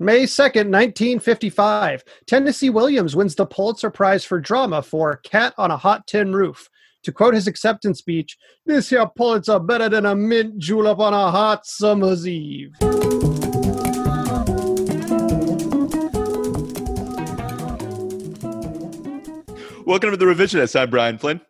May 0.00 0.26
2nd, 0.26 0.70
1955, 0.70 2.04
Tennessee 2.24 2.70
Williams 2.70 3.16
wins 3.16 3.34
the 3.34 3.44
Pulitzer 3.44 3.90
Prize 3.90 4.24
for 4.24 4.38
Drama 4.38 4.80
for 4.80 5.16
Cat 5.24 5.54
on 5.58 5.72
a 5.72 5.76
Hot 5.76 6.06
Tin 6.06 6.32
Roof. 6.32 6.68
To 7.02 7.10
quote 7.10 7.34
his 7.34 7.48
acceptance 7.48 7.98
speech, 7.98 8.38
this 8.64 8.90
here 8.90 9.08
Pulitzer 9.16 9.58
better 9.58 9.88
than 9.88 10.06
a 10.06 10.14
mint 10.14 10.56
julep 10.58 11.00
on 11.00 11.14
a 11.14 11.32
hot 11.32 11.66
summer's 11.66 12.28
eve. 12.28 12.70
Welcome 19.84 20.12
to 20.12 20.16
the 20.16 20.26
Revisionist. 20.26 20.78
I'm 20.78 20.90
Brian 20.90 21.18
Flynn. 21.18 21.40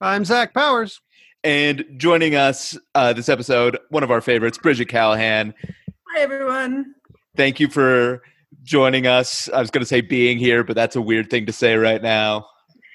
I'm 0.00 0.24
Zach 0.24 0.54
Powers. 0.54 1.00
And 1.42 1.84
joining 1.96 2.36
us 2.36 2.78
uh, 2.94 3.12
this 3.12 3.28
episode, 3.28 3.76
one 3.88 4.04
of 4.04 4.12
our 4.12 4.20
favorites, 4.20 4.56
Bridget 4.56 4.86
Callahan. 4.86 5.52
Hi, 6.14 6.20
everyone. 6.20 6.94
Thank 7.38 7.60
you 7.60 7.68
for 7.68 8.20
joining 8.64 9.06
us. 9.06 9.48
I 9.50 9.60
was 9.60 9.70
going 9.70 9.82
to 9.82 9.86
say 9.86 10.00
being 10.00 10.38
here, 10.38 10.64
but 10.64 10.74
that's 10.74 10.96
a 10.96 11.00
weird 11.00 11.30
thing 11.30 11.46
to 11.46 11.52
say 11.52 11.76
right 11.76 12.02
now. 12.02 12.48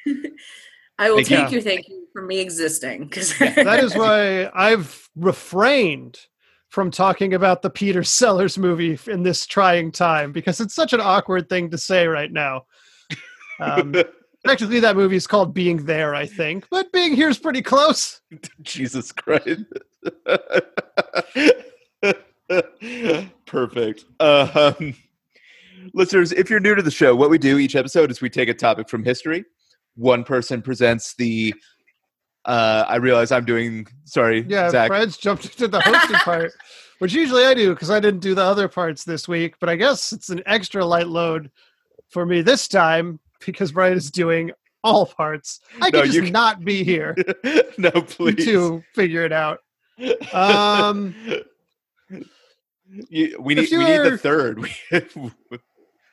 I 1.00 1.10
will 1.10 1.16
Thank 1.24 1.30
you. 1.30 1.38
take 1.38 1.52
your 1.54 1.62
thank 1.62 1.88
you 1.88 2.08
for 2.12 2.22
me 2.22 2.42
existing 2.42 3.06
because 3.06 3.38
That 3.40 3.82
is 3.82 3.96
why 3.96 4.52
I've 4.54 5.08
refrained 5.16 6.20
from 6.68 6.92
talking 6.92 7.34
about 7.34 7.62
the 7.62 7.70
Peter 7.70 8.04
Sellers 8.04 8.58
movie 8.58 9.00
in 9.08 9.24
this 9.24 9.46
trying 9.46 9.94
time 9.94 10.34
because 10.34 10.60
it's 10.60 10.76
such 10.76 10.92
an 10.92 11.00
awkward 11.00 11.48
thing 11.48 11.70
to 11.72 11.78
say 11.78 12.06
right 12.06 12.32
now. 12.32 12.66
Um, 13.62 13.96
technically, 14.46 14.82
that 14.82 14.98
movie 14.98 15.16
is 15.16 15.26
called 15.26 15.54
Being 15.54 15.86
There, 15.86 16.16
I 16.16 16.26
think, 16.26 16.68
but 16.70 16.92
Being 16.92 17.16
Here 17.16 17.30
is 17.30 17.40
pretty 17.40 17.62
close. 17.62 18.20
Jesus 18.62 19.14
Christ. 19.14 19.64
Perfect. 23.54 24.06
Um, 24.20 24.96
listeners, 25.94 26.32
if 26.32 26.50
you're 26.50 26.60
new 26.60 26.76
to 26.76 26.82
the 26.82 26.92
show, 26.92 27.16
what 27.16 27.30
we 27.30 27.38
do 27.38 27.58
each 27.60 27.76
episode 27.76 28.10
is 28.12 28.20
we 28.20 28.30
take 28.30 28.50
a 28.50 28.54
topic 28.54 28.90
from 28.90 29.04
history. 29.04 29.46
One 29.96 30.24
person 30.24 30.62
presents 30.62 31.14
the. 31.16 31.54
Uh, 32.46 32.84
I 32.88 32.96
realize 32.98 33.32
I'm 33.32 33.46
doing. 33.46 33.88
Sorry, 34.06 34.44
Yeah, 34.50 34.70
Zach. 34.70 34.88
Fred's 34.90 35.18
jumped 35.18 35.46
into 35.46 35.68
the 35.68 35.80
hosting 35.80 36.16
part, 36.26 36.52
which 37.00 37.14
usually 37.14 37.46
I 37.46 37.54
do 37.54 37.74
because 37.74 37.90
I 37.92 38.00
didn't 38.00 38.22
do 38.22 38.34
the 38.36 38.44
other 38.44 38.68
parts 38.68 39.04
this 39.04 39.28
week. 39.28 39.56
But 39.60 39.70
I 39.70 39.76
guess 39.76 40.12
it's 40.12 40.30
an 40.30 40.42
extra 40.46 40.84
light 40.84 41.08
load 41.08 41.52
for 42.10 42.26
me 42.26 42.42
this 42.42 42.68
time 42.68 43.20
because 43.46 43.72
Brian 43.72 43.96
is 43.96 44.10
doing 44.12 44.52
all 44.84 45.06
parts. 45.06 45.62
I 45.80 45.90
No, 45.92 46.02
can 46.02 46.12
just 46.12 46.24
can- 46.24 46.34
not 46.34 46.66
be 46.66 46.84
here 46.84 47.16
no, 47.78 47.92
please. 47.92 48.44
to 48.46 48.84
figure 48.96 49.24
it 49.24 49.32
out. 49.32 49.60
Um, 50.34 51.14
You- 53.10 53.38
we 53.40 53.56
need 53.56 53.70
we 53.72 53.78
need 53.86 53.98
the 54.04 54.18
third. 54.18 54.64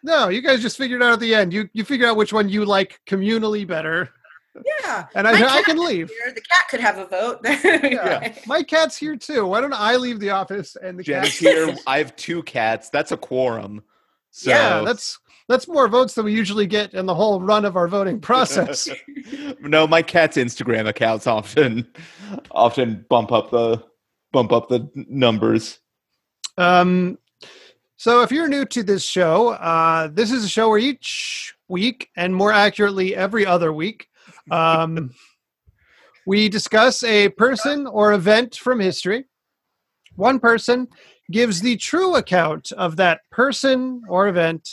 No, 0.03 0.29
you 0.31 0.41
guys 0.41 0.63
just 0.63 0.79
figured 0.79 1.03
it 1.03 1.05
out 1.05 1.13
at 1.13 1.21
the 1.21 1.35
end. 1.35 1.53
You 1.53 1.69
you 1.75 1.85
figure 1.85 2.07
out 2.07 2.17
which 2.17 2.33
one 2.33 2.49
you 2.49 2.65
like 2.65 2.99
communally 3.07 3.67
better, 3.67 4.09
yeah, 4.83 5.07
and 5.15 5.29
I, 5.29 5.33
I 5.59 5.63
can 5.63 5.77
leave. 5.79 6.09
here. 6.09 6.33
The 6.35 6.41
cat 6.41 6.69
could 6.71 6.81
have 6.81 6.97
a 6.97 7.07
vote. 7.07 7.41
Yeah. 7.45 8.35
My 8.47 8.63
cat's 8.63 8.97
here 8.97 9.17
too. 9.17 9.45
Why 9.47 9.61
don't 9.61 9.75
I 9.75 9.97
leave 9.97 10.19
the 10.19 10.31
office 10.31 10.75
and 10.83 10.99
the 10.99 11.03
Jen 11.03 11.21
cat? 11.25 11.29
is 11.29 11.39
here. 11.39 11.77
I 11.87 11.99
have 11.99 12.17
two 12.17 12.43
cats. 12.45 12.89
That's 12.89 13.13
a 13.13 13.17
quorum. 13.19 13.83
So 14.31 14.49
yeah, 14.51 14.81
that's 14.87 15.19
that's 15.51 15.69
more 15.69 15.87
votes 15.87 16.15
than 16.15 16.25
we 16.25 16.33
usually 16.33 16.67
get 16.67 16.95
in 16.95 17.05
the 17.05 17.15
whole 17.15 17.39
run 17.43 17.67
of 17.67 17.77
our 17.77 17.87
voting 17.89 18.21
process. 18.23 18.89
no, 19.61 19.87
my 19.87 20.01
cat's 20.01 20.39
Instagram 20.39 20.89
accounts 20.89 21.27
often 21.27 21.87
often 22.53 23.05
bump 23.11 23.33
up 23.33 23.51
the 23.51 23.85
bump 24.33 24.51
up 24.53 24.71
the 24.71 24.89
numbers. 24.95 25.79
Um, 26.61 27.19
so 27.97 28.21
if 28.21 28.31
you're 28.31 28.49
new 28.49 28.67
to 28.67 28.83
this 28.83 29.03
show, 29.03 29.49
uh, 29.49 30.09
this 30.13 30.31
is 30.31 30.45
a 30.45 30.49
show 30.49 30.69
where 30.69 30.79
each 30.79 31.55
week, 31.69 32.11
and 32.17 32.35
more 32.35 32.53
accurately, 32.53 33.17
every 33.17 33.47
other 33.47 33.73
week, 33.73 34.09
um, 34.51 35.11
we 36.27 36.51
discuss 36.51 37.03
a 37.03 37.31
person 37.31 37.87
or 37.87 38.13
event 38.13 38.57
from 38.57 38.79
history. 38.79 39.25
One 40.17 40.39
person 40.39 40.89
gives 41.31 41.63
the 41.63 41.77
true 41.77 42.17
account 42.17 42.73
of 42.73 42.97
that 42.97 43.21
person 43.31 44.03
or 44.07 44.29
event, 44.29 44.69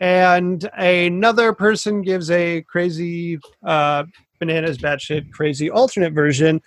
and 0.00 0.68
another 0.76 1.52
person 1.52 2.02
gives 2.02 2.32
a 2.32 2.62
crazy, 2.62 3.38
uh, 3.64 4.04
bananas, 4.40 4.78
batshit, 4.78 5.30
crazy 5.30 5.70
alternate 5.70 6.14
version 6.14 6.60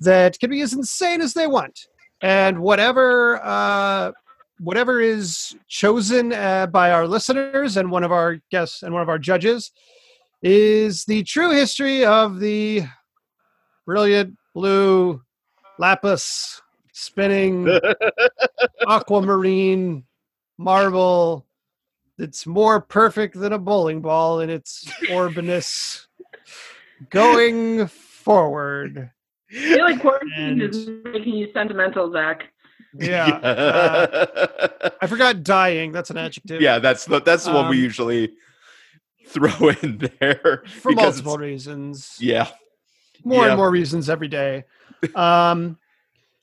that 0.00 0.38
can 0.38 0.50
be 0.50 0.60
as 0.60 0.74
insane 0.74 1.22
as 1.22 1.32
they 1.32 1.46
want 1.46 1.78
and 2.20 2.58
whatever 2.58 3.42
uh, 3.44 4.12
whatever 4.60 5.00
is 5.00 5.56
chosen 5.68 6.32
uh, 6.32 6.66
by 6.66 6.90
our 6.90 7.06
listeners 7.06 7.76
and 7.76 7.90
one 7.90 8.04
of 8.04 8.12
our 8.12 8.40
guests 8.50 8.82
and 8.82 8.92
one 8.92 9.02
of 9.02 9.08
our 9.08 9.18
judges 9.18 9.70
is 10.42 11.04
the 11.04 11.22
true 11.24 11.50
history 11.50 12.04
of 12.04 12.40
the 12.40 12.82
brilliant 13.86 14.36
blue 14.54 15.20
lapis 15.78 16.60
spinning 16.92 17.68
aquamarine 18.88 20.04
marble 20.58 21.46
that's 22.16 22.46
more 22.46 22.80
perfect 22.80 23.38
than 23.38 23.52
a 23.52 23.58
bowling 23.58 24.00
ball 24.00 24.40
in 24.40 24.50
its 24.50 24.84
orbiness 25.10 26.06
going 27.10 27.86
forward 27.86 29.10
I 29.50 29.54
feel 29.54 29.84
like 29.84 30.00
quarantine 30.00 30.60
And- 30.60 30.62
is 30.62 30.88
making 31.04 31.34
you 31.34 31.48
sentimental, 31.52 32.12
Zach. 32.12 32.44
yeah 32.94 33.26
uh, 33.42 34.90
I 35.00 35.06
forgot 35.06 35.42
dying. 35.42 35.92
That's 35.92 36.10
an 36.10 36.16
adjective. 36.18 36.60
yeah, 36.60 36.78
that's 36.78 37.04
the 37.04 37.20
that's 37.20 37.44
the 37.44 37.52
one 37.52 37.68
we 37.68 37.76
Um, 37.76 37.82
usually 37.82 38.32
throw 39.26 39.68
in 39.82 40.10
there 40.20 40.62
For 40.80 40.92
multiple 40.92 41.36
reasons. 41.38 42.16
Yeah, 42.18 42.48
More 43.24 43.44
yeah. 43.44 43.50
and 43.50 43.58
more 43.58 43.70
reasons 43.70 44.08
every 44.08 44.28
day. 44.28 44.64
Um, 45.14 45.78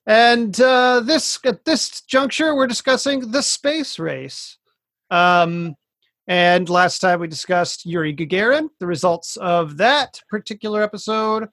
and 0.06 0.60
uh, 0.62 1.00
this 1.02 1.40
at 1.46 1.66
this 1.66 2.02
juncture, 2.02 2.56
we're 2.56 2.68
discussing 2.68 3.32
the 3.32 3.42
space 3.42 3.98
race. 3.98 4.58
Um, 5.10 5.76
and 6.28 6.70
last 6.70 7.00
time 7.00 7.20
we 7.20 7.28
discussed 7.28 7.86
Yuri 7.86 8.16
Gagarin, 8.16 8.70
the 8.80 8.88
results 8.88 9.36
of 9.38 9.78
that 9.78 10.22
particular 10.30 10.82
episode. 10.84 11.50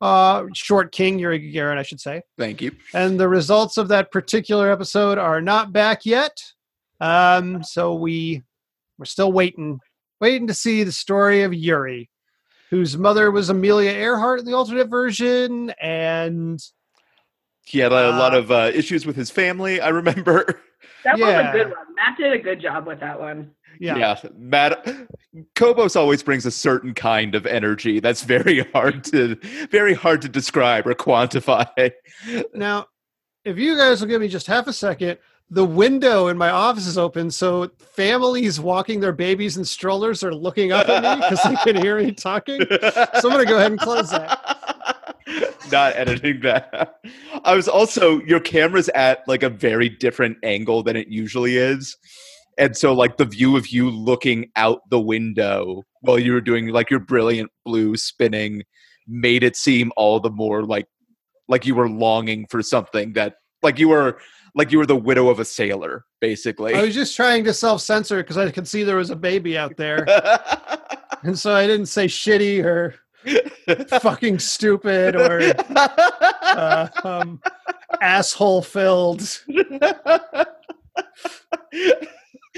Uh, 0.00 0.44
short 0.52 0.92
King 0.92 1.18
Yuri 1.18 1.40
Gagarin, 1.40 1.78
I 1.78 1.82
should 1.82 2.00
say. 2.00 2.20
thank 2.38 2.60
you. 2.60 2.72
and 2.92 3.18
the 3.18 3.28
results 3.28 3.76
of 3.78 3.88
that 3.88 4.10
particular 4.12 4.70
episode 4.70 5.16
are 5.18 5.40
not 5.40 5.72
back 5.72 6.04
yet. 6.04 6.36
Um, 7.00 7.62
so 7.62 7.94
we 7.94 8.42
we're 8.98 9.04
still 9.06 9.32
waiting, 9.32 9.80
waiting 10.20 10.46
to 10.48 10.54
see 10.54 10.82
the 10.84 10.92
story 10.92 11.42
of 11.42 11.52
Yuri, 11.54 12.08
whose 12.70 12.96
mother 12.98 13.30
was 13.30 13.48
Amelia 13.50 13.90
Earhart 13.90 14.40
in 14.40 14.44
the 14.46 14.54
alternate 14.54 14.88
version, 14.88 15.70
and 15.80 16.60
He 17.64 17.78
had 17.78 17.92
a 17.92 18.10
lot 18.10 18.34
Uh, 18.34 18.38
of 18.38 18.50
uh, 18.50 18.70
issues 18.74 19.04
with 19.06 19.16
his 19.16 19.30
family. 19.30 19.80
I 19.80 19.88
remember. 19.88 20.60
That 21.04 21.18
was 21.18 21.28
a 21.28 21.52
good 21.52 21.66
one. 21.68 21.86
Matt 21.96 22.16
did 22.18 22.32
a 22.32 22.38
good 22.38 22.60
job 22.60 22.86
with 22.86 23.00
that 23.00 23.18
one. 23.20 23.52
Yeah, 23.80 24.20
Matt 24.36 24.86
Kobos 25.54 25.96
always 25.96 26.22
brings 26.22 26.46
a 26.46 26.50
certain 26.50 26.94
kind 26.94 27.34
of 27.34 27.46
energy 27.46 28.00
that's 28.00 28.22
very 28.22 28.60
hard 28.72 29.04
to 29.04 29.36
very 29.70 29.94
hard 29.94 30.22
to 30.22 30.28
describe 30.28 30.86
or 30.86 30.94
quantify. 30.94 31.92
Now, 32.54 32.86
if 33.44 33.58
you 33.58 33.76
guys 33.76 34.00
will 34.00 34.08
give 34.08 34.20
me 34.20 34.28
just 34.28 34.46
half 34.46 34.66
a 34.66 34.72
second, 34.72 35.18
the 35.48 35.64
window 35.64 36.26
in 36.26 36.36
my 36.36 36.50
office 36.50 36.86
is 36.86 36.98
open, 36.98 37.30
so 37.30 37.70
families 37.78 38.58
walking 38.58 38.98
their 39.00 39.12
babies 39.12 39.56
in 39.56 39.64
strollers 39.64 40.24
are 40.24 40.34
looking 40.34 40.72
up 40.72 40.88
at 40.88 41.02
me 41.02 41.22
because 41.22 41.42
they 41.44 41.72
can 41.72 41.80
hear 41.80 41.98
me 41.98 42.12
talking. 42.12 42.60
So 42.68 43.28
I'm 43.28 43.30
gonna 43.30 43.44
go 43.44 43.56
ahead 43.56 43.70
and 43.70 43.80
close 43.80 44.10
that. 44.10 45.16
Not 45.72 45.96
editing 45.96 46.40
that. 46.40 47.00
I 47.44 47.54
was 47.54 47.68
also 47.68 48.20
your 48.22 48.40
camera's 48.40 48.88
at 48.90 49.26
like 49.28 49.42
a 49.42 49.48
very 49.48 49.88
different 49.88 50.38
angle 50.42 50.82
than 50.82 50.96
it 50.96 51.08
usually 51.08 51.56
is. 51.56 51.96
And 52.58 52.76
so 52.76 52.92
like 52.92 53.16
the 53.16 53.24
view 53.24 53.56
of 53.56 53.68
you 53.68 53.90
looking 53.90 54.50
out 54.56 54.80
the 54.88 55.00
window 55.00 55.82
while 56.00 56.18
you 56.18 56.32
were 56.32 56.40
doing 56.40 56.68
like 56.68 56.90
your 56.90 57.00
brilliant 57.00 57.50
blue 57.64 57.96
spinning 57.96 58.62
made 59.06 59.42
it 59.42 59.56
seem 59.56 59.92
all 59.96 60.20
the 60.20 60.30
more 60.30 60.62
like 60.64 60.86
like 61.48 61.66
you 61.66 61.74
were 61.74 61.88
longing 61.88 62.46
for 62.50 62.62
something 62.62 63.12
that 63.12 63.34
like 63.62 63.78
you 63.78 63.88
were 63.88 64.18
like 64.54 64.72
you 64.72 64.78
were 64.78 64.86
the 64.86 64.96
widow 64.96 65.28
of 65.28 65.38
a 65.38 65.44
sailor 65.44 66.04
basically. 66.20 66.74
I 66.74 66.82
was 66.82 66.94
just 66.94 67.14
trying 67.14 67.44
to 67.44 67.52
self 67.52 67.82
censor 67.82 68.22
because 68.22 68.38
I 68.38 68.50
could 68.50 68.66
see 68.66 68.82
there 68.82 68.96
was 68.96 69.10
a 69.10 69.16
baby 69.16 69.56
out 69.56 69.76
there. 69.76 70.06
And 71.22 71.38
so 71.38 71.52
I 71.52 71.66
didn't 71.66 71.86
say 71.86 72.06
shitty 72.06 72.64
or 72.64 72.94
fucking 74.00 74.38
stupid 74.38 75.16
or 75.16 75.40
uh, 75.70 76.88
um, 77.02 77.40
asshole 78.00 78.62
filled. 78.62 79.22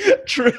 True. 0.27 0.53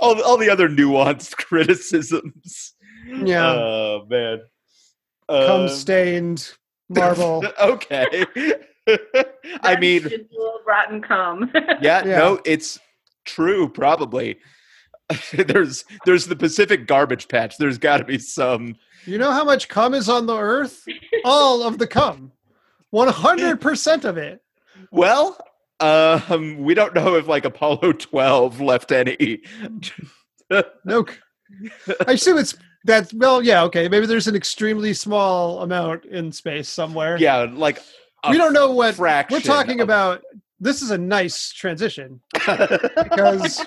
All, 0.00 0.20
all 0.22 0.36
the 0.36 0.50
other 0.50 0.68
nuanced 0.68 1.36
criticisms. 1.36 2.74
Yeah. 3.06 3.46
Oh 3.52 4.06
man. 4.08 4.40
Come 5.28 5.62
Um, 5.62 5.68
stained 5.68 6.52
marble. 6.88 7.44
okay. 7.60 8.24
I 9.62 9.76
mean, 9.78 10.08
rotten 10.66 11.00
cum. 11.02 11.50
yeah, 11.80 12.04
Yeah. 12.04 12.18
no, 12.18 12.40
it's 12.44 12.78
true, 13.24 13.68
probably. 13.68 14.38
there's 15.32 15.84
there's 16.04 16.26
the 16.26 16.36
Pacific 16.36 16.86
garbage 16.86 17.28
patch. 17.28 17.56
There's 17.58 17.78
got 17.78 17.98
to 17.98 18.04
be 18.04 18.18
some. 18.18 18.76
You 19.06 19.18
know 19.18 19.32
how 19.32 19.44
much 19.44 19.68
cum 19.68 19.94
is 19.94 20.08
on 20.08 20.26
the 20.26 20.36
earth? 20.36 20.84
All 21.24 21.62
of 21.62 21.78
the 21.78 21.86
cum. 21.86 22.32
100% 22.92 24.04
of 24.04 24.16
it. 24.18 24.40
Well, 24.90 25.38
um, 25.80 26.58
we 26.58 26.74
don't 26.74 26.94
know 26.94 27.14
if 27.16 27.26
like 27.26 27.44
Apollo 27.44 27.92
12 27.92 28.60
left 28.60 28.92
any. 28.92 29.42
No. 30.84 31.06
I 32.08 32.12
assume 32.12 32.38
it's 32.38 32.56
that 32.84 33.12
well, 33.14 33.40
yeah, 33.40 33.62
okay. 33.64 33.88
Maybe 33.88 34.06
there's 34.06 34.26
an 34.26 34.34
extremely 34.34 34.92
small 34.94 35.62
amount 35.62 36.06
in 36.06 36.32
space 36.32 36.68
somewhere. 36.68 37.16
yeah, 37.18 37.46
like 37.52 37.78
we 38.28 38.36
don't 38.36 38.52
know 38.52 38.72
what 38.72 38.96
fraction 38.96 39.36
we're 39.36 39.40
talking 39.42 39.80
of- 39.80 39.84
about. 39.84 40.22
This 40.58 40.82
is 40.82 40.90
a 40.90 40.98
nice 40.98 41.52
transition 41.52 42.20
because 42.34 43.64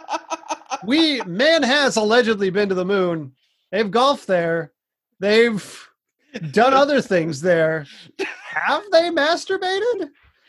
we 0.84 1.20
man 1.22 1.62
has 1.62 1.96
allegedly 1.96 2.48
been 2.50 2.68
to 2.70 2.74
the 2.74 2.84
moon. 2.84 3.32
They've 3.70 3.90
golfed 3.90 4.26
there. 4.26 4.72
They've 5.20 5.88
done 6.50 6.72
other 6.72 7.00
things 7.02 7.40
there. 7.42 7.86
Have 8.54 8.84
they 8.90 9.10
masturbated? 9.10 10.08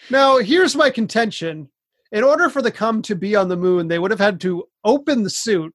Now, 0.09 0.37
here's 0.37 0.75
my 0.75 0.89
contention. 0.89 1.69
In 2.11 2.23
order 2.23 2.49
for 2.49 2.61
the 2.61 2.71
cum 2.71 3.01
to 3.03 3.15
be 3.15 3.35
on 3.35 3.49
the 3.49 3.57
moon, 3.57 3.87
they 3.87 3.99
would 3.99 4.11
have 4.11 4.19
had 4.19 4.39
to 4.41 4.65
open 4.85 5.23
the 5.23 5.29
suit 5.29 5.73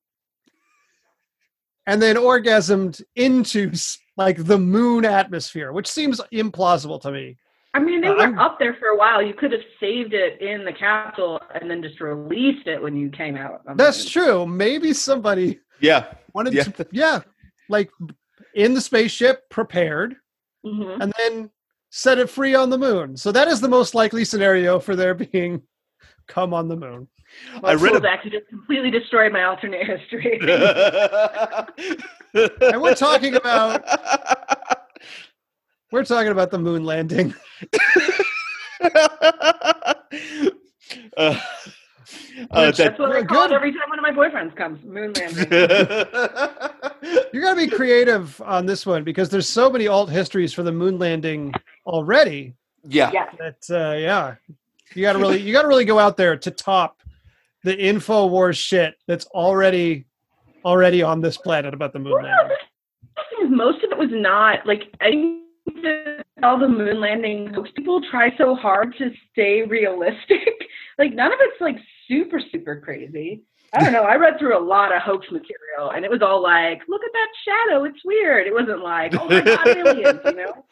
and 1.87 2.01
then 2.01 2.17
orgasmed 2.17 3.03
into 3.17 3.71
like 4.17 4.45
the 4.45 4.59
moon 4.59 5.05
atmosphere, 5.05 5.73
which 5.73 5.89
seems 5.89 6.21
implausible 6.33 7.01
to 7.03 7.11
me. 7.13 7.37
I 7.75 7.81
mean, 7.81 8.01
they 8.03 8.09
Uh, 8.09 8.15
were 8.15 8.21
I'm- 8.21 8.39
up 8.39 8.59
there 8.59 8.75
for 8.75 8.89
a 8.89 8.97
while. 8.97 9.23
You 9.23 9.33
could 9.35 9.53
have 9.53 9.63
saved 9.81 10.13
it 10.15 10.41
in 10.43 10.65
the 10.65 10.73
capsule 10.73 11.41
and 11.55 11.71
then 11.71 11.83
just 11.83 12.01
released 12.01 12.67
it 12.67 12.81
when 12.83 12.97
you 12.97 13.09
came 13.11 13.37
out. 13.37 13.63
on 13.67 13.77
That's 13.77 14.05
moon. 14.17 14.25
true. 14.25 14.47
Maybe 14.47 14.93
somebody 14.93 15.61
yeah, 15.81 16.13
wanted 16.35 16.53
Yeah. 16.55 16.65
to, 16.65 16.87
yeah, 16.93 17.21
like 17.69 17.91
in 18.55 18.75
the 18.75 18.81
spaceship, 18.81 19.49
prepared, 19.51 20.17
Mhm. 20.65 21.01
and 21.01 21.13
then 21.19 21.51
set 21.95 22.17
it 22.19 22.31
free 22.31 22.55
on 22.55 22.71
the 22.71 22.79
moon. 22.79 23.17
So 23.19 23.31
that 23.33 23.49
is 23.49 23.61
the 23.61 23.69
most 23.69 23.95
likely 23.95 24.25
scenario 24.25 24.81
for 24.81 24.97
there 24.97 25.13
being 25.15 25.61
come 26.27 26.55
on 26.55 26.69
the 26.69 26.77
moon. 26.77 27.07
Well, 27.61 27.73
I 27.73 27.75
read 27.75 27.91
cool, 27.93 27.99
a- 27.99 28.03
Zach, 28.03 28.25
you 28.25 28.31
just 28.31 28.49
completely 28.49 28.91
destroyed 28.91 29.31
my 29.33 29.45
alternate 29.45 29.87
history. 29.87 30.39
and 32.71 32.81
we're 32.83 32.95
talking 32.95 33.35
about- 33.37 33.85
We're 35.93 36.05
talking 36.05 36.33
about 36.33 36.51
the 36.51 36.59
moon 36.59 36.85
landing. 36.85 37.35
uh, 41.19 41.39
uh, 42.51 42.67
Which- 42.67 42.77
that- 42.77 42.77
That's 42.77 42.99
what 42.99 43.13
I 43.13 43.21
Good. 43.21 43.29
call 43.29 43.45
it 43.47 43.53
every 43.53 43.73
time 43.73 43.83
one 43.89 43.99
of 43.99 44.03
my 44.03 44.11
boyfriends 44.13 44.55
comes. 44.57 44.83
Moon 44.85 45.13
landing. 45.15 45.47
You 47.33 47.41
got 47.41 47.55
to 47.55 47.57
be 47.57 47.67
creative 47.67 48.41
on 48.43 48.67
this 48.67 48.85
one 48.87 49.03
because 49.05 49.29
there's 49.31 49.49
so 49.49 49.71
many 49.71 49.89
alt 49.89 50.11
histories 50.11 50.53
for 50.53 50.63
the 50.63 50.71
moon 50.71 50.99
landing 50.99 51.53
already 51.87 52.55
yeah. 52.87 53.11
yeah. 53.13 53.27
that 53.39 53.57
uh, 53.71 53.97
yeah, 53.97 54.35
you 54.95 55.03
got 55.03 55.15
to 55.15 55.19
really 55.19 55.41
you 55.41 55.53
got 55.53 55.63
to 55.63 55.69
really 55.69 55.85
go 55.87 55.99
out 55.99 56.17
there 56.17 56.37
to 56.37 56.51
top 56.51 57.01
the 57.65 57.77
info 57.77 58.27
war 58.27 58.53
shit 58.53 58.95
that's 59.09 59.25
already 59.27 60.05
already 60.65 61.03
on 61.03 61.21
this 61.21 61.37
planet 61.37 61.75
about 61.75 61.93
the 61.93 61.99
moon 61.99 62.13
Well, 62.13 62.23
landing. 62.23 62.57
the 63.17 63.23
thing 63.37 63.47
is, 63.47 63.57
most 63.57 63.83
of 63.83 63.91
it 63.93 63.99
was 63.99 64.11
not 64.13 64.65
like 64.67 64.95
I 65.01 65.11
think 65.11 65.39
all 66.43 66.59
the 66.59 66.69
moon 66.69 67.01
landing 67.01 67.53
hoax 67.55 67.71
people 67.75 68.01
try 68.11 68.37
so 68.37 68.55
hard 68.55 68.95
to 68.99 69.11
stay 69.33 69.63
realistic. 69.63 70.39
like 70.99 71.13
none 71.15 71.33
of 71.33 71.39
it's 71.41 71.61
like 71.61 71.77
super 72.09 72.41
super 72.53 72.81
crazy. 72.81 73.43
I 73.75 73.83
don't 73.83 73.93
know. 73.95 74.03
I 74.03 74.17
read 74.17 74.39
through 74.39 74.59
a 74.59 74.61
lot 74.63 74.95
of 74.95 75.01
hoax 75.01 75.27
material, 75.31 75.91
and 75.95 76.05
it 76.05 76.11
was 76.11 76.21
all 76.23 76.43
like, 76.43 76.83
"Look 76.89 77.01
at 77.03 77.11
that 77.13 77.29
shadow. 77.45 77.85
It's 77.85 78.05
weird." 78.05 78.47
It 78.47 78.53
wasn't 78.53 78.83
like, 78.83 79.15
"Oh 79.19 79.27
my 79.29 79.41
god, 79.41 79.67
aliens," 79.77 80.21
you 80.25 80.33
know? 80.35 80.65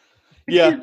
Yeah. 0.47 0.77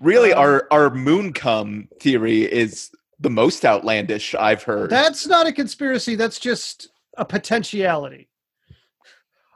Really, 0.00 0.32
our 0.32 0.66
our 0.72 0.90
moon 0.90 1.32
come 1.32 1.88
theory 2.00 2.42
is 2.42 2.90
the 3.20 3.30
most 3.30 3.64
outlandish 3.64 4.34
I've 4.34 4.64
heard. 4.64 4.90
That's 4.90 5.26
not 5.28 5.46
a 5.46 5.52
conspiracy. 5.52 6.16
That's 6.16 6.40
just 6.40 6.88
a 7.16 7.24
potentiality. 7.24 8.28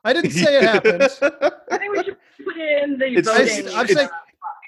I 0.05 0.13
didn't 0.13 0.31
say 0.31 0.57
it 0.59 0.63
happened. 0.73 1.03
I 1.03 1.79
think 1.79 1.93
we 1.97 2.05
should 2.05 2.17
put 2.45 2.57
in 2.57 2.97
the 2.99 3.07
It's- 3.07 3.27
voting. 3.27 3.75
I'm 3.77 3.87
saying- 3.89 4.09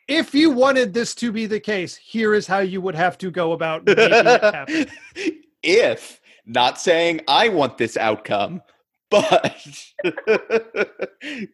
If 0.09 0.35
you 0.35 0.51
wanted 0.51 0.93
this 0.93 1.15
to 1.17 1.31
be 1.33 1.47
the 1.47 1.61
case, 1.61 1.97
here 1.97 2.35
is 2.35 2.47
how 2.47 2.59
you 2.59 2.81
would 2.81 2.95
have 2.95 3.17
to 3.19 3.31
go 3.31 3.53
about 3.53 3.85
making 3.87 4.05
it 4.05 4.43
happen. 4.43 4.87
if 5.63 6.21
not 6.47 6.81
saying 6.81 7.21
I 7.29 7.49
want 7.49 7.79
this 7.79 7.97
outcome, 7.97 8.63
but 9.11 9.85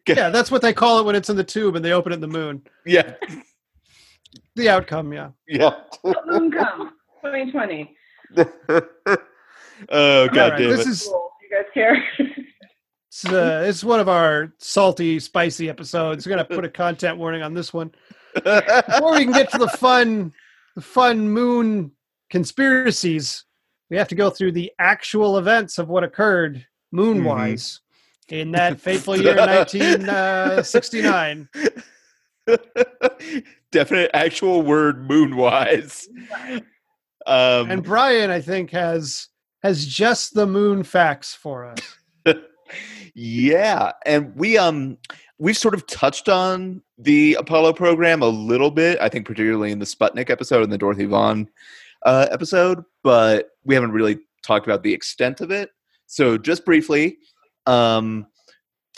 Yeah, 0.07 0.29
that's 0.29 0.49
what 0.49 0.61
they 0.61 0.73
call 0.73 0.99
it 0.99 1.05
when 1.05 1.15
it's 1.15 1.29
in 1.29 1.35
the 1.37 1.43
tube 1.43 1.75
and 1.75 1.85
they 1.85 1.91
open 1.93 2.11
it 2.11 2.15
in 2.15 2.21
the 2.21 2.27
moon. 2.27 2.63
yeah, 2.85 3.13
The 4.55 4.69
outcome, 4.69 5.13
yeah. 5.13 5.29
yeah. 5.47 5.71
moon 6.25 6.51
come 6.51 6.91
2020. 7.23 7.95
oh 8.37 8.47
god 9.89 9.89
All 9.89 10.27
right, 10.27 10.57
damn 10.57 10.69
this 10.69 10.85
it! 10.85 10.89
is 10.89 11.03
Cool. 11.03 11.31
You 11.41 11.57
guys 11.57 11.65
care? 11.73 12.03
it's, 13.07 13.25
uh, 13.25 13.63
it's 13.67 13.83
one 13.83 13.99
of 13.99 14.07
our 14.09 14.53
salty, 14.59 15.19
spicy 15.19 15.69
episodes. 15.69 16.25
We're 16.25 16.31
gonna 16.31 16.45
put 16.45 16.65
a 16.65 16.69
content 16.69 17.17
warning 17.17 17.41
on 17.41 17.53
this 17.53 17.73
one 17.73 17.91
before 18.33 19.13
we 19.13 19.23
can 19.23 19.33
get 19.33 19.51
to 19.51 19.57
the 19.57 19.67
fun, 19.67 20.33
the 20.75 20.81
fun 20.81 21.29
moon 21.29 21.91
conspiracies. 22.29 23.45
We 23.89 23.97
have 23.97 24.07
to 24.09 24.15
go 24.15 24.29
through 24.29 24.51
the 24.51 24.71
actual 24.79 25.37
events 25.37 25.77
of 25.79 25.89
what 25.89 26.03
occurred 26.03 26.65
moon 26.91 27.23
wise 27.23 27.81
in 28.29 28.51
that 28.51 28.79
fateful 28.79 29.19
year, 29.19 29.35
1969. 29.35 31.49
Definite 33.71 34.11
actual 34.13 34.61
word 34.61 35.07
moonwise. 35.07 36.07
Um, 37.25 37.71
And 37.71 37.83
Brian, 37.83 38.31
I 38.31 38.41
think, 38.41 38.71
has 38.71 39.27
has 39.61 39.85
just 39.85 40.33
the 40.33 40.47
moon 40.47 40.83
facts 40.83 41.35
for 41.35 41.65
us. 41.65 41.97
yeah, 43.13 43.91
and 44.05 44.35
we 44.35 44.57
um 44.57 44.97
we've 45.39 45.57
sort 45.57 45.73
of 45.73 45.87
touched 45.87 46.29
on 46.29 46.83
the 46.97 47.35
Apollo 47.35 47.73
program 47.73 48.21
a 48.21 48.27
little 48.27 48.71
bit. 48.71 48.99
I 49.01 49.09
think 49.09 49.25
particularly 49.25 49.71
in 49.71 49.79
the 49.79 49.85
Sputnik 49.85 50.29
episode 50.29 50.63
and 50.63 50.71
the 50.71 50.77
Dorothy 50.77 51.05
Vaughan 51.05 51.49
uh, 52.05 52.27
episode, 52.29 52.83
but 53.03 53.51
we 53.63 53.73
haven't 53.73 53.91
really 53.91 54.19
talked 54.45 54.67
about 54.67 54.83
the 54.83 54.93
extent 54.93 55.41
of 55.41 55.49
it. 55.49 55.71
So 56.07 56.37
just 56.37 56.65
briefly, 56.65 57.17
um, 57.65 58.27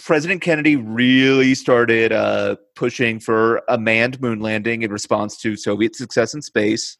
President 0.04 0.42
Kennedy 0.42 0.76
really 0.76 1.54
started 1.54 2.12
uh, 2.12 2.56
pushing 2.76 3.20
for 3.20 3.62
a 3.68 3.78
manned 3.78 4.20
moon 4.20 4.40
landing 4.40 4.82
in 4.82 4.92
response 4.92 5.38
to 5.42 5.56
Soviet 5.56 5.96
success 5.96 6.34
in 6.34 6.42
space. 6.42 6.98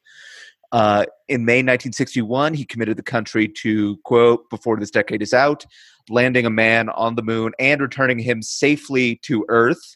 Uh, 0.72 1.06
in 1.28 1.44
May 1.44 1.58
1961, 1.58 2.54
he 2.54 2.64
committed 2.64 2.98
the 2.98 3.04
country 3.04 3.48
to, 3.48 3.98
quote, 4.04 4.50
before 4.50 4.78
this 4.78 4.92
decade 4.92 5.22
is 5.22 5.34
out, 5.34 5.66
landing 6.12 6.46
a 6.46 6.50
man 6.50 6.90
on 6.90 7.16
the 7.16 7.24
moon 7.24 7.54
and 7.60 7.82
returning 7.82 8.20
him 8.20 8.42
safely 8.42 9.16
to 9.24 9.46
Earth, 9.50 9.96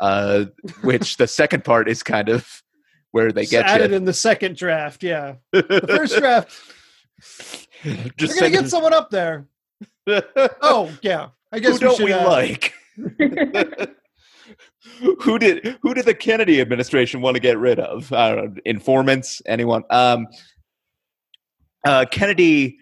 uh, 0.00 0.46
which 0.82 1.16
the 1.16 1.26
second 1.40 1.64
part 1.64 1.88
is 1.88 2.02
kind 2.02 2.28
of 2.28 2.62
where 3.12 3.30
they 3.32 3.42
It's 3.42 3.50
get 3.50 3.66
added 3.66 3.90
you. 3.90 3.96
in 3.96 4.04
the 4.04 4.12
second 4.12 4.56
draft. 4.56 5.02
Yeah, 5.02 5.34
the 5.52 5.84
first 5.88 6.16
draft. 6.18 6.50
Just 8.16 8.34
We're 8.34 8.40
gonna 8.48 8.50
get 8.62 8.68
someone 8.70 8.92
up 8.94 9.10
there. 9.10 9.46
Oh 10.60 10.90
yeah, 11.02 11.28
I 11.52 11.60
guess 11.60 11.74
Who 11.74 11.78
don't 11.78 11.96
should, 11.96 12.06
we 12.06 12.12
uh, 12.12 12.28
like? 12.28 12.74
who 15.20 15.38
did 15.38 15.78
who 15.80 15.94
did 15.94 16.04
the 16.06 16.14
Kennedy 16.14 16.60
administration 16.60 17.20
want 17.20 17.36
to 17.36 17.40
get 17.40 17.56
rid 17.58 17.78
of? 17.78 18.12
I 18.12 18.34
don't 18.34 18.54
know, 18.54 18.60
informants, 18.64 19.40
anyone? 19.46 19.84
Um, 19.90 20.26
uh, 21.86 22.04
Kennedy 22.10 22.78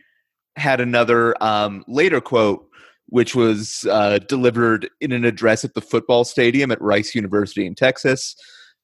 had 0.56 0.80
another 0.80 1.34
um, 1.42 1.84
later 1.88 2.20
quote, 2.22 2.66
which 3.10 3.34
was 3.34 3.86
uh, 3.90 4.18
delivered 4.18 4.88
in 5.00 5.12
an 5.12 5.24
address 5.24 5.64
at 5.64 5.74
the 5.74 5.80
football 5.80 6.24
stadium 6.24 6.70
at 6.70 6.80
Rice 6.80 7.14
University 7.14 7.66
in 7.66 7.74
Texas, 7.74 8.34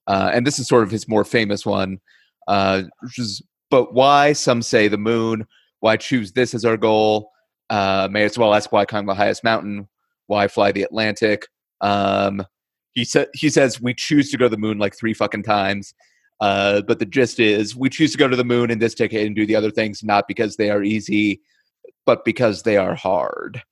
uh, 0.07 0.31
and 0.33 0.47
this 0.47 0.59
is 0.59 0.69
sort 0.69 0.83
of 0.83 0.91
his 0.91 1.09
more 1.09 1.25
famous 1.25 1.65
one, 1.65 1.99
uh, 2.47 2.83
which 3.01 3.19
is 3.19 3.43
"But 3.71 3.95
why? 3.95 4.33
Some 4.33 4.63
say 4.63 4.89
the 4.89 4.99
moon. 4.99 5.47
Why 5.81 5.97
choose 5.97 6.33
this 6.33 6.55
as 6.55 6.65
our 6.65 6.77
goal? 6.77 7.31
Uh, 7.71 8.09
may 8.11 8.25
as 8.25 8.39
well 8.39 8.55
ask 8.55 8.71
why 8.71 8.85
climb 8.85 9.07
the 9.07 9.15
highest 9.15 9.43
mountain." 9.43 9.89
why 10.27 10.49
fly 10.49 10.73
the 10.73 10.83
Atlantic. 10.83 11.47
Um, 11.81 12.45
he 12.93 13.05
said 13.05 13.29
he 13.35 13.49
says 13.49 13.81
we 13.81 13.95
choose 13.95 14.31
to 14.31 14.39
go 14.39 14.47
to 14.47 14.49
the 14.49 14.57
moon 14.57 14.79
like 14.79 14.97
three 14.97 15.15
fucking 15.15 15.43
times. 15.43 15.95
Uh, 16.41 16.83
but 16.83 16.99
the 16.99 17.07
gist 17.07 17.41
is 17.41 17.75
we 17.75 17.89
choose 17.89 18.13
to 18.13 18.19
go 18.19 18.29
to 18.29 18.37
the 18.37 18.45
moon 18.45 18.71
in 18.71 18.79
this 18.79 18.95
decade 18.95 19.27
and 19.27 19.37
do 19.37 19.47
the 19.47 19.57
other 19.57 19.71
things 19.71 20.03
not 20.03 20.29
because 20.29 20.57
they 20.57 20.71
are 20.71 20.83
easy, 20.83 21.41
but 22.05 22.25
because 22.25 22.63
they 22.63 22.77
are 22.77 22.95
hard. 22.95 23.63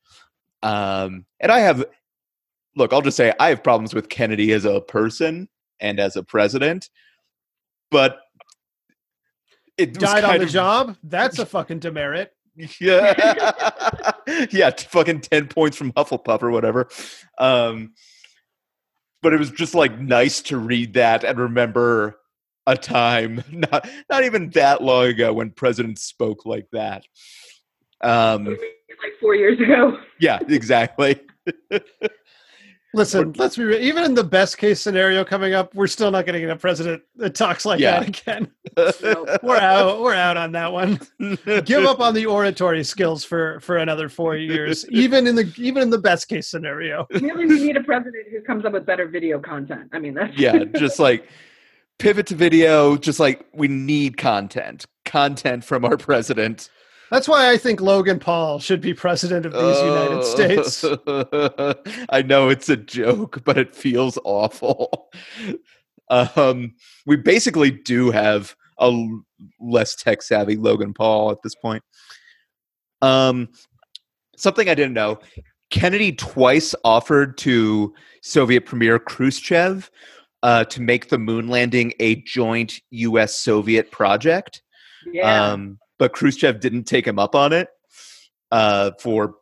Um, 0.64 1.26
and 1.40 1.52
I 1.52 1.61
have 1.61 1.85
look, 2.75 2.92
I'll 2.92 3.02
just 3.02 3.16
say 3.16 3.33
I 3.38 3.50
have 3.50 3.62
problems 3.62 3.94
with 3.94 4.09
Kennedy 4.09 4.52
as 4.52 4.64
a 4.64 4.80
person 4.80 5.49
and 5.78 6.00
as 6.00 6.16
a 6.16 6.23
president, 6.23 6.88
but 7.90 8.18
it 9.76 9.94
died 9.94 10.25
on 10.25 10.38
the 10.38 10.44
of- 10.44 10.50
job. 10.50 10.97
That's 11.04 11.38
a 11.38 11.47
fucking 11.54 11.80
demerit. 11.80 12.33
Yeah, 12.80 14.12
yeah, 14.50 14.71
fucking 14.71 15.21
ten 15.21 15.49
points 15.49 15.76
from 15.76 15.92
Hufflepuff 15.92 16.42
or 16.42 16.50
whatever. 16.50 16.88
Um, 17.38 17.92
but 19.23 19.35
it 19.35 19.38
was 19.38 19.50
just 19.50 19.75
like 19.75 19.99
nice 19.99 20.40
to 20.42 20.59
read 20.59 20.94
that 20.94 21.25
and 21.25 21.38
remember 21.38 22.21
a 22.66 22.76
time 22.76 23.42
not 23.50 23.88
not 24.09 24.25
even 24.25 24.50
that 24.50 24.83
long 24.83 25.06
ago 25.06 25.33
when 25.33 25.50
presidents 25.50 26.04
spoke 26.04 26.47
like 26.47 26.68
that. 26.73 27.04
Um, 28.00 28.56
like 29.02 29.12
four 29.20 29.34
years 29.34 29.58
ago. 29.60 29.98
yeah, 30.20 30.38
exactly. 30.48 31.20
Listen, 32.94 33.32
let's 33.36 33.56
be 33.56 33.64
real. 33.64 33.80
Even 33.82 34.04
in 34.04 34.14
the 34.14 34.22
best 34.22 34.56
case 34.56 34.80
scenario 34.80 35.24
coming 35.24 35.52
up, 35.52 35.74
we're 35.74 35.88
still 35.88 36.12
not 36.12 36.26
going 36.26 36.34
to 36.34 36.40
get 36.40 36.48
a 36.50 36.54
president 36.56 37.02
that 37.16 37.34
talks 37.34 37.66
like 37.66 37.80
Yeah. 37.80 37.98
that 38.00 38.08
again. 38.08 38.50
We're 39.42 39.56
out. 39.58 40.00
We're 40.00 40.14
out 40.14 40.36
on 40.36 40.52
that 40.52 40.72
one. 40.72 41.00
Give 41.64 41.84
up 41.84 41.98
on 41.98 42.14
the 42.14 42.26
oratory 42.26 42.84
skills 42.84 43.24
for 43.24 43.58
for 43.60 43.78
another 43.78 44.08
four 44.08 44.36
years, 44.36 44.88
even 44.90 45.26
in 45.26 45.34
the 45.34 45.52
even 45.58 45.82
in 45.82 45.90
the 45.90 45.98
best 45.98 46.28
case 46.28 46.46
scenario. 46.46 47.06
Really, 47.10 47.46
we 47.46 47.64
need 47.66 47.76
a 47.76 47.82
president 47.82 48.28
who 48.30 48.40
comes 48.42 48.64
up 48.64 48.72
with 48.72 48.86
better 48.86 49.06
video 49.08 49.40
content. 49.40 49.90
I 49.92 49.98
mean, 49.98 50.14
that's 50.14 50.36
yeah, 50.38 50.62
just 50.76 50.98
like 51.00 51.28
pivot 51.98 52.26
to 52.28 52.36
video. 52.36 52.96
Just 52.96 53.18
like 53.20 53.44
we 53.52 53.66
need 53.68 54.16
content, 54.16 54.86
content 55.04 55.64
from 55.64 55.84
our 55.84 55.96
president. 55.96 56.70
That's 57.14 57.28
why 57.28 57.52
I 57.52 57.59
think 57.59 57.80
Logan 57.80 58.18
Paul 58.18 58.59
should 58.59 58.80
be 58.80 58.92
president 58.92 59.47
of 59.47 59.52
these 59.52 59.78
United 59.78 60.25
States. 60.25 60.78
States. 60.78 62.06
I 62.11 62.23
know 62.23 62.49
it's 62.49 62.68
a 62.68 62.76
joke, 62.76 63.44
but 63.44 63.56
it 63.56 63.73
feels 63.73 64.18
awful. 64.25 65.12
Um, 66.11 66.75
we 67.06 67.14
basically 67.14 67.71
do 67.71 68.11
have 68.11 68.56
a 68.78 68.92
less 69.61 69.94
tech 69.94 70.23
savvy 70.23 70.56
Logan 70.56 70.92
Paul 70.92 71.30
at 71.30 71.40
this 71.44 71.54
point. 71.54 71.85
Um, 73.00 73.49
something 74.37 74.68
I 74.68 74.75
didn't 74.75 74.94
know: 74.94 75.21
Kennedy 75.71 76.11
twice 76.11 76.75
offered 76.83 77.38
to 77.38 77.94
Soviet 78.23 78.66
Premier 78.66 78.99
Khrushchev 78.99 79.88
uh, 80.42 80.64
to 80.64 80.83
make 80.83 81.11
the 81.11 81.18
moon 81.18 81.47
landing 81.47 81.92
a 82.00 82.16
joint 82.23 82.80
U.S. 82.90 83.38
Soviet 83.38 83.92
project. 83.92 84.62
yeah. 85.12 85.52
Um, 85.52 85.78
but 85.98 86.12
Khrushchev 86.12 86.60
didn't 86.60 86.84
take 86.84 87.06
him 87.06 87.18
up 87.18 87.34
on 87.34 87.52
it 87.52 87.68
uh, 88.50 88.92
for 89.00 89.36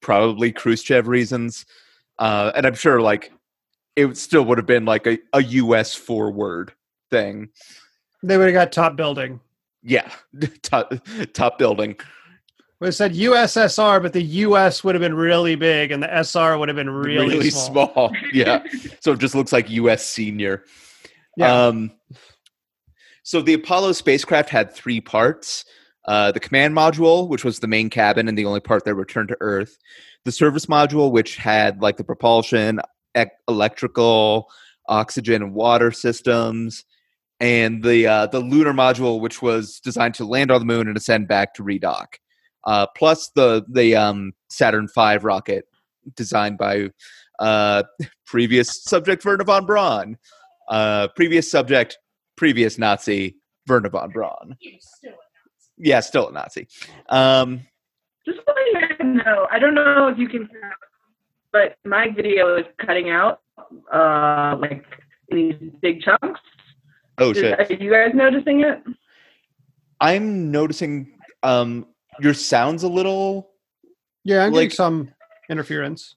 probably 0.00 0.52
Khrushchev 0.52 1.08
reasons. 1.08 1.64
Uh, 2.18 2.52
and 2.54 2.66
I'm 2.66 2.74
sure 2.74 3.00
like 3.00 3.32
it 3.96 4.16
still 4.16 4.44
would 4.44 4.58
have 4.58 4.66
been 4.66 4.84
like 4.84 5.06
a, 5.06 5.18
a 5.32 5.42
US 5.42 5.94
forward 5.94 6.72
thing. 7.10 7.48
They 8.22 8.36
would 8.36 8.46
have 8.46 8.54
got 8.54 8.72
top 8.72 8.96
building. 8.96 9.40
Yeah. 9.82 10.10
top, 10.62 10.92
top 11.32 11.58
building. 11.58 11.96
Would 12.80 12.86
have 12.88 12.94
said 12.94 13.14
USSR, 13.14 14.02
but 14.02 14.12
the 14.12 14.22
US 14.22 14.82
would 14.82 14.94
have 14.94 15.02
been 15.02 15.14
really 15.14 15.54
big, 15.54 15.92
and 15.92 16.02
the 16.02 16.24
SR 16.24 16.58
would 16.58 16.68
have 16.68 16.76
been 16.76 16.90
really, 16.90 17.48
small. 17.50 18.12
yeah. 18.32 18.64
So 19.00 19.12
it 19.12 19.20
just 19.20 19.34
looks 19.34 19.52
like 19.52 19.70
US 19.70 20.04
senior. 20.04 20.64
Yeah. 21.36 21.66
Um, 21.66 21.92
so 23.22 23.40
the 23.40 23.54
Apollo 23.54 23.92
spacecraft 23.92 24.50
had 24.50 24.72
three 24.72 25.00
parts 25.00 25.64
uh, 26.06 26.32
the 26.32 26.40
command 26.40 26.74
module, 26.74 27.28
which 27.28 27.44
was 27.44 27.60
the 27.60 27.68
main 27.68 27.88
cabin 27.90 28.28
and 28.28 28.36
the 28.36 28.44
only 28.44 28.60
part 28.60 28.84
that 28.84 28.94
returned 28.94 29.28
to 29.28 29.36
Earth, 29.40 29.78
the 30.24 30.32
service 30.32 30.66
module, 30.66 31.10
which 31.10 31.36
had 31.36 31.80
like 31.80 31.96
the 31.96 32.04
propulsion, 32.04 32.80
ec- 33.14 33.38
electrical, 33.48 34.50
oxygen, 34.88 35.42
and 35.42 35.54
water 35.54 35.92
systems, 35.92 36.84
and 37.40 37.82
the 37.82 38.06
uh, 38.06 38.26
the 38.26 38.40
lunar 38.40 38.72
module, 38.72 39.20
which 39.20 39.42
was 39.42 39.80
designed 39.80 40.14
to 40.14 40.24
land 40.24 40.50
on 40.50 40.60
the 40.60 40.66
moon 40.66 40.88
and 40.88 40.96
ascend 40.96 41.28
back 41.28 41.54
to 41.54 41.62
redock. 41.62 42.14
Uh, 42.64 42.86
plus 42.96 43.30
the 43.34 43.64
the 43.68 43.94
um, 43.96 44.32
Saturn 44.50 44.88
V 44.94 45.16
rocket 45.18 45.66
designed 46.16 46.58
by 46.58 46.88
uh, 47.38 47.82
previous 48.26 48.82
subject 48.82 49.24
Wernher 49.24 49.44
von 49.44 49.66
Braun, 49.66 50.16
uh, 50.68 51.08
previous 51.14 51.50
subject 51.50 51.98
previous 52.36 52.78
Nazi 52.78 53.36
Wernher 53.66 53.90
von 53.90 54.10
Braun. 54.10 54.56
Yeah, 55.82 55.98
still 56.00 56.28
a 56.28 56.32
Nazi. 56.32 56.68
Um, 57.08 57.60
Just 58.24 58.38
so 58.46 58.54
you 58.72 58.80
guys 58.80 58.96
know, 59.00 59.48
I 59.50 59.58
don't 59.58 59.74
know 59.74 60.06
if 60.08 60.16
you 60.16 60.28
can, 60.28 60.48
but 61.52 61.76
my 61.84 62.08
video 62.08 62.56
is 62.56 62.64
cutting 62.86 63.10
out 63.10 63.40
uh, 63.92 64.56
like 64.60 64.84
these 65.28 65.54
big 65.80 66.00
chunks. 66.02 66.40
oh 67.18 67.32
Is- 67.32 67.38
shit! 67.38 67.58
Are 67.58 67.74
you 67.74 67.90
guys 67.90 68.12
noticing 68.14 68.60
it? 68.60 68.80
I'm 70.00 70.50
noticing 70.52 71.18
um, 71.42 71.86
your 72.20 72.34
sounds 72.34 72.84
a 72.84 72.88
little. 72.88 73.50
yeah, 74.24 74.44
I'm 74.44 74.52
getting 74.52 74.68
like- 74.68 74.72
some 74.72 75.10
interference. 75.50 76.14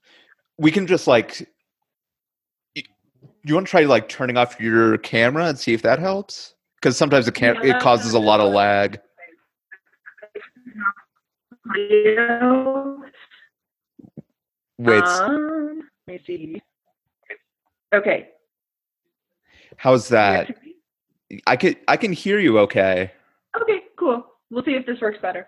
We 0.58 0.70
can 0.70 0.86
just 0.86 1.06
like. 1.06 1.48
You 3.44 3.54
want 3.54 3.66
to 3.66 3.70
try 3.70 3.84
like 3.84 4.08
turning 4.08 4.36
off 4.36 4.60
your 4.60 4.98
camera 4.98 5.46
and 5.46 5.58
see 5.58 5.72
if 5.72 5.82
that 5.82 6.00
helps? 6.00 6.54
Because 6.76 6.96
sometimes 6.96 7.26
the 7.26 7.32
cam- 7.32 7.62
it 7.62 7.78
causes 7.80 8.12
a 8.12 8.18
lot 8.18 8.40
of 8.40 8.52
lag. 8.52 9.00
Wait, 14.78 15.02
Um, 15.02 15.88
let 16.06 16.14
me 16.14 16.20
see. 16.26 16.62
Okay. 17.94 18.28
how's 19.76 20.08
that? 20.08 20.54
I 21.46 21.56
can 21.56 21.76
I 21.88 21.96
can 21.96 22.12
hear 22.12 22.38
you 22.38 22.58
okay. 22.60 23.10
Okay, 23.60 23.80
cool. 23.98 24.24
We'll 24.50 24.64
see 24.64 24.72
if 24.74 24.86
this 24.86 25.00
works 25.00 25.18
better. 25.20 25.46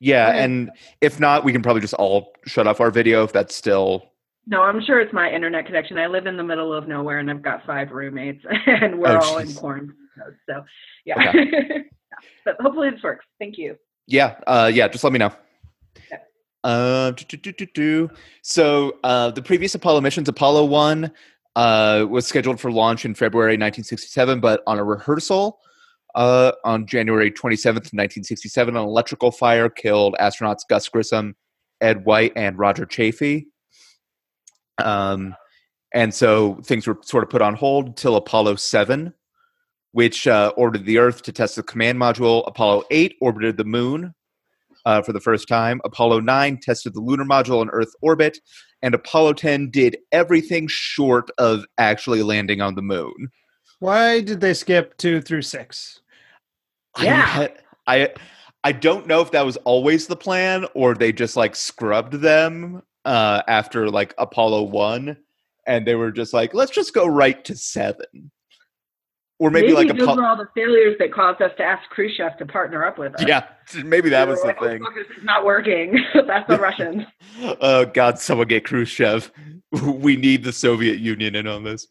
Yeah, 0.00 0.28
Okay. 0.30 0.44
and 0.44 0.70
if 1.00 1.18
not, 1.18 1.44
we 1.44 1.52
can 1.52 1.60
probably 1.62 1.82
just 1.82 1.94
all 1.94 2.32
shut 2.46 2.66
off 2.66 2.80
our 2.80 2.90
video 2.90 3.24
if 3.24 3.32
that's 3.32 3.54
still. 3.54 4.12
No, 4.46 4.62
I'm 4.62 4.80
sure 4.82 5.00
it's 5.00 5.12
my 5.12 5.30
internet 5.30 5.66
connection. 5.66 5.98
I 5.98 6.06
live 6.06 6.26
in 6.26 6.36
the 6.38 6.42
middle 6.44 6.72
of 6.72 6.88
nowhere 6.88 7.18
and 7.18 7.30
I've 7.30 7.42
got 7.42 7.66
five 7.66 7.90
roommates 7.90 8.42
and 8.66 8.98
we're 8.98 9.08
Oh, 9.18 9.20
all 9.20 9.38
in 9.38 9.52
quarantine. 9.54 9.94
So, 10.48 10.64
yeah. 11.04 11.32
but 12.44 12.56
hopefully 12.60 12.90
this 12.90 13.02
works. 13.02 13.26
Thank 13.38 13.58
you. 13.58 13.76
Yeah, 14.08 14.36
uh, 14.46 14.70
yeah. 14.72 14.88
Just 14.88 15.04
let 15.04 15.12
me 15.12 15.18
know. 15.18 15.32
Yeah. 16.10 16.18
Uh, 16.64 17.10
do, 17.10 17.24
do, 17.24 17.36
do, 17.36 17.52
do, 17.52 17.66
do. 17.74 18.10
So 18.42 18.96
uh, 19.04 19.30
the 19.30 19.42
previous 19.42 19.74
Apollo 19.74 20.00
missions, 20.00 20.28
Apollo 20.28 20.64
One, 20.64 21.12
uh, 21.56 22.06
was 22.08 22.26
scheduled 22.26 22.58
for 22.58 22.72
launch 22.72 23.04
in 23.04 23.14
February 23.14 23.52
1967, 23.52 24.40
but 24.40 24.62
on 24.66 24.78
a 24.78 24.84
rehearsal 24.84 25.60
uh, 26.14 26.52
on 26.64 26.86
January 26.86 27.30
27th, 27.30 27.92
1967, 27.92 28.76
an 28.76 28.82
electrical 28.82 29.30
fire 29.30 29.68
killed 29.68 30.16
astronauts 30.18 30.62
Gus 30.68 30.88
Grissom, 30.88 31.36
Ed 31.82 32.06
White, 32.06 32.32
and 32.34 32.58
Roger 32.58 32.86
Chaffee. 32.86 33.48
Um, 34.82 35.34
and 35.92 36.14
so 36.14 36.60
things 36.64 36.86
were 36.86 36.98
sort 37.02 37.24
of 37.24 37.30
put 37.30 37.42
on 37.42 37.54
hold 37.54 37.96
till 37.96 38.16
Apollo 38.16 38.56
7, 38.56 39.12
which 39.92 40.26
uh, 40.26 40.52
orbited 40.56 40.86
the 40.86 40.98
Earth 40.98 41.22
to 41.22 41.32
test 41.32 41.56
the 41.56 41.62
command 41.62 41.98
module. 41.98 42.44
Apollo 42.46 42.84
8 42.90 43.16
orbited 43.20 43.56
the 43.56 43.64
moon 43.64 44.14
uh, 44.84 45.02
for 45.02 45.12
the 45.12 45.20
first 45.20 45.48
time. 45.48 45.80
Apollo 45.84 46.20
9 46.20 46.58
tested 46.62 46.94
the 46.94 47.00
lunar 47.00 47.24
module 47.24 47.62
in 47.62 47.68
Earth 47.70 47.92
orbit. 48.02 48.38
And 48.82 48.94
Apollo 48.94 49.34
10 49.34 49.70
did 49.70 49.96
everything 50.12 50.66
short 50.68 51.30
of 51.38 51.64
actually 51.78 52.22
landing 52.22 52.60
on 52.60 52.74
the 52.74 52.82
moon. 52.82 53.30
Why 53.80 54.20
did 54.20 54.40
they 54.40 54.54
skip 54.54 54.96
two 54.98 55.20
through 55.20 55.42
six? 55.42 56.00
Yeah. 57.00 57.48
I, 57.86 58.02
I, 58.02 58.14
I 58.64 58.72
don't 58.72 59.06
know 59.06 59.20
if 59.20 59.30
that 59.32 59.46
was 59.46 59.56
always 59.58 60.06
the 60.06 60.16
plan 60.16 60.66
or 60.74 60.94
they 60.94 61.12
just 61.12 61.36
like 61.36 61.54
scrubbed 61.56 62.14
them 62.14 62.82
uh, 63.04 63.42
after 63.48 63.90
like 63.90 64.14
Apollo 64.18 64.64
1 64.64 65.16
and 65.66 65.86
they 65.86 65.94
were 65.94 66.10
just 66.10 66.32
like, 66.32 66.54
let's 66.54 66.72
just 66.72 66.94
go 66.94 67.06
right 67.06 67.44
to 67.44 67.54
7. 67.56 68.04
Or 69.40 69.50
maybe, 69.52 69.72
like 69.72 69.86
those 69.88 70.02
Apollo. 70.02 70.16
were 70.22 70.26
all 70.26 70.36
the 70.36 70.48
failures 70.56 70.96
that 70.98 71.12
caused 71.12 71.40
us 71.40 71.52
to 71.58 71.62
ask 71.62 71.88
Khrushchev 71.90 72.36
to 72.38 72.46
partner 72.46 72.84
up 72.84 72.98
with 72.98 73.14
us. 73.14 73.24
Yeah, 73.24 73.44
maybe 73.84 74.08
that 74.10 74.26
We 74.26 74.32
was 74.32 74.40
the 74.40 74.48
like, 74.48 74.58
thing. 74.60 74.80
Oh, 74.82 74.86
fuck, 74.86 74.94
this 74.96 75.16
is 75.16 75.22
not 75.22 75.44
working. 75.44 75.96
That's 76.26 76.48
the 76.48 76.58
Russians. 76.58 77.04
Oh 77.60 77.84
God, 77.84 78.18
someone 78.18 78.48
get 78.48 78.64
Khrushchev. 78.64 79.30
We 79.82 80.16
need 80.16 80.42
the 80.42 80.52
Soviet 80.52 80.98
Union 80.98 81.36
in 81.36 81.46
on 81.46 81.62
this. 81.62 81.86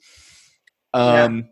Um, 0.93 1.47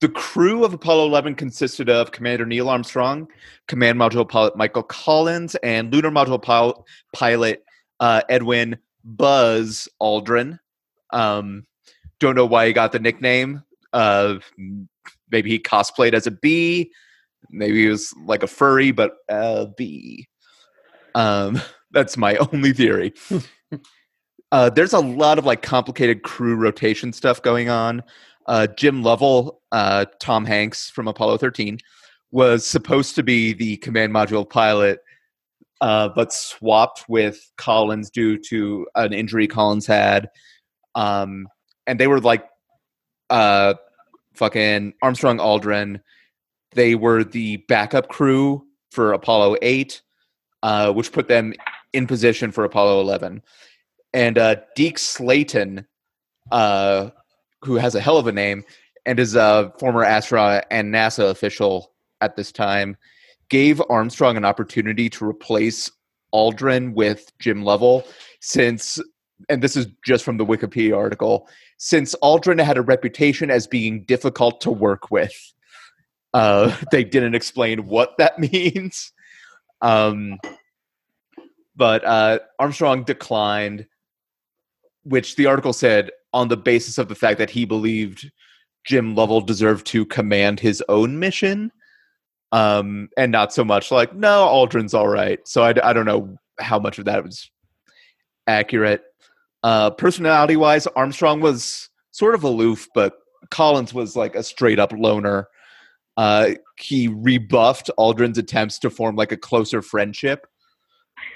The 0.00 0.08
crew 0.08 0.64
of 0.64 0.72
Apollo 0.74 1.06
11 1.06 1.34
consisted 1.36 1.88
of 1.90 2.10
Commander 2.10 2.46
Neil 2.46 2.68
Armstrong, 2.68 3.28
Command 3.68 4.00
Module 4.00 4.28
pilot 4.28 4.56
Michael 4.56 4.82
Collins, 4.82 5.54
and 5.56 5.92
Lunar 5.92 6.10
Module 6.10 6.42
pil- 6.42 6.86
pilot 7.14 7.62
uh, 8.00 8.22
Edwin 8.28 8.78
Buzz 9.04 9.86
Aldrin. 10.02 10.58
Um, 11.12 11.66
don't 12.18 12.34
know 12.34 12.46
why 12.46 12.66
he 12.66 12.72
got 12.72 12.90
the 12.92 12.98
nickname. 12.98 13.62
Uh, 13.92 14.38
maybe 15.30 15.50
he 15.50 15.58
cosplayed 15.58 16.14
as 16.14 16.26
a 16.26 16.30
bee. 16.30 16.90
Maybe 17.50 17.82
he 17.82 17.88
was 17.88 18.12
like 18.24 18.42
a 18.42 18.46
furry, 18.46 18.90
but 18.90 19.12
a 19.28 19.66
bee. 19.76 20.28
Um, 21.14 21.60
that's 21.90 22.16
my 22.16 22.36
only 22.52 22.72
theory. 22.72 23.12
uh, 24.52 24.70
there's 24.70 24.92
a 24.92 25.00
lot 25.00 25.38
of 25.38 25.46
like 25.46 25.62
complicated 25.62 26.22
crew 26.22 26.56
rotation 26.56 27.12
stuff 27.12 27.42
going 27.42 27.68
on. 27.68 28.02
Uh, 28.46 28.66
Jim 28.66 29.02
Lovell, 29.02 29.60
uh, 29.70 30.06
Tom 30.18 30.44
Hanks 30.44 30.90
from 30.90 31.06
Apollo 31.08 31.38
13, 31.38 31.78
was 32.32 32.66
supposed 32.66 33.14
to 33.16 33.22
be 33.22 33.52
the 33.52 33.76
command 33.78 34.12
module 34.12 34.48
pilot, 34.48 35.00
uh, 35.80 36.08
but 36.08 36.32
swapped 36.32 37.04
with 37.08 37.38
Collins 37.58 38.10
due 38.10 38.38
to 38.38 38.86
an 38.94 39.12
injury 39.12 39.46
Collins 39.46 39.86
had. 39.86 40.30
Um, 40.94 41.46
and 41.86 41.98
they 41.98 42.06
were 42.06 42.20
like, 42.20 42.44
uh, 43.30 43.74
fucking 44.34 44.94
Armstrong 45.02 45.38
Aldrin. 45.38 46.00
They 46.72 46.94
were 46.94 47.24
the 47.24 47.58
backup 47.68 48.08
crew 48.08 48.64
for 48.90 49.12
Apollo 49.12 49.56
8, 49.62 50.00
uh, 50.62 50.92
which 50.92 51.12
put 51.12 51.28
them 51.28 51.54
in 51.92 52.06
position 52.06 52.52
for 52.52 52.64
Apollo 52.64 53.00
11. 53.00 53.42
And 54.12 54.38
uh, 54.38 54.56
Deke 54.74 54.98
Slayton, 54.98 55.86
uh, 56.50 57.10
who 57.62 57.76
has 57.76 57.94
a 57.94 58.00
hell 58.00 58.18
of 58.18 58.26
a 58.26 58.32
name 58.32 58.64
and 59.06 59.18
is 59.18 59.34
a 59.34 59.72
former 59.78 60.04
astronaut 60.04 60.64
and 60.70 60.92
NASA 60.92 61.30
official 61.30 61.92
at 62.20 62.36
this 62.36 62.52
time, 62.52 62.96
gave 63.48 63.82
Armstrong 63.88 64.36
an 64.36 64.44
opportunity 64.44 65.08
to 65.10 65.24
replace 65.24 65.90
Aldrin 66.32 66.94
with 66.94 67.32
Jim 67.38 67.62
Lovell 67.62 68.04
since, 68.40 69.00
and 69.48 69.62
this 69.62 69.76
is 69.76 69.86
just 70.04 70.24
from 70.24 70.36
the 70.36 70.46
Wikipedia 70.46 70.96
article, 70.96 71.48
since 71.78 72.14
Aldrin 72.22 72.62
had 72.62 72.76
a 72.76 72.82
reputation 72.82 73.50
as 73.50 73.66
being 73.66 74.02
difficult 74.02 74.60
to 74.62 74.70
work 74.70 75.10
with. 75.10 75.34
Uh, 76.34 76.74
they 76.92 77.04
didn't 77.04 77.34
explain 77.34 77.86
what 77.86 78.16
that 78.18 78.38
means. 78.52 79.12
Um, 79.82 80.38
but 81.76 82.04
uh, 82.04 82.40
Armstrong 82.58 83.04
declined, 83.04 83.86
which 85.04 85.36
the 85.36 85.46
article 85.46 85.72
said 85.72 86.10
on 86.32 86.48
the 86.48 86.56
basis 86.56 86.98
of 86.98 87.08
the 87.08 87.14
fact 87.14 87.38
that 87.38 87.50
he 87.50 87.64
believed 87.64 88.30
Jim 88.84 89.14
Lovell 89.14 89.40
deserved 89.40 89.86
to 89.86 90.04
command 90.06 90.60
his 90.60 90.82
own 90.88 91.18
mission, 91.18 91.72
um, 92.52 93.08
and 93.16 93.32
not 93.32 93.52
so 93.52 93.64
much 93.64 93.90
like 93.90 94.14
no, 94.14 94.46
Aldrin's 94.46 94.94
all 94.94 95.08
right. 95.08 95.46
So 95.46 95.62
I, 95.62 95.74
I 95.82 95.92
don't 95.92 96.06
know 96.06 96.36
how 96.58 96.78
much 96.78 96.98
of 96.98 97.04
that 97.06 97.24
was 97.24 97.50
accurate. 98.46 99.02
Uh, 99.62 99.90
personality 99.90 100.56
wise, 100.56 100.86
Armstrong 100.88 101.40
was 101.40 101.88
sort 102.12 102.34
of 102.34 102.44
aloof, 102.44 102.88
but 102.94 103.14
Collins 103.50 103.92
was 103.94 104.16
like 104.16 104.34
a 104.34 104.42
straight 104.42 104.78
up 104.78 104.92
loner. 104.92 105.48
Uh, 106.16 106.50
he 106.78 107.08
rebuffed 107.08 107.90
Aldrin's 107.98 108.38
attempts 108.38 108.78
to 108.80 108.90
form 108.90 109.16
like 109.16 109.32
a 109.32 109.36
closer 109.36 109.80
friendship. 109.82 110.46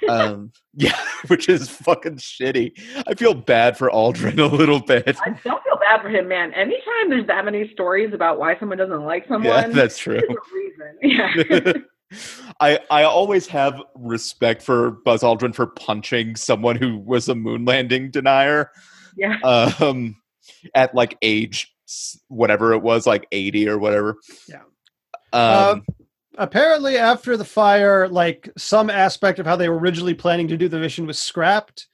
Um, 0.09 0.52
yeah, 0.75 0.99
which 1.28 1.49
is 1.49 1.69
fucking 1.69 2.16
shitty. 2.16 2.73
I 3.07 3.14
feel 3.14 3.35
bad 3.35 3.76
for 3.78 3.90
Aldrin 3.90 4.38
a 4.38 4.47
little 4.54 4.81
bit. 4.81 5.16
I 5.25 5.31
don't 5.31 5.62
feel 5.62 5.78
bad 5.81 6.02
for 6.02 6.09
him, 6.09 6.28
man. 6.28 6.52
Anytime 6.54 7.09
there's 7.11 7.26
that 7.26 7.45
many 7.45 7.71
stories 7.73 8.12
about 8.14 8.38
why 8.38 8.59
someone 8.59 8.78
doesn't 8.78 9.04
like 9.04 9.26
someone, 9.28 9.45
Yeah, 9.52 9.66
that's 9.69 9.99
true. 9.99 10.19
a 10.19 10.21
reason. 10.54 10.99
Yeah. 11.02 11.73
I 12.61 12.78
I 12.90 13.02
always 13.04 13.46
have 13.49 13.80
respect 13.94 14.62
for 14.62 14.92
Buzz 15.04 15.23
Aldrin 15.23 15.54
for 15.54 15.66
punching 15.66 16.37
someone 16.37 16.76
who 16.76 16.99
was 16.99 17.28
a 17.28 17.34
moon 17.34 17.64
landing 17.64 18.11
denier. 18.11 18.70
yeah. 19.16 19.38
Um, 19.42 20.16
at 20.75 20.94
like 20.94 21.16
age 21.23 21.75
whatever 22.28 22.73
it 22.73 22.82
was, 22.82 23.06
like 23.06 23.26
eighty 23.32 23.68
or 23.68 23.78
whatever. 23.78 24.16
Yeah. 24.49 24.62
Um, 25.32 25.82
apparently 26.38 26.96
after 26.96 27.37
the 27.37 27.44
fire 27.44 28.08
like 28.08 28.49
some 28.56 28.90
aspect 28.90 29.38
of 29.38 29.46
how 29.46 29.56
they 29.56 29.68
were 29.68 29.78
originally 29.78 30.14
planning 30.14 30.49
to 30.49 30.56
do 30.56 30.68
the 30.68 30.78
mission 30.78 31.06
was 31.06 31.18
scrapped 31.18 31.87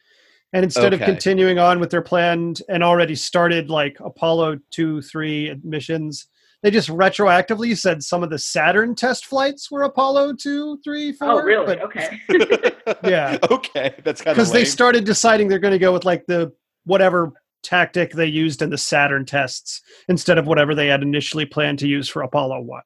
and 0.52 0.64
instead 0.64 0.92
of 0.92 1.00
continuing 1.00 1.58
on 1.58 1.78
with 1.78 1.90
their 1.90 2.02
planned 2.02 2.62
and 2.68 2.82
already 2.82 3.14
started 3.14 3.68
like 3.68 3.98
apollo 4.00 4.58
2 4.70 5.02
3 5.02 5.60
missions 5.62 6.28
they 6.62 6.70
just 6.70 6.88
retroactively 6.90 7.76
said 7.76 8.02
some 8.02 8.22
of 8.22 8.30
the 8.30 8.38
saturn 8.38 8.94
test 8.94 9.26
flights 9.26 9.70
were 9.70 9.82
apollo 9.82 10.34
2 10.34 10.78
3 10.84 11.12
4 11.12 11.28
Oh, 11.28 11.42
really? 11.42 11.66
but 11.66 11.82
okay. 11.82 12.20
yeah. 13.04 13.38
okay, 13.50 13.94
that's 14.04 14.20
kind 14.20 14.32
of 14.32 14.36
because 14.36 14.52
they 14.52 14.64
started 14.64 15.04
deciding 15.04 15.48
they're 15.48 15.58
going 15.58 15.72
to 15.72 15.78
go 15.78 15.92
with 15.92 16.04
like 16.04 16.26
the 16.26 16.52
whatever 16.84 17.32
tactic 17.62 18.12
they 18.12 18.26
used 18.26 18.62
in 18.62 18.70
the 18.70 18.78
saturn 18.78 19.24
tests 19.26 19.82
instead 20.08 20.38
of 20.38 20.46
whatever 20.46 20.74
they 20.74 20.86
had 20.86 21.02
initially 21.02 21.44
planned 21.44 21.78
to 21.78 21.86
use 21.88 22.08
for 22.08 22.22
apollo 22.22 22.60
1 22.60 22.82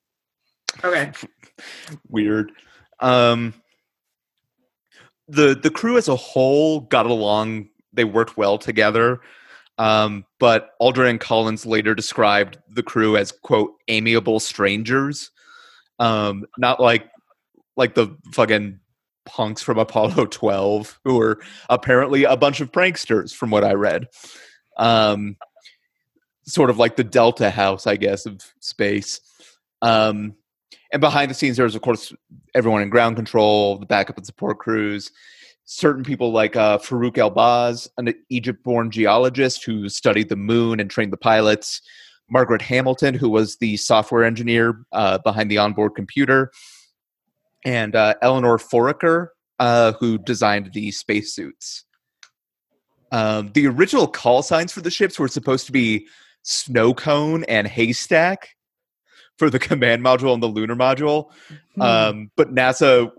Okay. 0.84 1.12
weird. 2.08 2.50
Um, 3.00 3.54
the 5.28 5.54
the 5.54 5.70
crew 5.70 5.96
as 5.96 6.08
a 6.08 6.16
whole 6.16 6.80
got 6.80 7.06
along. 7.06 7.68
They 7.92 8.04
worked 8.04 8.36
well 8.36 8.58
together. 8.58 9.20
Um, 9.78 10.24
but 10.38 10.70
Aldrin 10.80 11.10
and 11.10 11.20
Collins 11.20 11.66
later 11.66 11.94
described 11.94 12.58
the 12.68 12.82
crew 12.82 13.16
as 13.16 13.32
quote 13.32 13.74
amiable 13.88 14.40
strangers. 14.40 15.30
Um, 15.98 16.44
not 16.58 16.80
like 16.80 17.08
like 17.76 17.94
the 17.94 18.16
fucking 18.32 18.78
punks 19.26 19.62
from 19.62 19.78
Apollo 19.78 20.26
12 20.30 21.00
who 21.04 21.16
were 21.16 21.40
apparently 21.70 22.24
a 22.24 22.36
bunch 22.36 22.60
of 22.60 22.70
pranksters 22.70 23.34
from 23.34 23.50
what 23.50 23.64
I 23.64 23.72
read. 23.72 24.08
Um, 24.76 25.36
sort 26.46 26.70
of 26.70 26.78
like 26.78 26.96
the 26.96 27.04
Delta 27.04 27.50
House, 27.50 27.86
I 27.86 27.96
guess, 27.96 28.26
of 28.26 28.42
space. 28.60 29.20
Um, 29.82 30.34
and 30.92 31.00
behind 31.00 31.30
the 31.30 31.34
scenes, 31.34 31.56
there's 31.56 31.74
of 31.74 31.82
course 31.82 32.12
everyone 32.54 32.82
in 32.82 32.90
ground 32.90 33.16
control, 33.16 33.78
the 33.78 33.86
backup 33.86 34.16
and 34.16 34.26
support 34.26 34.58
crews, 34.58 35.10
certain 35.64 36.04
people 36.04 36.32
like 36.32 36.56
uh, 36.56 36.78
Farouk 36.78 37.14
Elbaz, 37.14 37.88
an 37.96 38.12
Egypt-born 38.28 38.90
geologist 38.90 39.64
who 39.64 39.88
studied 39.88 40.28
the 40.28 40.36
moon 40.36 40.80
and 40.80 40.90
trained 40.90 41.12
the 41.12 41.18
pilots. 41.18 41.80
Margaret 42.30 42.62
Hamilton, 42.62 43.14
who 43.14 43.28
was 43.28 43.56
the 43.56 43.76
software 43.76 44.24
engineer 44.24 44.84
uh, 44.92 45.18
behind 45.18 45.50
the 45.50 45.58
onboard 45.58 45.94
computer, 45.94 46.50
and 47.64 47.94
uh, 47.94 48.14
Eleanor 48.22 48.58
Foraker, 48.58 49.28
uh, 49.58 49.92
who 49.92 50.18
designed 50.18 50.70
the 50.72 50.90
spacesuits. 50.90 51.84
Um, 53.12 53.52
the 53.54 53.66
original 53.66 54.08
call 54.08 54.42
signs 54.42 54.72
for 54.72 54.80
the 54.80 54.90
ships 54.90 55.18
were 55.18 55.28
supposed 55.28 55.66
to 55.66 55.72
be 55.72 56.06
snow 56.42 56.92
cone 56.94 57.44
and 57.44 57.66
haystack 57.66 58.50
for 59.38 59.50
the 59.50 59.58
command 59.60 60.02
module 60.02 60.34
and 60.34 60.42
the 60.42 60.48
lunar 60.48 60.76
module. 60.76 61.30
Um, 61.78 62.30
but 62.36 62.54
NASA 62.54 63.12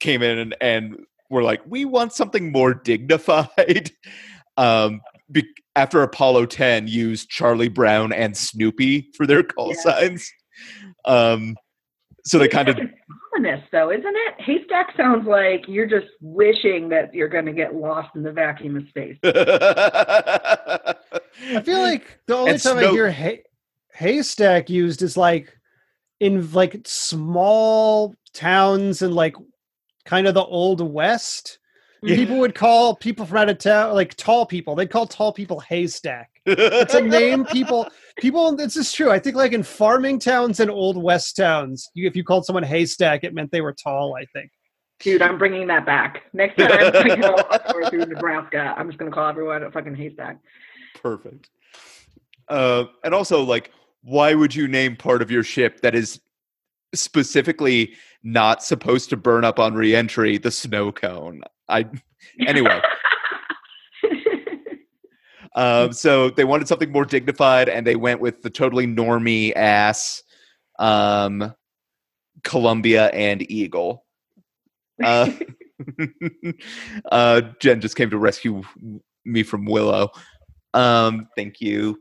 came 0.00 0.22
in 0.22 0.38
and, 0.38 0.56
and 0.60 1.06
were 1.32 1.42
like, 1.42 1.62
we 1.66 1.84
want 1.84 2.12
something 2.12 2.52
more 2.52 2.74
dignified. 2.74 3.90
um, 4.56 5.00
be- 5.30 5.48
after 5.74 6.02
Apollo 6.02 6.46
10 6.46 6.86
used 6.86 7.30
Charlie 7.30 7.68
Brown 7.68 8.12
and 8.12 8.36
Snoopy 8.36 9.10
for 9.16 9.26
their 9.26 9.42
call 9.42 9.68
Yeah. 9.74 9.80
signs. 9.80 10.30
Um, 11.06 11.56
so 12.24 12.38
they 12.38 12.46
kind 12.46 12.68
of 12.68 12.76
Haystack 12.76 12.92
is 12.94 13.16
ominous, 13.34 13.64
though, 13.72 13.90
isn't 13.90 14.04
it? 14.06 14.34
Haystack 14.40 14.94
sounds 14.96 15.26
like 15.26 15.66
you're 15.66 15.86
just 15.86 16.06
wishing 16.20 16.88
that 16.90 17.12
you're 17.14 17.28
going 17.28 17.46
to 17.46 17.52
get 17.52 17.74
lost 17.74 18.10
in 18.14 18.22
the 18.22 18.30
vacuum 18.30 18.76
of 18.76 18.86
space. 18.88 19.16
I 19.24 20.94
feel 21.64 21.80
like 21.80 22.20
the 22.26 22.36
only 22.36 22.50
And 22.52 22.62
time 22.62 22.78
I 22.78 22.86
hear 22.88 23.10
hay- 23.10 23.42
haystack 23.94 24.70
used 24.70 25.02
is 25.02 25.16
like 25.16 25.56
in 26.20 26.52
like 26.52 26.82
small 26.84 28.14
towns 28.34 29.02
and 29.02 29.14
like 29.14 29.34
kind 30.04 30.26
of 30.26 30.34
the 30.34 30.44
old 30.44 30.80
west. 30.80 31.58
Yeah. 32.02 32.16
People 32.16 32.38
would 32.38 32.54
call 32.54 32.96
people 32.96 33.24
from 33.26 33.38
out 33.38 33.48
of 33.48 33.58
town 33.58 33.94
like 33.94 34.14
tall 34.16 34.44
people. 34.44 34.74
They'd 34.74 34.90
call 34.90 35.06
tall 35.06 35.32
people 35.32 35.60
haystack. 35.60 36.30
It's 36.46 36.94
a 36.94 37.00
name 37.00 37.44
people 37.52 37.88
people. 38.18 38.56
This 38.56 38.76
is 38.76 38.92
true. 38.92 39.10
I 39.10 39.20
think 39.20 39.36
like 39.36 39.52
in 39.52 39.62
farming 39.62 40.18
towns 40.18 40.58
and 40.58 40.68
old 40.68 41.00
west 41.00 41.36
towns, 41.36 41.88
you, 41.94 42.08
if 42.08 42.16
you 42.16 42.24
called 42.24 42.44
someone 42.44 42.64
haystack, 42.64 43.22
it 43.22 43.34
meant 43.34 43.52
they 43.52 43.60
were 43.60 43.72
tall. 43.72 44.16
I 44.16 44.24
think. 44.26 44.50
Dude, 44.98 45.22
I'm 45.22 45.38
bringing 45.38 45.66
that 45.66 45.84
back. 45.84 46.24
Next 46.32 46.56
time 46.56 46.70
I 46.70 47.16
go 47.16 47.34
up 47.34 47.74
or 47.74 47.90
through 47.90 48.06
Nebraska, 48.06 48.74
I'm 48.76 48.88
just 48.88 48.98
going 48.98 49.10
to 49.10 49.14
call 49.14 49.28
everyone 49.28 49.64
a 49.64 49.70
fucking 49.70 49.96
haystack. 49.96 50.38
Perfect. 51.00 51.50
Uh, 52.48 52.84
and 53.02 53.12
also, 53.12 53.42
like, 53.42 53.72
why 54.02 54.34
would 54.34 54.54
you 54.54 54.68
name 54.68 54.94
part 54.94 55.20
of 55.20 55.30
your 55.30 55.42
ship 55.42 55.80
that 55.80 55.96
is 55.96 56.20
specifically 56.94 57.94
not 58.22 58.62
supposed 58.62 59.10
to 59.10 59.16
burn 59.16 59.44
up 59.44 59.58
on 59.58 59.74
reentry 59.74 60.38
the 60.38 60.50
snow 60.50 60.92
cone? 60.92 61.42
I 61.68 61.86
anyway. 62.46 62.80
Um, 65.54 65.92
so 65.92 66.30
they 66.30 66.44
wanted 66.44 66.66
something 66.66 66.90
more 66.90 67.04
dignified, 67.04 67.68
and 67.68 67.86
they 67.86 67.96
went 67.96 68.20
with 68.20 68.40
the 68.40 68.48
totally 68.48 68.86
normie 68.86 69.54
ass 69.54 70.22
um, 70.78 71.54
Columbia 72.42 73.08
and 73.08 73.48
Eagle. 73.50 74.04
Uh, 75.02 75.30
uh, 77.12 77.42
Jen 77.60 77.80
just 77.80 77.96
came 77.96 78.10
to 78.10 78.18
rescue 78.18 78.62
me 79.24 79.42
from 79.42 79.64
Willow. 79.64 80.10
Um, 80.74 81.28
thank 81.36 81.60
you. 81.60 82.00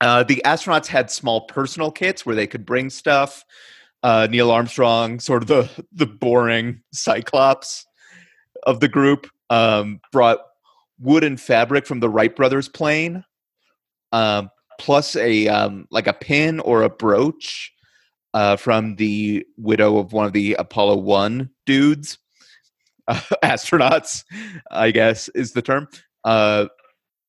Uh, 0.00 0.22
the 0.22 0.42
astronauts 0.44 0.86
had 0.86 1.10
small 1.10 1.42
personal 1.42 1.90
kits 1.90 2.26
where 2.26 2.34
they 2.34 2.46
could 2.46 2.66
bring 2.66 2.90
stuff. 2.90 3.44
Uh, 4.02 4.26
Neil 4.30 4.50
Armstrong, 4.50 5.18
sort 5.20 5.42
of 5.42 5.48
the 5.48 5.86
the 5.92 6.06
boring 6.06 6.82
Cyclops 6.92 7.86
of 8.64 8.80
the 8.80 8.88
group, 8.88 9.26
um, 9.50 10.00
brought 10.12 10.40
wood 11.00 11.24
and 11.24 11.40
fabric 11.40 11.86
from 11.86 12.00
the 12.00 12.08
Wright 12.08 12.34
brothers 12.34 12.68
plane, 12.68 13.24
um, 14.12 14.50
plus 14.78 15.16
a 15.16 15.48
um, 15.48 15.86
like 15.90 16.06
a 16.06 16.12
pin 16.12 16.60
or 16.60 16.82
a 16.82 16.90
brooch 16.90 17.72
uh, 18.34 18.56
from 18.56 18.96
the 18.96 19.46
widow 19.56 19.96
of 19.96 20.12
one 20.12 20.26
of 20.26 20.32
the 20.32 20.54
Apollo 20.54 20.96
1 20.96 21.48
dudes, 21.66 22.18
uh, 23.08 23.20
astronauts, 23.42 24.24
I 24.70 24.90
guess 24.90 25.28
is 25.30 25.52
the 25.52 25.62
term. 25.62 25.88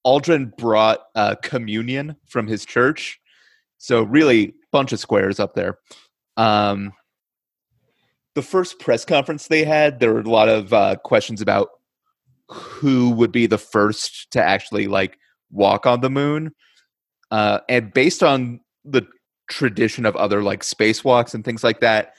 Aldrin 0.06 0.56
brought 0.58 1.00
uh, 1.16 1.36
communion 1.42 2.16
from 2.28 2.48
his 2.48 2.66
church. 2.66 3.20
So, 3.78 4.04
really, 4.04 4.54
bunch 4.72 4.94
of 4.94 5.00
squares 5.00 5.40
up 5.40 5.56
there. 5.56 5.80
Um, 6.38 6.94
the 8.36 8.42
first 8.42 8.80
press 8.80 9.06
conference 9.06 9.48
they 9.48 9.64
had, 9.64 10.00
there 10.00 10.14
were 10.14 10.20
a 10.20 10.30
lot 10.30 10.50
of 10.50 10.74
uh, 10.74 10.98
questions 10.98 11.42
about 11.42 11.70
who 12.50 13.10
would 13.12 13.32
be 13.32 13.48
the 13.48 13.58
first 13.58 14.30
to 14.32 14.44
actually 14.44 14.88
like 14.88 15.18
walk 15.52 15.86
on 15.86 16.02
the 16.02 16.10
moon. 16.10 16.54
Uh, 17.32 17.60
and 17.70 17.94
based 17.94 18.22
on 18.22 18.60
the 18.84 19.08
tradition 19.50 20.06
of 20.06 20.16
other 20.16 20.44
like 20.44 20.62
spacewalks 20.62 21.34
and 21.34 21.44
things 21.44 21.64
like 21.64 21.80
that, 21.80 22.14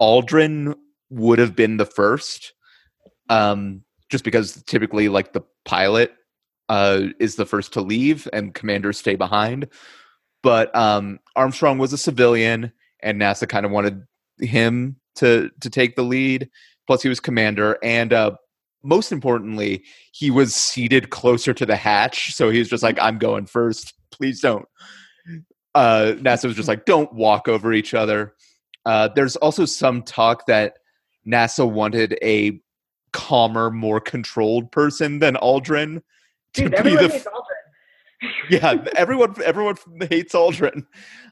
Aldrin 0.00 0.74
would 1.10 1.38
have 1.38 1.56
been 1.56 1.78
the 1.78 1.86
first. 1.86 2.52
Um, 3.28 3.82
just 4.08 4.22
because 4.22 4.62
typically 4.64 5.08
like 5.08 5.32
the 5.32 5.42
pilot 5.64 6.12
uh, 6.68 7.08
is 7.18 7.36
the 7.36 7.46
first 7.46 7.72
to 7.74 7.80
leave 7.80 8.28
and 8.32 8.54
commanders 8.54 8.98
stay 8.98 9.16
behind. 9.16 9.68
But 10.42 10.74
um, 10.76 11.18
Armstrong 11.34 11.78
was 11.78 11.92
a 11.92 11.98
civilian, 11.98 12.72
and 13.02 13.20
NASA 13.20 13.48
kind 13.48 13.66
of 13.66 13.72
wanted 13.72 14.02
him 14.38 14.96
to 15.16 15.50
to 15.60 15.70
take 15.70 15.96
the 15.96 16.02
lead. 16.02 16.48
Plus, 16.86 17.02
he 17.02 17.08
was 17.08 17.18
commander, 17.20 17.78
and 17.82 18.12
uh, 18.12 18.32
most 18.84 19.10
importantly, 19.10 19.84
he 20.12 20.30
was 20.30 20.54
seated 20.54 21.10
closer 21.10 21.52
to 21.52 21.66
the 21.66 21.76
hatch, 21.76 22.32
so 22.32 22.50
he 22.50 22.60
was 22.60 22.68
just 22.68 22.82
like, 22.82 22.98
"I'm 23.00 23.18
going 23.18 23.46
first. 23.46 23.94
Please 24.12 24.40
don't." 24.40 24.66
Uh, 25.74 26.14
NASA 26.18 26.44
was 26.44 26.56
just 26.56 26.68
like, 26.68 26.84
"Don't 26.84 27.12
walk 27.12 27.48
over 27.48 27.72
each 27.72 27.92
other." 27.92 28.34
Uh, 28.84 29.08
there's 29.16 29.34
also 29.36 29.64
some 29.64 30.02
talk 30.02 30.46
that 30.46 30.74
NASA 31.26 31.68
wanted 31.68 32.16
a 32.22 32.60
calmer, 33.12 33.70
more 33.70 34.00
controlled 34.00 34.70
person 34.70 35.18
than 35.18 35.34
Aldrin 35.36 36.02
Dude, 36.56 36.70
be 36.72 36.76
everyone 36.78 37.02
the 37.08 37.08
hates 37.12 37.26
Aldrin. 37.26 38.30
yeah, 38.50 38.84
everyone 38.96 39.34
everyone 39.44 39.76
hates 40.08 40.34
Aldrin. 40.34 40.86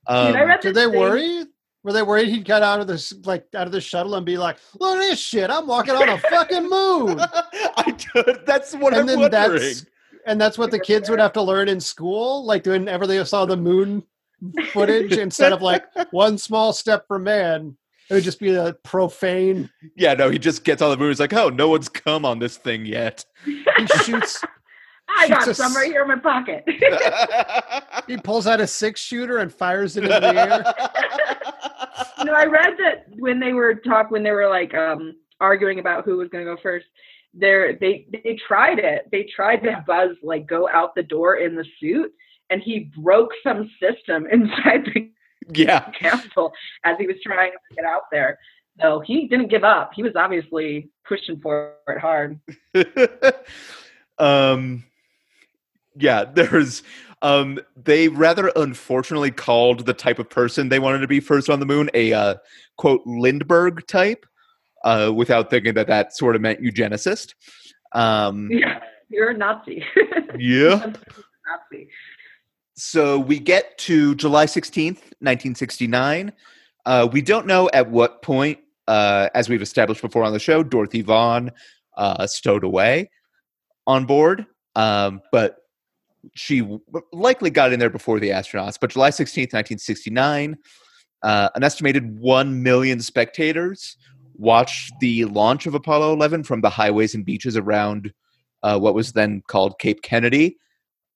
Um, 0.07 0.33
Dude, 0.33 0.61
Did 0.61 0.75
they 0.75 0.85
thing- 0.91 0.99
worry? 0.99 1.45
Were 1.83 1.93
they 1.93 2.03
worried 2.03 2.29
he'd 2.29 2.45
get 2.47 2.63
out 2.63 2.81
of 2.81 2.87
this 2.87 3.13
like 3.27 3.47
out 3.55 3.67
of 3.67 3.73
the 3.73 3.81
shuttle 3.81 4.15
and 4.15 4.25
be 4.25 4.39
like, 4.39 4.57
"Look 4.81 4.97
at 4.97 5.01
this 5.01 5.19
shit! 5.21 5.51
I'm 5.51 5.67
walking 5.67 5.95
on 5.95 6.09
a 6.09 6.19
fucking 6.19 6.63
moon." 6.63 7.21
I 7.77 7.95
do, 8.15 8.25
that's 8.47 8.73
what 8.75 8.95
And 8.95 9.03
I'm 9.03 9.07
then 9.07 9.21
wondering. 9.21 9.61
that's 9.61 9.85
and 10.27 10.41
that's 10.41 10.57
what 10.57 10.71
the 10.71 10.79
kids 10.79 11.11
would 11.11 11.19
have 11.21 11.35
to 11.35 11.43
learn 11.43 11.69
in 11.69 11.79
school, 11.81 12.47
like 12.47 12.65
whenever 12.65 13.07
they 13.07 13.23
saw 13.27 13.45
the 13.45 13.59
moon 13.59 14.03
footage, 14.73 15.13
instead 15.19 15.53
of 15.53 15.61
like 15.61 15.85
one 16.11 16.39
small 16.39 16.73
step 16.73 17.07
for 17.07 17.19
man, 17.19 17.77
it 18.09 18.15
would 18.15 18.25
just 18.25 18.41
be 18.41 18.55
a 18.55 18.73
profane. 18.83 19.69
Yeah, 19.95 20.15
no, 20.15 20.31
he 20.31 20.39
just 20.39 20.65
gets 20.65 20.81
on 20.81 20.91
the 20.91 20.97
moon. 20.97 21.11
He's 21.11 21.21
like, 21.21 21.35
oh, 21.35 21.51
no 21.51 21.69
one's 21.69 21.91
come 21.91 22.25
on 22.25 22.39
this 22.39 22.57
thing 22.57 22.87
yet. 22.87 23.27
He 23.45 23.63
shoots. 24.05 24.43
I 25.17 25.29
got 25.29 25.45
Shoots 25.45 25.59
a 25.59 25.63
some 25.63 25.75
right 25.75 25.91
here 25.91 26.03
in 26.03 26.09
my 26.09 26.17
pocket. 26.17 26.65
He 28.07 28.19
pulls 28.19 28.47
out 28.47 28.61
a 28.61 28.67
six 28.67 29.01
shooter 29.01 29.39
and 29.39 29.53
fires 29.53 29.97
it 29.97 30.05
in 30.05 30.11
the 30.11 30.27
air. 30.27 30.65
you 32.19 32.25
know, 32.27 32.35
I 32.35 32.45
read 32.45 32.75
that 32.79 33.07
when 33.19 33.41
they 33.41 33.53
were 33.53 33.75
talk 33.77 34.11
when 34.11 34.23
they 34.23 34.33
were 34.33 34.49
like 34.49 34.75
um 34.75 35.17
arguing 35.41 35.79
about 35.79 36.05
who 36.05 36.19
was 36.19 36.29
going 36.29 36.45
to 36.45 36.55
go 36.55 36.61
first, 36.63 36.87
there 37.33 37.79
they 37.81 38.07
they 38.13 38.39
tried 38.47 38.79
it. 38.79 39.09
They 39.11 39.27
tried 39.35 39.63
to 39.63 39.73
have 39.73 39.87
Buzz 39.87 40.17
like 40.23 40.47
go 40.47 40.69
out 40.69 40.95
the 40.95 41.03
door 41.03 41.37
in 41.37 41.55
the 41.55 41.65
suit, 41.81 42.13
and 42.51 42.61
he 42.63 42.91
broke 42.99 43.31
some 43.43 43.71
system 43.81 44.27
inside 44.33 44.85
the 44.93 45.11
yeah, 45.53 45.91
capsule 45.91 46.53
as 46.85 46.97
he 46.99 47.07
was 47.07 47.17
trying 47.23 47.53
to 47.53 47.75
get 47.75 47.85
out 47.85 48.05
there. 48.11 48.39
So 48.81 49.01
he 49.01 49.29
didn't 49.29 49.49
give 49.49 49.65
up. 49.65 49.93
He 49.95 50.03
was 50.03 50.13
obviously 50.17 50.91
pushing 51.07 51.39
for 51.41 51.75
it 51.87 51.99
hard. 51.99 52.41
um, 54.19 54.85
yeah. 55.97 56.25
There's 56.25 56.83
um, 57.23 57.59
they 57.77 58.09
rather 58.09 58.53
unfortunately 58.55 59.31
called 59.31 59.87
the 59.87 59.95
type 59.95 60.19
of 60.19 60.29
person 60.29 60.69
they 60.69 60.79
wanted 60.79 60.99
to 60.99 61.09
be 61.09 61.21
first 61.21 61.49
on 61.49 61.61
the 61.61 61.67
moon 61.67 61.91
a 61.95 62.13
uh, 62.13 62.35
quote 62.77 63.03
Lindbergh 63.07 63.87
type, 63.87 64.27
uh, 64.85 65.11
without 65.15 65.51
thinking 65.51 65.75
that 65.75 65.87
that 65.89 66.15
sort 66.17 66.37
of 66.37 66.43
meant 66.43 66.61
eugenicist. 66.61 67.35
Um, 67.93 68.51
Yeah, 68.53 68.81
you're 69.09 69.31
a 69.31 69.37
Nazi. 69.37 69.85
yeah. 70.39 70.93
Nazi. 71.47 71.89
So 72.77 73.19
we 73.19 73.39
get 73.39 73.79
to 73.79 74.15
July 74.17 74.47
16th, 74.47 75.01
1969. 75.21 76.33
Uh, 76.87 77.09
we 77.11 77.23
don't 77.23 77.47
know 77.47 77.71
at 77.73 77.91
what 77.91 78.21
point, 78.21 78.59
uh, 78.89 79.29
as 79.35 79.49
we've 79.49 79.63
established 79.63 80.03
before 80.03 80.25
on 80.25 80.33
the 80.33 80.39
show, 80.39 80.63
Dorothy 80.63 81.01
Vaughan 81.01 81.53
uh, 81.97 82.27
stowed 82.27 82.65
away 82.65 83.11
on 83.87 84.05
board. 84.05 84.47
Um, 84.75 85.23
but 85.31 85.59
she 86.35 86.67
likely 87.13 87.51
got 87.51 87.73
in 87.73 87.81
there 87.81 87.91
before 87.91 88.21
the 88.21 88.31
astronauts. 88.31 88.79
But 88.81 88.91
July 88.91 89.11
16th, 89.11 89.53
1969, 89.53 90.57
uh, 91.23 91.49
an 91.55 91.63
estimated 91.63 92.19
1 92.19 92.63
million 92.63 93.01
spectators 93.01 93.97
watched 94.37 94.93
the 95.01 95.25
launch 95.27 95.67
of 95.67 95.75
Apollo 95.75 96.13
11 96.15 96.45
from 96.45 96.61
the 96.61 96.71
highways 96.71 97.15
and 97.15 97.25
beaches 97.25 97.57
around 97.57 98.13
uh, 98.63 98.79
what 98.79 98.95
was 98.95 99.13
then 99.13 99.43
called 99.47 99.79
Cape 99.79 100.03
Kennedy. 100.03 100.59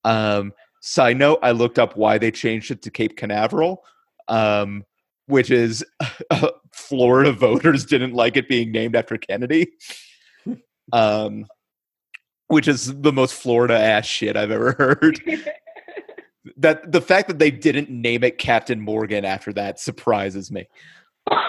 Um, 0.05 0.53
Side 0.81 1.17
note: 1.17 1.41
I 1.43 1.51
looked 1.51 1.79
up 1.79 1.97
why 1.97 2.19
they 2.19 2.31
changed 2.31 2.71
it 2.71 2.83
to 2.83 2.91
Cape 2.91 3.17
Canaveral, 3.17 3.83
um, 4.29 4.85
which 5.27 5.51
is 5.51 5.85
Florida 6.73 7.33
voters 7.33 7.85
didn't 7.85 8.15
like 8.15 8.37
it 8.37 8.49
being 8.49 8.71
named 8.71 8.95
after 8.95 9.19
Kennedy, 9.19 9.73
um, 10.93 11.47
which 12.49 12.67
is 12.69 13.01
the 13.01 13.13
most 13.13 13.35
Florida 13.35 13.79
ass 13.79 14.05
shit 14.07 14.37
I've 14.37 14.51
ever 14.51 14.73
heard. 14.73 15.21
that 16.57 16.91
the 16.91 17.01
fact 17.01 17.29
that 17.29 17.39
they 17.39 17.51
didn't 17.51 17.91
name 17.91 18.25
it 18.25 18.39
Captain 18.39 18.81
Morgan 18.81 19.25
after 19.25 19.53
that 19.55 19.79
surprises 19.81 20.51
me. 20.51 20.67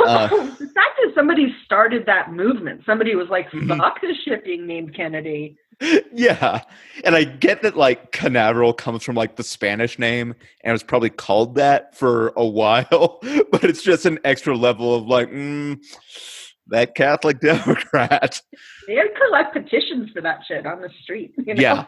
Uh, 0.06 0.28
the 0.28 0.68
fact 0.76 0.98
that 1.02 1.12
somebody 1.16 1.56
started 1.64 2.06
that 2.06 2.34
movement, 2.34 2.82
somebody 2.86 3.16
was 3.16 3.30
like, 3.30 3.50
Mhm. 3.52 3.78
"Fuck 3.78 4.02
this 4.02 4.18
shit 4.26 4.44
being 4.44 4.66
named 4.68 4.94
Kennedy." 4.94 5.58
yeah, 6.14 6.62
and 7.06 7.16
I 7.16 7.24
get 7.24 7.62
that 7.62 7.78
like 7.78 8.12
Canaveral 8.12 8.74
comes 8.74 9.04
from 9.04 9.16
like 9.16 9.38
the 9.38 9.44
Spanish 9.44 9.98
name 9.98 10.32
and 10.64 10.70
it 10.70 10.74
was 10.74 10.84
probably 10.84 11.10
called 11.10 11.56
that 11.56 11.96
for 11.96 12.34
a 12.36 12.46
while, 12.46 13.20
but 13.52 13.64
it's 13.64 13.82
just 13.82 14.06
an 14.06 14.20
extra 14.26 14.56
level 14.56 14.94
of 14.96 15.06
like 15.06 15.30
mm, 15.30 15.80
that 16.70 16.96
Catholic 16.96 17.40
Democrat. 17.42 18.42
They 18.88 18.96
had 18.96 19.08
collect 19.16 19.54
petitions 19.54 20.10
for 20.12 20.22
that 20.22 20.40
shit 20.48 20.66
on 20.66 20.82
the 20.82 20.90
street. 21.04 21.34
You 21.38 21.56
know? 21.56 21.62
Yeah. 21.62 21.86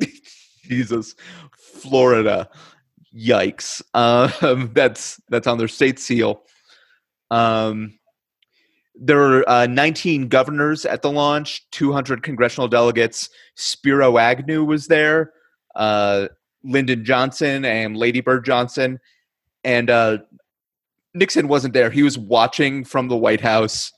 Jesus, 0.64 1.14
Florida, 1.58 2.48
yikes! 3.14 3.82
Um, 3.92 4.70
that's 4.74 5.20
that's 5.28 5.46
on 5.46 5.58
their 5.58 5.68
state 5.68 5.98
seal. 5.98 6.42
Um, 7.30 7.98
there 8.94 9.16
were 9.16 9.48
uh, 9.48 9.66
19 9.66 10.28
governors 10.28 10.86
at 10.86 11.02
the 11.02 11.10
launch, 11.10 11.68
200 11.72 12.22
congressional 12.22 12.68
delegates. 12.68 13.28
Spiro 13.56 14.18
Agnew 14.18 14.64
was 14.64 14.86
there, 14.86 15.32
uh, 15.74 16.28
Lyndon 16.62 17.04
Johnson 17.04 17.64
and 17.64 17.96
Lady 17.96 18.20
Bird 18.20 18.44
Johnson, 18.44 19.00
and 19.64 19.90
uh, 19.90 20.18
Nixon 21.14 21.48
wasn't 21.48 21.74
there. 21.74 21.90
He 21.90 22.02
was 22.02 22.18
watching 22.18 22.84
from 22.84 23.08
the 23.08 23.16
White 23.16 23.40
House, 23.40 23.92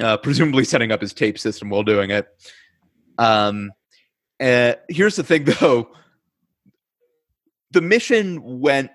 uh, 0.00 0.18
presumably 0.18 0.64
setting 0.64 0.92
up 0.92 1.00
his 1.00 1.14
tape 1.14 1.38
system 1.38 1.70
while 1.70 1.82
doing 1.82 2.10
it. 2.10 2.28
Um, 3.18 3.72
uh, 4.40 4.74
here's 4.88 5.16
the 5.16 5.22
thing, 5.22 5.44
though: 5.60 5.88
the 7.70 7.80
mission 7.80 8.60
went 8.60 8.90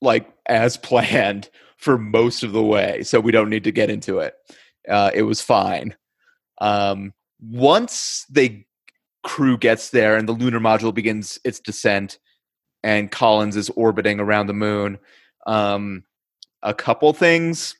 like 0.00 0.32
as 0.48 0.76
planned 0.76 1.50
for 1.76 1.98
most 1.98 2.44
of 2.44 2.52
the 2.52 2.62
way, 2.62 3.02
so 3.02 3.18
we 3.18 3.32
don't 3.32 3.50
need 3.50 3.64
to 3.64 3.72
get 3.72 3.90
into 3.90 4.18
it. 4.18 4.34
Uh, 4.88 5.10
it 5.12 5.22
was 5.22 5.40
fine. 5.40 5.96
Um, 6.60 7.12
once 7.40 8.24
the 8.30 8.64
crew 9.24 9.58
gets 9.58 9.90
there 9.90 10.16
and 10.16 10.28
the 10.28 10.32
lunar 10.32 10.60
module 10.60 10.94
begins 10.94 11.38
its 11.44 11.58
descent, 11.58 12.18
and 12.84 13.10
Collins 13.10 13.56
is 13.56 13.70
orbiting 13.70 14.20
around 14.20 14.46
the 14.46 14.54
moon, 14.54 14.98
um, 15.46 16.04
a 16.62 16.74
couple 16.74 17.12
things 17.12 17.76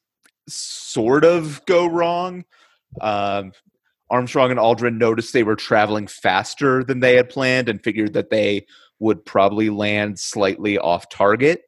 sort 0.48 1.24
of 1.24 1.64
go 1.66 1.86
wrong. 1.86 2.44
Um, 3.00 3.52
Armstrong 4.10 4.50
and 4.50 4.60
Aldrin 4.60 4.98
noticed 4.98 5.32
they 5.32 5.42
were 5.42 5.56
traveling 5.56 6.06
faster 6.06 6.84
than 6.84 7.00
they 7.00 7.16
had 7.16 7.30
planned 7.30 7.68
and 7.68 7.82
figured 7.82 8.12
that 8.12 8.30
they 8.30 8.66
would 8.98 9.24
probably 9.24 9.70
land 9.70 10.18
slightly 10.18 10.78
off 10.78 11.08
target. 11.08 11.62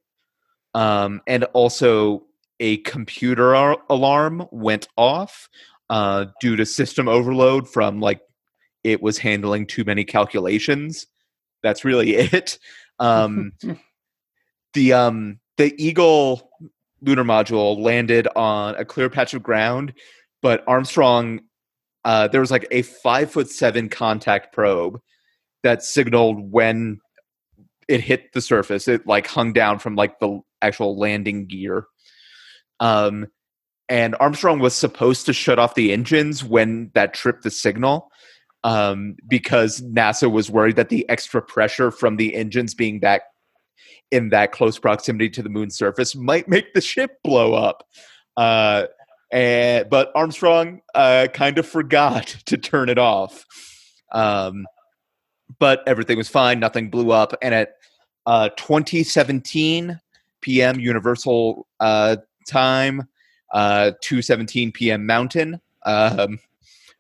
Um, 0.75 1.23
and 1.27 1.45
also, 1.55 2.25
a 2.61 2.79
computer 2.79 3.55
ar- 3.57 3.83
alarm 3.89 4.47
went 4.51 4.89
off 4.97 5.49
uh, 5.91 6.27
due 6.41 6.57
to 6.57 6.67
system 6.67 7.09
overload 7.09 7.69
from 7.69 8.01
like 8.01 8.21
it 8.83 9.03
was 9.03 9.19
handling 9.19 9.67
too 9.67 9.85
many 9.85 10.05
calculations. 10.05 11.07
That's 11.63 11.85
really 11.85 12.15
it. 12.15 12.59
Um, 12.99 13.53
the 14.75 14.93
um, 14.93 15.41
the 15.57 15.75
Eagle 15.83 16.51
lunar 17.05 17.25
module 17.25 17.79
landed 17.79 18.29
on 18.37 18.75
a 18.77 18.85
clear 18.85 19.09
patch 19.09 19.35
of 19.35 19.43
ground, 19.43 19.93
but 20.43 20.65
Armstrong, 20.67 21.41
uh, 22.05 22.29
there 22.29 22.41
was 22.41 22.51
like 22.51 22.67
a 22.71 22.83
five 22.83 23.31
foot 23.31 23.51
seven 23.51 23.89
contact 23.89 24.53
probe 24.53 25.01
that 25.63 25.83
signaled 25.83 26.53
when 26.53 27.01
it 27.89 28.01
hit 28.01 28.33
the 28.33 28.41
surface. 28.41 28.89
It 28.89 29.07
like 29.07 29.27
hung 29.27 29.53
down 29.53 29.79
from 29.79 29.95
like 29.95 30.19
the 30.19 30.41
actual 30.63 30.99
landing 30.99 31.47
gear. 31.47 31.87
Um, 32.81 33.27
and 33.89 34.17
Armstrong 34.19 34.61
was 34.61 34.75
supposed 34.75 35.27
to 35.27 35.33
shut 35.33 35.59
off 35.59 35.75
the 35.75 35.93
engines 35.93 36.43
when 36.43 36.91
that 36.95 37.15
tripped 37.15 37.43
the 37.43 37.51
signal 37.51 38.11
um, 38.65 39.17
because 39.29 39.83
NASA 39.83 40.31
was 40.31 40.51
worried 40.51 40.77
that 40.77 40.89
the 40.89 41.09
extra 41.09 41.43
pressure 41.43 41.91
from 41.91 42.17
the 42.17 42.35
engines 42.35 42.75
being 42.75 43.01
that 43.01 43.23
in 44.11 44.31
that 44.31 44.53
close 44.53 44.79
proximity 44.79 45.29
to 45.31 45.43
the 45.43 45.49
moon's 45.49 45.77
surface 45.77 46.15
might 46.15 46.49
make 46.49 46.73
the 46.75 46.81
ship 46.81 47.19
blow 47.23 47.55
up. 47.55 47.87
Uh, 48.37 48.85
and, 49.33 49.89
but 49.91 50.13
Armstrong 50.15 50.81
uh, 50.95 51.27
kind 51.33 51.59
of 51.59 51.67
forgot 51.67 52.37
to 52.47 52.57
turn 52.57 52.89
it 52.89 52.99
off. 52.99 53.45
Um, 54.13 54.67
but 55.59 55.83
everything 55.87 56.17
was 56.17 56.29
fine. 56.29 56.61
Nothing 56.61 56.91
blew 56.91 57.11
up. 57.11 57.35
And 57.43 57.55
at 57.55 57.75
uh, 58.27 58.51
2017 58.57 60.01
p.m. 60.41 60.79
Universal 60.79 61.67
uh, 61.81 62.17
time, 62.49 63.09
uh, 63.53 63.93
2:17 64.03 64.73
p.m. 64.75 65.07
Mountain, 65.07 65.61
um, 65.85 66.39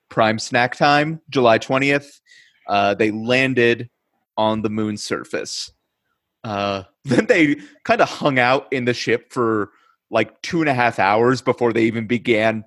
prime 0.08 0.38
snack 0.38 0.76
time, 0.76 1.20
July 1.30 1.58
20th. 1.58 2.20
Uh, 2.66 2.94
they 2.94 3.10
landed 3.10 3.90
on 4.36 4.62
the 4.62 4.70
moon's 4.70 5.02
surface. 5.02 5.70
Uh, 6.44 6.84
then 7.04 7.26
they 7.26 7.56
kind 7.84 8.00
of 8.00 8.08
hung 8.08 8.38
out 8.38 8.66
in 8.72 8.84
the 8.84 8.94
ship 8.94 9.32
for 9.32 9.70
like 10.10 10.40
two 10.42 10.60
and 10.60 10.68
a 10.68 10.74
half 10.74 10.98
hours 10.98 11.42
before 11.42 11.72
they 11.72 11.84
even 11.84 12.06
began 12.06 12.64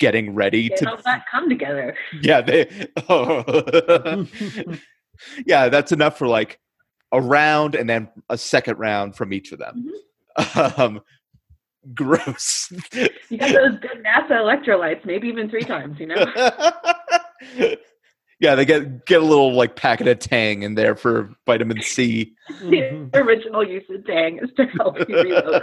getting 0.00 0.34
ready 0.34 0.68
Get 0.70 0.78
to 0.78 0.90
all 0.90 0.96
that 1.04 1.24
come 1.30 1.48
together. 1.48 1.94
yeah 2.22 2.40
they 2.40 2.66
yeah 5.46 5.68
that's 5.68 5.92
enough 5.92 6.16
for 6.16 6.26
like 6.26 6.58
a 7.12 7.20
round 7.20 7.74
and 7.74 7.88
then 7.88 8.08
a 8.30 8.38
second 8.38 8.78
round 8.78 9.14
from 9.14 9.32
each 9.34 9.52
of 9.52 9.58
them 9.58 9.92
um 10.56 11.00
gross 11.94 12.72
You 13.28 13.36
got 13.38 13.52
those 13.52 13.78
good 13.80 14.02
NASA 14.04 14.30
electrolytes, 14.32 15.04
maybe 15.04 15.28
even 15.28 15.48
three 15.50 15.62
times, 15.62 15.98
you 16.00 16.06
know? 16.06 16.24
Yeah 18.40 18.54
they 18.54 18.64
get 18.64 19.06
get 19.06 19.20
a 19.20 19.24
little 19.24 19.52
like 19.54 19.76
packet 19.76 20.08
of 20.08 20.18
tang 20.18 20.62
in 20.62 20.74
there 20.74 20.96
for 20.96 21.30
vitamin 21.46 21.80
c 21.82 22.34
Mhm. 22.62 23.12
the 23.12 23.18
original 23.18 23.66
use 23.66 23.84
of 23.90 24.04
Tang 24.06 24.38
is 24.42 24.50
to 24.56 24.66
help 24.66 24.98
you 25.08 25.14
reload. 25.22 25.62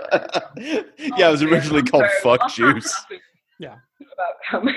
yeah 1.18 1.28
it 1.28 1.32
was 1.32 1.44
originally 1.44 1.84
called 1.84 2.06
fuck 2.24 2.50
juice 2.54 2.94
Yeah. 3.60 3.76
About 4.14 4.36
cum. 4.50 4.70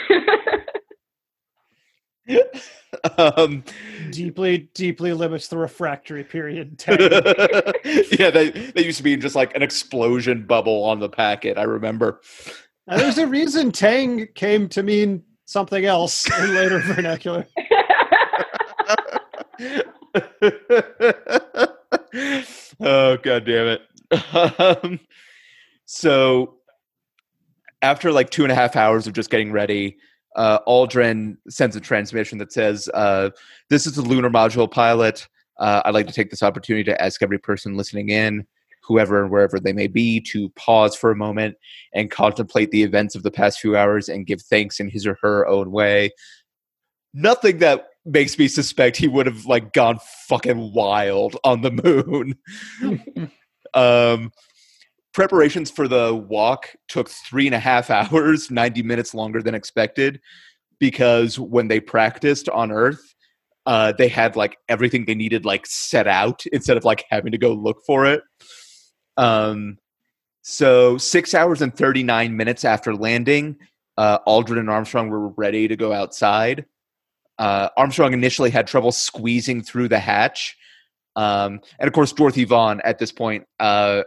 um 3.19 3.65
deeply, 4.11 4.69
deeply 4.75 5.13
limits 5.13 5.49
the 5.49 5.57
refractory 5.59 6.25
period. 6.25 6.83
yeah, 6.89 8.31
they 8.31 8.51
they 8.75 8.85
used 8.85 8.99
to 8.99 9.03
be 9.03 9.17
just 9.17 9.35
like 9.37 9.55
an 9.55 9.63
explosion 9.63 10.47
bubble 10.47 10.85
on 10.85 10.99
the 11.01 11.09
packet. 11.09 11.59
I 11.59 11.63
remember. 11.65 12.21
And 12.87 13.01
there's 13.01 13.19
a 13.19 13.27
reason 13.27 13.71
Tang 13.73 14.27
came 14.35 14.69
to 14.71 14.83
mean 14.83 15.23
something 15.47 15.85
else 15.85 16.27
in 16.41 16.55
later 16.55 16.79
vernacular. 16.81 17.47
oh 22.81 23.17
god 23.23 23.45
damn 23.45 23.69
it! 23.69 23.83
Um, 24.33 25.01
so 25.85 26.57
after 27.83 28.13
like 28.13 28.31
two 28.31 28.43
and 28.43 28.53
a 28.53 28.55
half 28.55 28.77
hours 28.77 29.07
of 29.07 29.13
just 29.13 29.31
getting 29.31 29.53
ready, 29.53 29.99
uh, 30.37 30.61
Aldrin 30.67 31.37
sends 31.49 31.77
a 31.77 31.81
transmission 31.81 32.39
that 32.39 32.53
says, 32.53 32.89
uh, 32.95 33.31
"This 33.69 33.87
is 33.87 33.95
the 33.95 34.03
lunar 34.03 34.31
module 34.31 34.71
pilot. 34.71 35.29
Uh, 35.59 35.83
I'd 35.85 35.95
like 35.95 36.07
to 36.07 36.13
take 36.13 36.31
this 36.31 36.43
opportunity 36.43 36.85
to 36.85 37.03
ask 37.03 37.23
every 37.23 37.39
person 37.39 37.77
listening 37.77 38.09
in." 38.09 38.47
Whoever 38.83 39.23
and 39.23 39.31
wherever 39.31 39.61
they 39.61 39.75
may 39.75 39.87
be, 39.87 40.21
to 40.33 40.49
pause 40.51 40.97
for 40.97 41.11
a 41.11 41.17
moment 41.17 41.57
and 41.95 42.11
contemplate 42.11 42.71
the 42.71 42.83
events 42.83 43.15
of 43.15 43.23
the 43.23 43.31
past 43.31 43.61
few 43.61 43.77
hours 43.77 44.09
and 44.09 44.27
give 44.27 44.41
thanks 44.43 44.81
in 44.81 44.89
his 44.89 45.07
or 45.07 45.19
her 45.23 45.47
own 45.47 45.71
way. 45.71 46.11
Nothing 47.13 47.59
that 47.59 47.90
makes 48.05 48.39
me 48.39 48.49
suspect 48.49 48.97
he 48.97 49.09
would 49.09 49.27
have 49.27 49.47
like 49.47 49.73
gone 49.73 49.99
fucking 50.29 50.73
wild 50.73 51.37
on 51.45 51.63
the 51.63 51.71
moon. 51.71 53.31
um, 53.75 54.33
preparations 55.13 55.71
for 55.71 55.89
the 55.89 56.15
walk 56.15 56.75
took 56.89 57.09
three 57.09 57.47
and 57.47 57.55
a 57.55 57.61
half 57.61 57.91
hours, 57.91 58.51
90 58.51 58.83
minutes 58.83 59.15
longer 59.15 59.43
than 59.43 59.55
expected, 59.55 60.21
because 60.79 61.39
when 61.39 61.69
they 61.69 61.81
practiced 61.81 62.49
on 62.49 62.73
Earth, 62.73 63.15
uh, 63.67 63.93
they 63.93 64.09
had 64.09 64.37
like 64.37 64.57
everything 64.69 65.05
they 65.05 65.15
needed 65.15 65.45
like 65.45 65.67
set 65.67 66.07
out 66.07 66.45
instead 66.53 66.77
of 66.77 66.85
like 66.85 67.05
having 67.11 67.33
to 67.33 67.39
go 67.39 67.53
look 67.53 67.83
for 67.87 68.07
it. 68.07 68.23
Um, 69.17 69.79
so 70.43 70.97
six 70.97 71.35
hours 71.35 71.61
and 71.61 71.75
39 71.75 72.37
minutes 72.37 72.65
after 72.65 72.95
landing, 72.95 73.57
uh, 73.99 74.19
Aldrin 74.27 74.59
and 74.59 74.71
Armstrong 74.71 75.11
were 75.11 75.29
ready 75.29 75.69
to 75.69 75.77
go 75.77 75.93
outside. 75.93 76.65
Uh, 77.41 77.69
Armstrong 77.77 78.13
initially 78.13 78.51
had 78.51 78.67
trouble 78.69 78.93
squeezing 78.93 79.63
through 79.63 79.89
the 79.89 79.99
hatch. 79.99 80.57
Um, 81.17 81.61
and 81.81 81.89
of 81.89 81.93
course, 81.93 82.13
Dorothy 82.13 82.45
Vaughan 82.45 82.81
at 82.85 82.99
this 82.99 83.11
point 83.11 83.47
uh, 83.59 84.03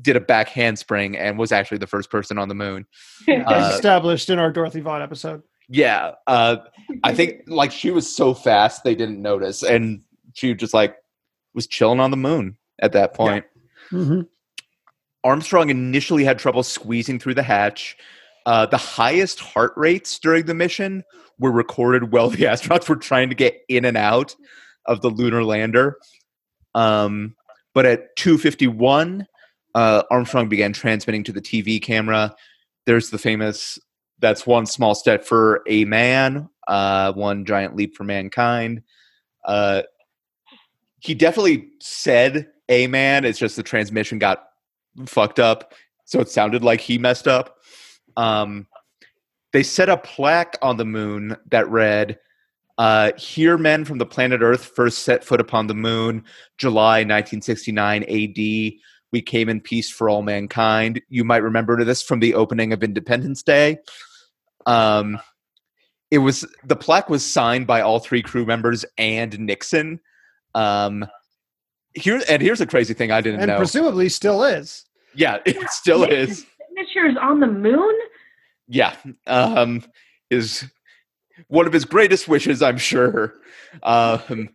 did 0.00 0.16
a 0.16 0.20
back 0.20 0.48
handspring 0.48 1.16
and 1.16 1.38
was 1.38 1.52
actually 1.52 1.78
the 1.78 1.86
first 1.86 2.10
person 2.10 2.38
on 2.38 2.48
the 2.48 2.54
moon. 2.54 2.86
As 3.28 3.44
Uh, 3.46 3.70
established 3.74 4.30
in 4.30 4.38
our 4.38 4.50
Dorothy 4.50 4.80
Vaughan 4.80 5.02
episode. 5.02 5.42
Yeah, 5.68 6.12
uh, 6.26 6.56
I 7.04 7.14
think 7.14 7.42
like 7.46 7.70
she 7.72 7.90
was 7.90 8.10
so 8.14 8.32
fast 8.32 8.84
they 8.84 8.94
didn't 8.94 9.20
notice, 9.20 9.62
and 9.62 10.00
she 10.32 10.54
just 10.54 10.72
like 10.72 10.96
was 11.54 11.66
chilling 11.66 12.00
on 12.00 12.10
the 12.10 12.16
moon 12.16 12.56
at 12.80 12.92
that 12.92 13.12
point. 13.12 13.44
Mhm. 13.92 14.26
Armstrong 15.24 15.68
initially 15.68 16.24
had 16.24 16.38
trouble 16.38 16.62
squeezing 16.62 17.18
through 17.18 17.34
the 17.34 17.42
hatch. 17.42 17.98
Uh, 18.46 18.64
the 18.64 18.78
highest 18.78 19.40
heart 19.40 19.74
rates 19.76 20.18
during 20.18 20.46
the 20.46 20.54
mission 20.54 21.04
were 21.38 21.52
recorded 21.52 22.12
while 22.12 22.30
the 22.30 22.38
astronauts 22.44 22.88
were 22.88 22.96
trying 22.96 23.28
to 23.28 23.34
get 23.34 23.60
in 23.68 23.84
and 23.84 23.96
out 23.96 24.34
of 24.86 25.02
the 25.02 25.10
lunar 25.10 25.44
lander. 25.44 25.98
Um, 26.74 27.34
but 27.74 27.86
at 27.86 28.16
251, 28.16 29.26
uh, 29.74 30.02
Armstrong 30.10 30.48
began 30.48 30.72
transmitting 30.72 31.24
to 31.24 31.32
the 31.32 31.40
TV 31.40 31.80
camera. 31.80 32.34
There's 32.86 33.10
the 33.10 33.18
famous 33.18 33.78
"That's 34.18 34.46
one 34.46 34.66
small 34.66 34.94
step 34.94 35.24
for 35.24 35.62
a 35.68 35.84
man, 35.84 36.48
uh, 36.66 37.12
one 37.12 37.44
giant 37.44 37.76
leap 37.76 37.94
for 37.94 38.04
mankind." 38.04 38.82
Uh, 39.44 39.82
he 41.00 41.14
definitely 41.14 41.68
said 41.80 42.48
"a 42.68 42.86
man." 42.86 43.24
It's 43.24 43.38
just 43.38 43.56
the 43.56 43.62
transmission 43.62 44.18
got 44.18 44.44
fucked 45.06 45.38
up, 45.38 45.74
so 46.04 46.20
it 46.20 46.28
sounded 46.28 46.64
like 46.64 46.80
he 46.80 46.98
messed 46.98 47.28
up. 47.28 47.58
Um, 48.16 48.66
they 49.52 49.62
set 49.62 49.88
a 49.88 49.96
plaque 49.96 50.56
on 50.62 50.76
the 50.76 50.84
moon 50.84 51.36
that 51.50 51.68
read, 51.68 52.18
uh, 52.76 53.12
"Here, 53.16 53.56
men 53.58 53.84
from 53.84 53.98
the 53.98 54.06
planet 54.06 54.40
Earth 54.42 54.64
first 54.74 55.00
set 55.00 55.24
foot 55.24 55.40
upon 55.40 55.66
the 55.66 55.74
moon, 55.74 56.24
July 56.58 56.98
1969 57.04 58.04
A.D. 58.08 58.80
We 59.10 59.22
came 59.22 59.48
in 59.48 59.60
peace 59.60 59.90
for 59.90 60.08
all 60.10 60.22
mankind." 60.22 61.00
You 61.08 61.24
might 61.24 61.42
remember 61.42 61.82
this 61.84 62.02
from 62.02 62.20
the 62.20 62.34
opening 62.34 62.72
of 62.72 62.82
Independence 62.82 63.42
Day. 63.42 63.78
Um, 64.66 65.18
it 66.10 66.18
was 66.18 66.46
the 66.64 66.76
plaque 66.76 67.08
was 67.10 67.24
signed 67.24 67.66
by 67.66 67.80
all 67.80 67.98
three 68.00 68.22
crew 68.22 68.44
members 68.46 68.84
and 68.96 69.38
Nixon. 69.38 70.00
Um, 70.54 71.06
here 71.94 72.20
and 72.28 72.40
here's 72.42 72.60
a 72.60 72.66
crazy 72.66 72.94
thing 72.94 73.10
I 73.10 73.20
didn't 73.20 73.40
And 73.40 73.48
know. 73.48 73.56
presumably 73.58 74.08
still 74.08 74.44
is. 74.44 74.84
yeah, 75.14 75.38
it 75.46 75.56
still 75.70 76.04
is. 76.04 76.46
Signatures 76.68 77.16
on 77.20 77.40
the 77.40 77.46
moon? 77.46 77.94
Yeah, 78.68 78.94
um, 79.26 79.82
is 80.30 80.64
one 81.48 81.66
of 81.66 81.72
his 81.72 81.84
greatest 81.84 82.28
wishes, 82.28 82.62
I'm 82.62 82.78
sure. 82.78 83.34
Um, 83.82 84.50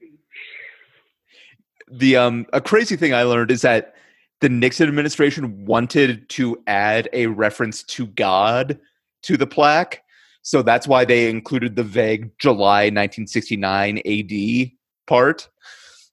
the 1.92 2.18
um, 2.18 2.46
a 2.54 2.62
crazy 2.62 2.96
thing 2.96 3.14
I 3.14 3.24
learned 3.24 3.52
is 3.52 3.62
that 3.62 3.96
the 4.42 4.50
Nixon 4.50 4.88
administration 4.88 5.66
wanted 5.66 6.28
to 6.30 6.62
add 6.68 7.10
a 7.14 7.28
reference 7.28 7.84
to 7.84 8.08
God 8.08 8.80
to 9.24 9.38
the 9.38 9.48
plaque, 9.48 10.04
so 10.42 10.62
that's 10.62 10.88
why 10.88 11.06
they 11.06 11.30
included 11.30 11.76
the 11.76 11.84
vague 11.84 12.32
July 12.40 12.90
1969 12.90 14.00
AD 14.06 14.72
part. 15.08 15.50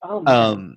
Oh. 0.03 0.25
Um, 0.27 0.77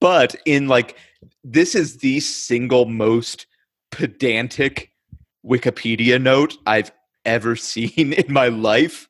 but 0.00 0.36
in 0.44 0.68
like 0.68 0.96
this 1.44 1.74
is 1.74 1.98
the 1.98 2.20
single 2.20 2.86
most 2.86 3.46
pedantic 3.90 4.91
Wikipedia 5.44 6.20
note 6.20 6.56
I've 6.66 6.92
ever 7.24 7.56
seen 7.56 8.12
in 8.12 8.32
my 8.32 8.48
life. 8.48 9.08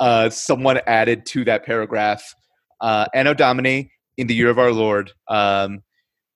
Uh, 0.00 0.30
someone 0.30 0.80
added 0.86 1.26
to 1.26 1.44
that 1.44 1.64
paragraph, 1.64 2.34
uh, 2.80 3.06
Anno 3.14 3.34
Domini, 3.34 3.90
in 4.16 4.26
the 4.26 4.34
year 4.34 4.50
of 4.50 4.58
our 4.58 4.72
Lord. 4.72 5.12
Um, 5.28 5.82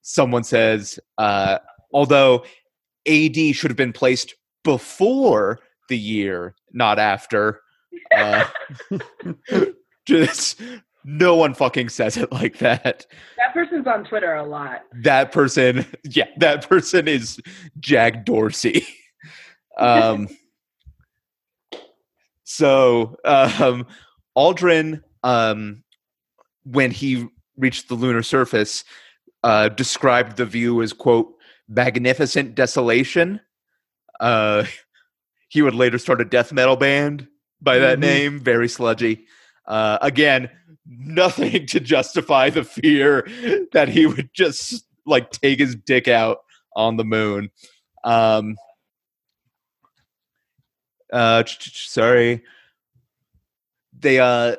someone 0.02 0.44
says, 0.44 0.98
uh, 1.18 1.58
although 1.92 2.44
AD 3.06 3.36
should 3.54 3.70
have 3.70 3.76
been 3.76 3.92
placed 3.92 4.34
before 4.64 5.60
the 5.88 5.98
year, 5.98 6.54
not 6.72 6.98
after. 6.98 7.60
Uh, 8.16 8.44
just 10.06 10.60
no 11.04 11.36
one 11.36 11.54
fucking 11.54 11.88
says 11.88 12.16
it 12.16 12.32
like 12.32 12.58
that. 12.58 13.06
That 13.36 13.52
person's 13.52 13.86
on 13.86 14.04
Twitter 14.04 14.34
a 14.34 14.44
lot. 14.44 14.82
That 15.02 15.32
person, 15.32 15.84
yeah, 16.04 16.26
that 16.38 16.68
person 16.68 17.08
is 17.08 17.40
Jack 17.80 18.24
Dorsey. 18.24 18.86
Um, 19.78 20.28
so 22.44 23.16
um, 23.24 23.86
Aldrin, 24.36 25.02
um, 25.22 25.82
when 26.64 26.90
he 26.90 27.26
reached 27.56 27.88
the 27.88 27.94
lunar 27.94 28.22
surface, 28.22 28.84
uh, 29.42 29.68
described 29.68 30.36
the 30.36 30.46
view 30.46 30.82
as 30.82 30.92
quote 30.92 31.34
magnificent 31.68 32.54
desolation. 32.54 33.40
Uh, 34.20 34.64
he 35.48 35.62
would 35.62 35.74
later 35.74 35.98
start 35.98 36.20
a 36.20 36.24
death 36.24 36.52
metal 36.52 36.76
band 36.76 37.26
by 37.60 37.78
that 37.78 37.98
Mhm. 37.98 38.02
name, 38.02 38.40
very 38.40 38.68
sludgy. 38.68 39.26
Uh, 39.66 39.98
again, 40.00 40.50
nothing 40.86 41.66
to 41.66 41.80
justify 41.80 42.50
the 42.50 42.64
fear 42.64 43.26
that 43.72 43.88
he 43.88 44.06
would 44.06 44.30
just 44.32 44.84
like 45.06 45.30
take 45.30 45.58
his 45.58 45.74
dick 45.74 46.08
out 46.08 46.38
on 46.76 46.96
the 46.96 47.04
moon. 47.04 47.50
Um, 48.04 48.56
uh, 51.12 51.44
sorry. 51.46 52.42
They 53.98 54.18
uh, 54.18 54.56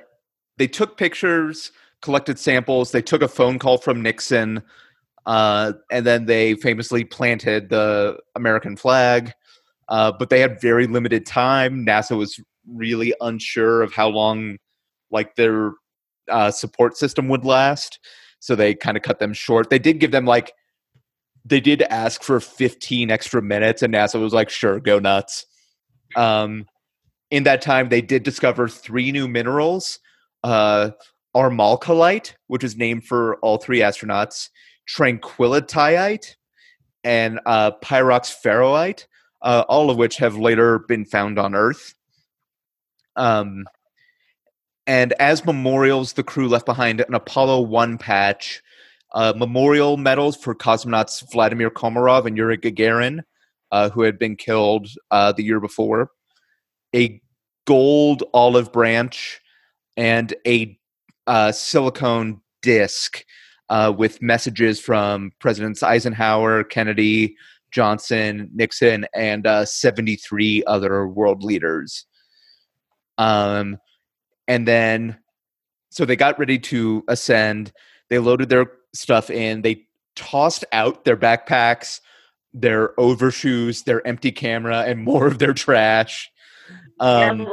they 0.57 0.67
took 0.67 0.97
pictures, 0.97 1.71
collected 2.01 2.37
samples. 2.39 2.91
They 2.91 3.01
took 3.01 3.21
a 3.21 3.27
phone 3.27 3.59
call 3.59 3.77
from 3.77 4.01
Nixon, 4.01 4.61
uh, 5.25 5.73
and 5.91 6.05
then 6.05 6.25
they 6.25 6.53
famously 6.55 7.03
planted 7.03 7.69
the 7.69 8.19
American 8.35 8.77
flag. 8.77 9.33
Uh, 9.89 10.11
but 10.11 10.29
they 10.29 10.39
had 10.39 10.61
very 10.61 10.87
limited 10.87 11.25
time. 11.25 11.85
NASA 11.85 12.17
was 12.17 12.39
really 12.67 13.13
unsure 13.19 13.81
of 13.81 13.93
how 13.93 14.07
long, 14.07 14.57
like 15.11 15.35
their 15.35 15.73
uh, 16.29 16.51
support 16.51 16.95
system 16.95 17.27
would 17.27 17.43
last, 17.43 17.99
so 18.39 18.55
they 18.55 18.73
kind 18.73 18.95
of 18.95 19.03
cut 19.03 19.19
them 19.19 19.33
short. 19.33 19.69
They 19.69 19.79
did 19.79 19.99
give 19.99 20.11
them 20.11 20.25
like, 20.25 20.53
they 21.43 21.59
did 21.59 21.81
ask 21.83 22.23
for 22.23 22.39
15 22.39 23.11
extra 23.11 23.41
minutes, 23.41 23.81
and 23.81 23.93
NASA 23.93 24.21
was 24.21 24.33
like, 24.33 24.49
"Sure, 24.49 24.79
go 24.79 24.99
nuts." 24.99 25.45
Um, 26.15 26.65
in 27.31 27.43
that 27.43 27.61
time, 27.61 27.89
they 27.89 28.01
did 28.01 28.23
discover 28.23 28.67
three 28.67 29.11
new 29.11 29.27
minerals: 29.27 29.99
uh, 30.43 30.91
armalcolite, 31.35 32.33
which 32.47 32.63
is 32.63 32.77
named 32.77 33.05
for 33.05 33.37
all 33.37 33.57
three 33.57 33.79
astronauts, 33.79 34.49
tranquillityite, 34.87 36.35
and 37.03 37.39
uh, 37.45 37.71
pyroxferroite, 37.83 39.05
uh, 39.41 39.63
all 39.67 39.89
of 39.89 39.97
which 39.97 40.17
have 40.17 40.37
later 40.37 40.79
been 40.79 41.05
found 41.05 41.39
on 41.39 41.55
Earth. 41.55 41.95
Um, 43.15 43.65
and 44.85 45.13
as 45.13 45.45
memorials, 45.45 46.13
the 46.13 46.23
crew 46.23 46.47
left 46.47 46.65
behind 46.65 47.01
an 47.01 47.13
Apollo 47.13 47.61
1 47.61 47.97
patch, 47.97 48.61
uh, 49.13 49.33
memorial 49.35 49.97
medals 49.97 50.35
for 50.35 50.55
cosmonauts 50.55 51.31
Vladimir 51.31 51.69
Komarov 51.69 52.25
and 52.25 52.35
Yuri 52.35 52.57
Gagarin, 52.57 53.21
uh, 53.73 53.89
who 53.89 54.03
had 54.03 54.19
been 54.19 54.35
killed 54.35 54.87
uh, 55.09 55.31
the 55.31 55.43
year 55.43 55.59
before, 55.59 56.11
a 56.95 57.19
gold 57.65 58.23
olive 58.33 58.71
branch, 58.71 59.41
and 59.97 60.33
a 60.45 60.77
uh, 61.25 61.51
silicone 61.51 62.39
disc 62.61 63.25
uh, 63.69 63.91
with 63.95 64.21
messages 64.21 64.79
from 64.79 65.31
Presidents 65.39 65.81
Eisenhower, 65.81 66.63
Kennedy, 66.63 67.35
Johnson, 67.71 68.51
Nixon, 68.53 69.07
and 69.15 69.47
uh, 69.47 69.65
73 69.65 70.63
other 70.67 71.07
world 71.07 71.43
leaders. 71.43 72.05
Um, 73.17 73.77
and 74.47 74.67
then, 74.67 75.17
so 75.89 76.05
they 76.05 76.15
got 76.15 76.37
ready 76.37 76.59
to 76.59 77.03
ascend. 77.07 77.71
They 78.11 78.19
loaded 78.19 78.49
their 78.49 78.67
stuff 78.93 79.31
in. 79.31 79.63
They 79.63 79.87
tossed 80.15 80.63
out 80.71 81.05
their 81.05 81.17
backpacks, 81.17 82.01
their 82.53 82.99
overshoes, 82.99 83.83
their 83.83 84.05
empty 84.05 84.31
camera, 84.31 84.81
and 84.81 85.03
more 85.03 85.27
of 85.27 85.39
their 85.39 85.53
trash. 85.53 86.31
Um, 86.99 87.47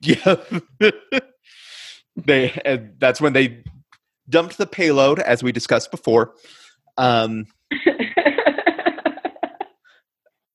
yeah. 0.00 0.36
they 2.16 2.60
and 2.64 2.94
that's 2.98 3.20
when 3.20 3.32
they 3.32 3.62
dumped 4.28 4.58
the 4.58 4.66
payload 4.66 5.18
as 5.20 5.42
we 5.42 5.52
discussed 5.52 5.90
before. 5.90 6.34
Um 6.96 7.46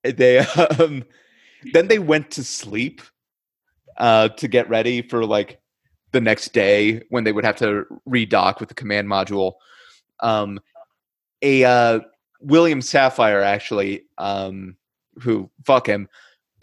they 0.04 0.40
um 0.40 1.06
then 1.72 1.88
they 1.88 2.00
went 2.00 2.32
to 2.32 2.44
sleep 2.44 3.02
uh 3.98 4.30
to 4.30 4.48
get 4.48 4.70
ready 4.70 5.02
for 5.02 5.26
like 5.26 5.60
the 6.12 6.22
next 6.22 6.54
day 6.54 7.02
when 7.10 7.24
they 7.24 7.32
would 7.32 7.46
have 7.46 7.56
to 7.58 7.86
redock 8.08 8.60
with 8.60 8.70
the 8.70 8.76
command 8.76 9.08
module. 9.08 9.54
Um 10.20 10.60
a 11.42 11.64
uh 11.64 12.00
William 12.44 12.80
Safire 12.80 13.44
actually 13.44 14.04
um 14.18 14.76
who 15.22 15.50
fuck 15.66 15.88
him 15.88 16.08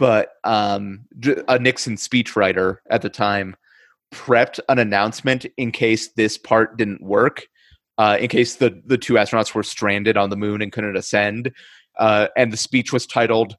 but 0.00 0.36
um, 0.44 1.02
j- 1.18 1.42
a 1.46 1.58
Nixon 1.58 1.96
speechwriter 1.96 2.78
at 2.88 3.02
the 3.02 3.10
time 3.10 3.54
prepped 4.10 4.58
an 4.70 4.78
announcement 4.78 5.44
in 5.58 5.70
case 5.70 6.08
this 6.12 6.38
part 6.38 6.78
didn't 6.78 7.02
work, 7.02 7.46
uh, 7.98 8.16
in 8.18 8.28
case 8.28 8.56
the 8.56 8.80
the 8.86 8.96
two 8.96 9.14
astronauts 9.14 9.54
were 9.54 9.62
stranded 9.62 10.16
on 10.16 10.30
the 10.30 10.38
moon 10.38 10.62
and 10.62 10.72
couldn't 10.72 10.96
ascend. 10.96 11.52
Uh, 11.98 12.28
and 12.34 12.50
the 12.50 12.56
speech 12.56 12.94
was 12.94 13.06
titled 13.06 13.56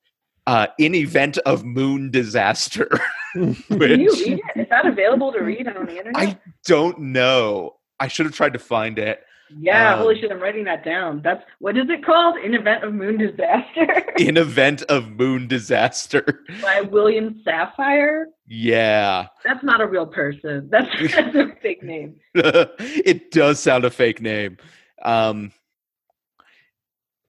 uh, 0.48 0.66
"In 0.80 0.96
Event 0.96 1.38
of 1.46 1.64
Moon 1.64 2.10
Disaster." 2.10 2.90
Can 3.34 3.56
you 3.70 3.76
read 3.78 4.02
it? 4.02 4.42
Is 4.56 4.68
that 4.72 4.88
available 4.88 5.32
to 5.34 5.42
read 5.42 5.68
on 5.68 5.86
the 5.86 5.98
internet? 6.00 6.16
I 6.16 6.40
don't 6.66 7.00
know. 7.00 7.76
I 8.00 8.08
should 8.08 8.26
have 8.26 8.34
tried 8.34 8.54
to 8.54 8.60
find 8.60 8.98
it. 8.98 9.24
Yeah, 9.58 9.94
um, 9.94 10.00
holy 10.00 10.20
shit, 10.20 10.32
I'm 10.32 10.40
writing 10.40 10.64
that 10.66 10.84
down. 10.84 11.22
That's 11.24 11.44
what 11.60 11.78
is 11.78 11.90
it 11.90 12.06
called? 12.06 12.38
In 12.38 12.54
event 12.54 12.84
of 12.84 12.94
moon 12.94 13.18
disaster 13.18 14.06
In 14.18 14.38
event 14.38 14.84
of 14.84 15.10
moon 15.10 15.48
disaster. 15.48 16.44
by 16.62 16.82
William 16.82 17.42
Safire. 17.46 18.26
Yeah. 18.48 19.28
That's 19.44 19.64
not 19.64 19.82
a 19.82 19.88
real 19.88 20.06
person. 20.06 20.70
That's, 20.70 20.90
that's 21.16 21.36
a 21.36 21.56
fake 21.62 21.84
name. 21.84 22.16
it 22.36 23.32
does 23.32 23.60
sound 23.60 23.86
a 23.86 23.90
fake 23.90 24.22
name. 24.22 24.58
Um, 25.02 25.52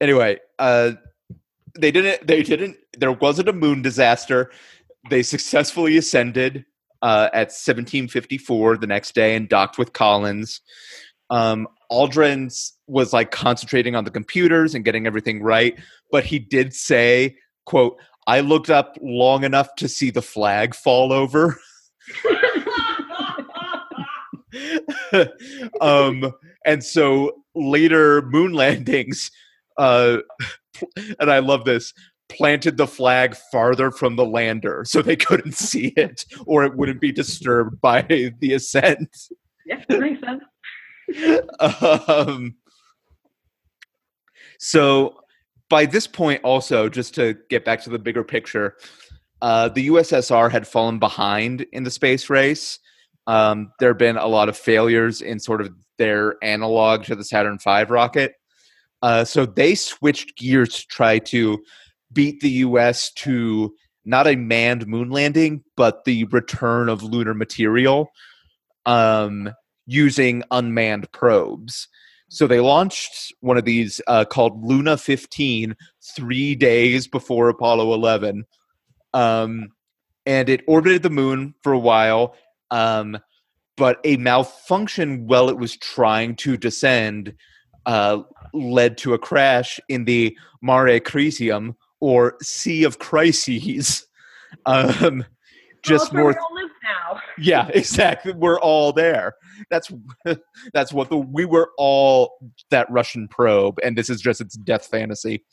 anyway, 0.00 0.38
uh, 0.58 0.92
they 1.78 1.90
didn't. 1.90 2.26
They 2.26 2.42
didn't. 2.42 2.76
There 2.98 3.12
wasn't 3.12 3.48
a 3.48 3.52
moon 3.52 3.82
disaster. 3.82 4.50
They 5.08 5.22
successfully 5.22 5.96
ascended 5.96 6.66
uh, 7.00 7.28
at 7.32 7.48
1754 7.48 8.76
the 8.76 8.86
next 8.86 9.14
day 9.14 9.34
and 9.34 9.48
docked 9.48 9.78
with 9.78 9.92
Collins. 9.92 10.60
Um, 11.32 11.66
Aldrin's 11.90 12.74
was 12.86 13.12
like 13.14 13.30
concentrating 13.30 13.94
on 13.96 14.04
the 14.04 14.10
computers 14.10 14.74
and 14.74 14.84
getting 14.84 15.06
everything 15.06 15.42
right, 15.42 15.74
but 16.10 16.24
he 16.24 16.38
did 16.38 16.74
say, 16.74 17.36
"quote 17.64 17.98
I 18.26 18.40
looked 18.40 18.68
up 18.70 18.98
long 19.00 19.42
enough 19.42 19.74
to 19.76 19.88
see 19.88 20.10
the 20.10 20.22
flag 20.22 20.74
fall 20.74 21.10
over." 21.12 21.58
um, 25.80 26.32
and 26.66 26.84
so 26.84 27.42
later 27.54 28.22
moon 28.22 28.52
landings, 28.54 29.30
uh, 29.78 30.18
and 31.18 31.30
I 31.30 31.38
love 31.38 31.64
this, 31.64 31.94
planted 32.28 32.76
the 32.76 32.86
flag 32.86 33.36
farther 33.50 33.90
from 33.90 34.16
the 34.16 34.26
lander 34.26 34.84
so 34.86 35.00
they 35.00 35.16
couldn't 35.16 35.54
see 35.54 35.88
it 35.96 36.26
or 36.46 36.64
it 36.64 36.76
wouldn't 36.76 37.00
be 37.00 37.12
disturbed 37.12 37.80
by 37.80 38.02
the 38.40 38.52
ascent. 38.52 39.16
that 39.88 40.00
makes 40.00 40.20
sense. 40.20 40.42
um, 41.60 42.54
so 44.58 45.16
by 45.68 45.86
this 45.86 46.06
point, 46.06 46.42
also, 46.44 46.88
just 46.88 47.14
to 47.14 47.36
get 47.48 47.64
back 47.64 47.82
to 47.82 47.90
the 47.90 47.98
bigger 47.98 48.22
picture, 48.22 48.76
uh, 49.40 49.68
the 49.68 49.88
USSR 49.88 50.50
had 50.50 50.68
fallen 50.68 50.98
behind 50.98 51.66
in 51.72 51.82
the 51.82 51.90
space 51.90 52.30
race. 52.30 52.78
Um, 53.26 53.72
there 53.78 53.90
have 53.90 53.98
been 53.98 54.16
a 54.16 54.26
lot 54.26 54.48
of 54.48 54.56
failures 54.56 55.20
in 55.20 55.40
sort 55.40 55.60
of 55.60 55.70
their 55.98 56.36
analog 56.42 57.04
to 57.04 57.14
the 57.14 57.24
Saturn 57.24 57.58
V 57.58 57.84
rocket. 57.84 58.34
Uh, 59.00 59.24
so 59.24 59.46
they 59.46 59.74
switched 59.74 60.36
gears 60.36 60.80
to 60.80 60.86
try 60.88 61.18
to 61.18 61.62
beat 62.12 62.40
the 62.40 62.50
US 62.50 63.12
to 63.14 63.74
not 64.04 64.26
a 64.26 64.36
manned 64.36 64.86
moon 64.86 65.10
landing, 65.10 65.64
but 65.76 66.04
the 66.04 66.24
return 66.24 66.88
of 66.88 67.02
lunar 67.02 67.34
material 67.34 68.10
um, 68.86 69.52
using 69.86 70.42
unmanned 70.50 71.10
probes. 71.12 71.88
So 72.28 72.46
they 72.46 72.60
launched 72.60 73.34
one 73.40 73.58
of 73.58 73.64
these 73.64 74.00
uh, 74.06 74.24
called 74.24 74.64
Luna 74.64 74.96
15 74.96 75.76
three 76.16 76.54
days 76.54 77.06
before 77.06 77.48
Apollo 77.48 77.92
11. 77.92 78.46
Um, 79.12 79.68
and 80.24 80.48
it 80.48 80.62
orbited 80.66 81.02
the 81.02 81.10
moon 81.10 81.54
for 81.62 81.72
a 81.72 81.78
while. 81.78 82.34
Um, 82.70 83.18
but 83.76 84.00
a 84.04 84.16
malfunction 84.16 85.26
while 85.26 85.48
it 85.48 85.58
was 85.58 85.76
trying 85.76 86.36
to 86.36 86.56
descend 86.56 87.34
uh, 87.86 88.22
led 88.54 88.96
to 88.98 89.14
a 89.14 89.18
crash 89.18 89.80
in 89.88 90.04
the 90.04 90.36
Mare 90.62 91.00
Crisium 91.00 91.74
or 92.00 92.36
Sea 92.42 92.84
of 92.84 92.98
Crises, 92.98 94.06
um, 94.66 95.24
just 95.82 96.12
north. 96.12 96.36
We 96.36 96.40
all 96.40 96.54
live 96.54 96.70
now. 96.82 97.20
Yeah, 97.42 97.68
exactly. 97.74 98.32
We're 98.32 98.60
all 98.60 98.92
there. 98.92 99.34
That's 99.70 99.92
that's 100.72 100.92
what 100.92 101.10
the 101.10 101.16
we 101.18 101.44
were 101.44 101.70
all 101.78 102.38
that 102.70 102.90
Russian 102.90 103.28
probe, 103.28 103.78
and 103.82 103.96
this 103.96 104.10
is 104.10 104.20
just 104.20 104.40
its 104.40 104.56
death 104.56 104.86
fantasy. 104.86 105.44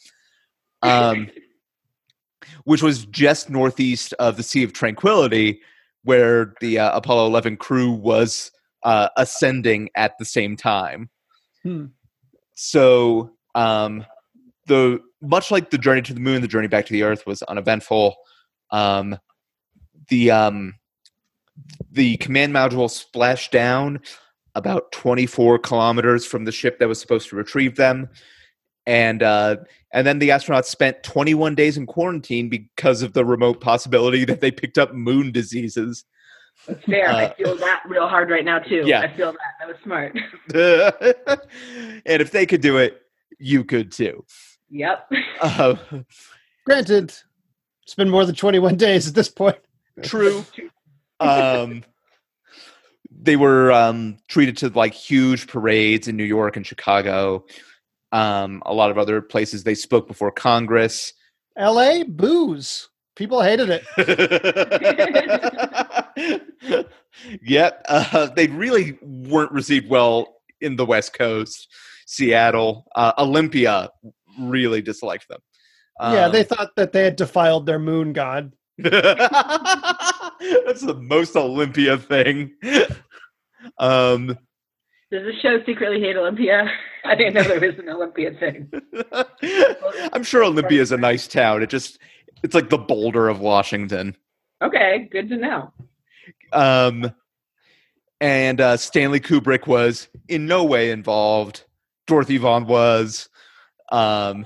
Um, 0.81 1.29
which 2.63 2.81
was 2.81 3.05
just 3.05 3.49
northeast 3.49 4.13
of 4.13 4.37
the 4.37 4.43
Sea 4.43 4.63
of 4.63 4.73
Tranquility, 4.73 5.61
where 6.03 6.53
the 6.61 6.79
uh, 6.79 6.97
Apollo 6.97 7.27
11 7.27 7.57
crew 7.57 7.91
was 7.91 8.51
uh, 8.83 9.09
ascending 9.17 9.89
at 9.95 10.17
the 10.17 10.25
same 10.25 10.55
time. 10.55 11.09
Hmm. 11.63 11.85
So, 12.55 13.31
um, 13.55 14.05
the 14.67 14.99
much 15.21 15.51
like 15.51 15.69
the 15.69 15.77
journey 15.77 16.01
to 16.03 16.13
the 16.13 16.19
moon, 16.19 16.41
the 16.41 16.47
journey 16.47 16.67
back 16.67 16.85
to 16.85 16.93
the 16.93 17.03
Earth 17.03 17.25
was 17.25 17.41
uneventful. 17.43 18.15
Um, 18.71 19.17
the 20.07 20.31
um, 20.31 20.75
the 21.91 22.17
command 22.17 22.53
module 22.53 22.89
splashed 22.89 23.51
down 23.51 23.99
about 24.55 24.91
24 24.91 25.59
kilometers 25.59 26.25
from 26.25 26.45
the 26.45 26.51
ship 26.51 26.79
that 26.79 26.87
was 26.87 26.99
supposed 26.99 27.29
to 27.29 27.35
retrieve 27.35 27.75
them 27.75 28.09
and 28.85 29.21
uh, 29.21 29.57
and 29.93 30.05
then 30.07 30.19
the 30.19 30.29
astronauts 30.29 30.65
spent 30.65 31.03
21 31.03 31.53
days 31.55 31.77
in 31.77 31.85
quarantine 31.85 32.49
because 32.49 33.01
of 33.01 33.13
the 33.13 33.23
remote 33.25 33.61
possibility 33.61 34.25
that 34.25 34.41
they 34.41 34.51
picked 34.51 34.77
up 34.77 34.93
moon 34.93 35.31
diseases 35.31 36.05
That's 36.67 36.83
fair. 36.85 37.09
I 37.09 37.25
Uh, 37.25 37.33
feel 37.35 37.55
that 37.57 37.83
real 37.87 38.07
hard 38.07 38.29
right 38.29 38.43
now 38.45 38.59
too. 38.59 38.83
Yeah. 38.85 39.01
I 39.01 39.15
feel 39.15 39.31
that. 39.31 39.39
That 39.59 39.67
was 39.67 39.77
smart. 39.83 40.15
and 42.05 42.21
if 42.21 42.31
they 42.31 42.45
could 42.45 42.61
do 42.61 42.77
it 42.77 43.01
you 43.37 43.63
could 43.63 43.91
too 43.91 44.25
yep. 44.69 45.09
uh, 45.41 45.75
Granted, 46.65 47.13
it's 47.83 47.95
been 47.95 48.09
more 48.09 48.25
than 48.25 48.35
21 48.35 48.75
days 48.75 49.07
at 49.07 49.15
this 49.15 49.29
point. 49.29 49.57
true 50.03 50.43
um, 51.19 51.83
they 53.21 53.35
were 53.35 53.71
um, 53.71 54.17
treated 54.27 54.57
to 54.57 54.69
like 54.69 54.93
huge 54.93 55.47
parades 55.47 56.07
in 56.07 56.15
new 56.15 56.23
york 56.23 56.55
and 56.55 56.65
chicago 56.65 57.45
um, 58.11 58.63
a 58.65 58.73
lot 58.73 58.89
of 58.89 58.97
other 58.97 59.21
places 59.21 59.63
they 59.63 59.75
spoke 59.75 60.07
before 60.07 60.31
congress 60.31 61.13
LA, 61.59 62.03
booze. 62.07 62.87
People 63.15 63.41
hated 63.41 63.69
it. 63.69 63.83
yep, 67.43 67.81
uh, 67.89 68.27
they 68.27 68.47
really 68.47 68.97
weren't 69.01 69.51
received 69.51 69.89
well 69.89 70.37
in 70.61 70.77
the 70.77 70.85
West 70.85 71.11
Coast. 71.13 71.67
Seattle, 72.05 72.85
uh, 72.95 73.11
Olympia 73.17 73.89
really 74.39 74.81
disliked 74.81 75.27
them. 75.27 75.41
yeah, 75.99 76.27
Um, 76.27 76.31
they 76.31 76.43
thought 76.43 76.73
that 76.77 76.93
they 76.93 77.03
had 77.03 77.17
defiled 77.17 77.65
their 77.65 77.79
moon 77.79 78.13
god. 78.13 78.53
That's 80.65 80.81
the 80.81 80.95
most 80.95 81.35
Olympia 81.35 81.97
thing. 81.97 82.53
Um, 83.77 84.27
Does 85.11 85.25
the 85.25 85.33
show 85.41 85.61
secretly 85.65 85.99
hate 85.99 86.15
Olympia? 86.15 86.71
I 87.05 87.13
didn't 87.13 87.33
know 87.33 87.43
there 87.43 87.59
was 87.59 87.77
an 87.77 87.89
Olympia 87.89 88.31
thing. 88.39 88.71
I'm 90.13 90.23
sure 90.23 90.45
Olympia 90.45 90.81
is 90.81 90.93
a 90.93 90.97
nice 90.97 91.27
town. 91.27 91.61
It 91.61 91.69
just 91.69 91.99
it's 92.41 92.55
like 92.55 92.69
the 92.69 92.77
Boulder 92.77 93.27
of 93.27 93.41
Washington. 93.41 94.15
Okay, 94.61 95.09
good 95.11 95.27
to 95.27 95.35
know. 95.35 95.73
Um, 96.53 97.13
and 98.21 98.59
uh, 98.61 98.77
Stanley 98.77 99.19
Kubrick 99.19 99.67
was 99.67 100.07
in 100.27 100.45
no 100.45 100.63
way 100.63 100.91
involved. 100.91 101.65
Dorothy 102.07 102.37
Vaughan 102.37 102.65
was. 102.65 103.29
Um, 103.91 104.45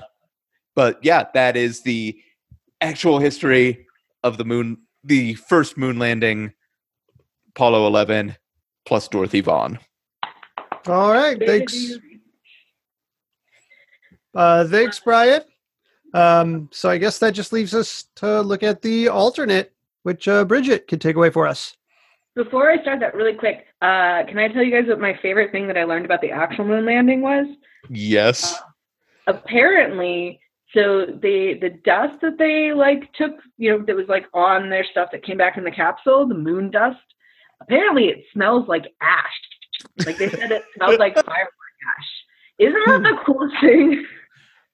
but 0.74 0.98
yeah, 1.02 1.26
that 1.34 1.56
is 1.56 1.82
the 1.82 2.18
actual 2.80 3.18
history 3.18 3.86
of 4.22 4.38
the 4.38 4.44
moon, 4.44 4.78
the 5.04 5.34
first 5.34 5.76
moon 5.76 5.98
landing, 5.98 6.52
Apollo 7.50 7.86
11, 7.86 8.36
plus 8.84 9.08
Dorothy 9.08 9.40
Vaughan. 9.40 9.78
All 10.86 11.12
right, 11.12 11.38
thanks. 11.38 11.94
Uh, 14.34 14.66
thanks, 14.66 14.98
Brian. 15.00 15.42
Um, 16.12 16.68
so 16.72 16.88
I 16.88 16.98
guess 16.98 17.18
that 17.18 17.32
just 17.32 17.52
leaves 17.52 17.74
us 17.74 18.04
to 18.16 18.40
look 18.40 18.62
at 18.62 18.82
the 18.82 19.08
alternate, 19.08 19.72
which 20.02 20.28
uh, 20.28 20.44
Bridget 20.44 20.86
can 20.88 20.98
take 20.98 21.16
away 21.16 21.30
for 21.30 21.46
us. 21.46 21.76
Before 22.34 22.70
I 22.70 22.80
start 22.82 23.00
that 23.00 23.14
really 23.14 23.34
quick, 23.34 23.66
uh, 23.80 24.24
can 24.26 24.38
I 24.38 24.48
tell 24.48 24.62
you 24.62 24.70
guys 24.72 24.88
what 24.88 25.00
my 25.00 25.18
favorite 25.22 25.52
thing 25.52 25.68
that 25.68 25.78
I 25.78 25.84
learned 25.84 26.04
about 26.04 26.20
the 26.20 26.32
actual 26.32 26.64
moon 26.64 26.84
landing 26.84 27.20
was? 27.20 27.46
Yes. 27.88 28.60
apparently 29.26 30.40
so 30.74 31.06
the 31.06 31.54
the 31.60 31.70
dust 31.84 32.20
that 32.20 32.38
they 32.38 32.72
like 32.72 33.12
took 33.14 33.32
you 33.56 33.70
know 33.70 33.84
that 33.86 33.96
was 33.96 34.08
like 34.08 34.26
on 34.34 34.68
their 34.68 34.84
stuff 34.84 35.08
that 35.12 35.24
came 35.24 35.38
back 35.38 35.56
in 35.56 35.64
the 35.64 35.70
capsule 35.70 36.26
the 36.26 36.34
moon 36.34 36.70
dust 36.70 36.98
apparently 37.60 38.06
it 38.06 38.24
smells 38.32 38.66
like 38.68 38.84
ash 39.00 40.06
like 40.06 40.18
they 40.18 40.28
said 40.28 40.50
it 40.50 40.62
smells 40.76 40.98
like 40.98 41.14
firework 41.14 41.50
ash 41.98 42.10
isn't 42.58 42.86
that 42.86 43.02
the 43.02 43.16
hmm. 43.16 43.24
coolest 43.24 43.54
thing 43.60 44.04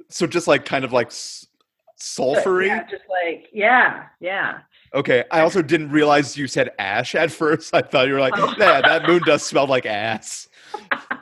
So 0.09 0.27
just 0.27 0.49
like 0.49 0.65
kind 0.65 0.85
of 0.85 0.93
like 0.93 1.11
sulfury. 1.11 2.67
yeah, 2.67 2.83
just 2.91 3.05
like 3.09 3.47
yeah 3.53 4.07
yeah 4.21 4.59
Okay. 4.93 5.23
I 5.31 5.43
also 5.43 5.63
didn't 5.63 5.91
realize 5.91 6.37
you 6.37 6.49
said 6.49 6.71
ash 6.81 7.15
at 7.15 7.31
first. 7.31 7.73
I 7.73 7.81
thought 7.81 8.09
you 8.09 8.15
were 8.15 8.21
like, 8.21 8.35
Oh. 8.37 8.53
yeah, 8.59 8.81
that 8.81 9.07
moon 9.07 9.21
dust 9.25 9.47
smelled 9.47 9.71
like 9.71 9.87
ass. 9.87 10.49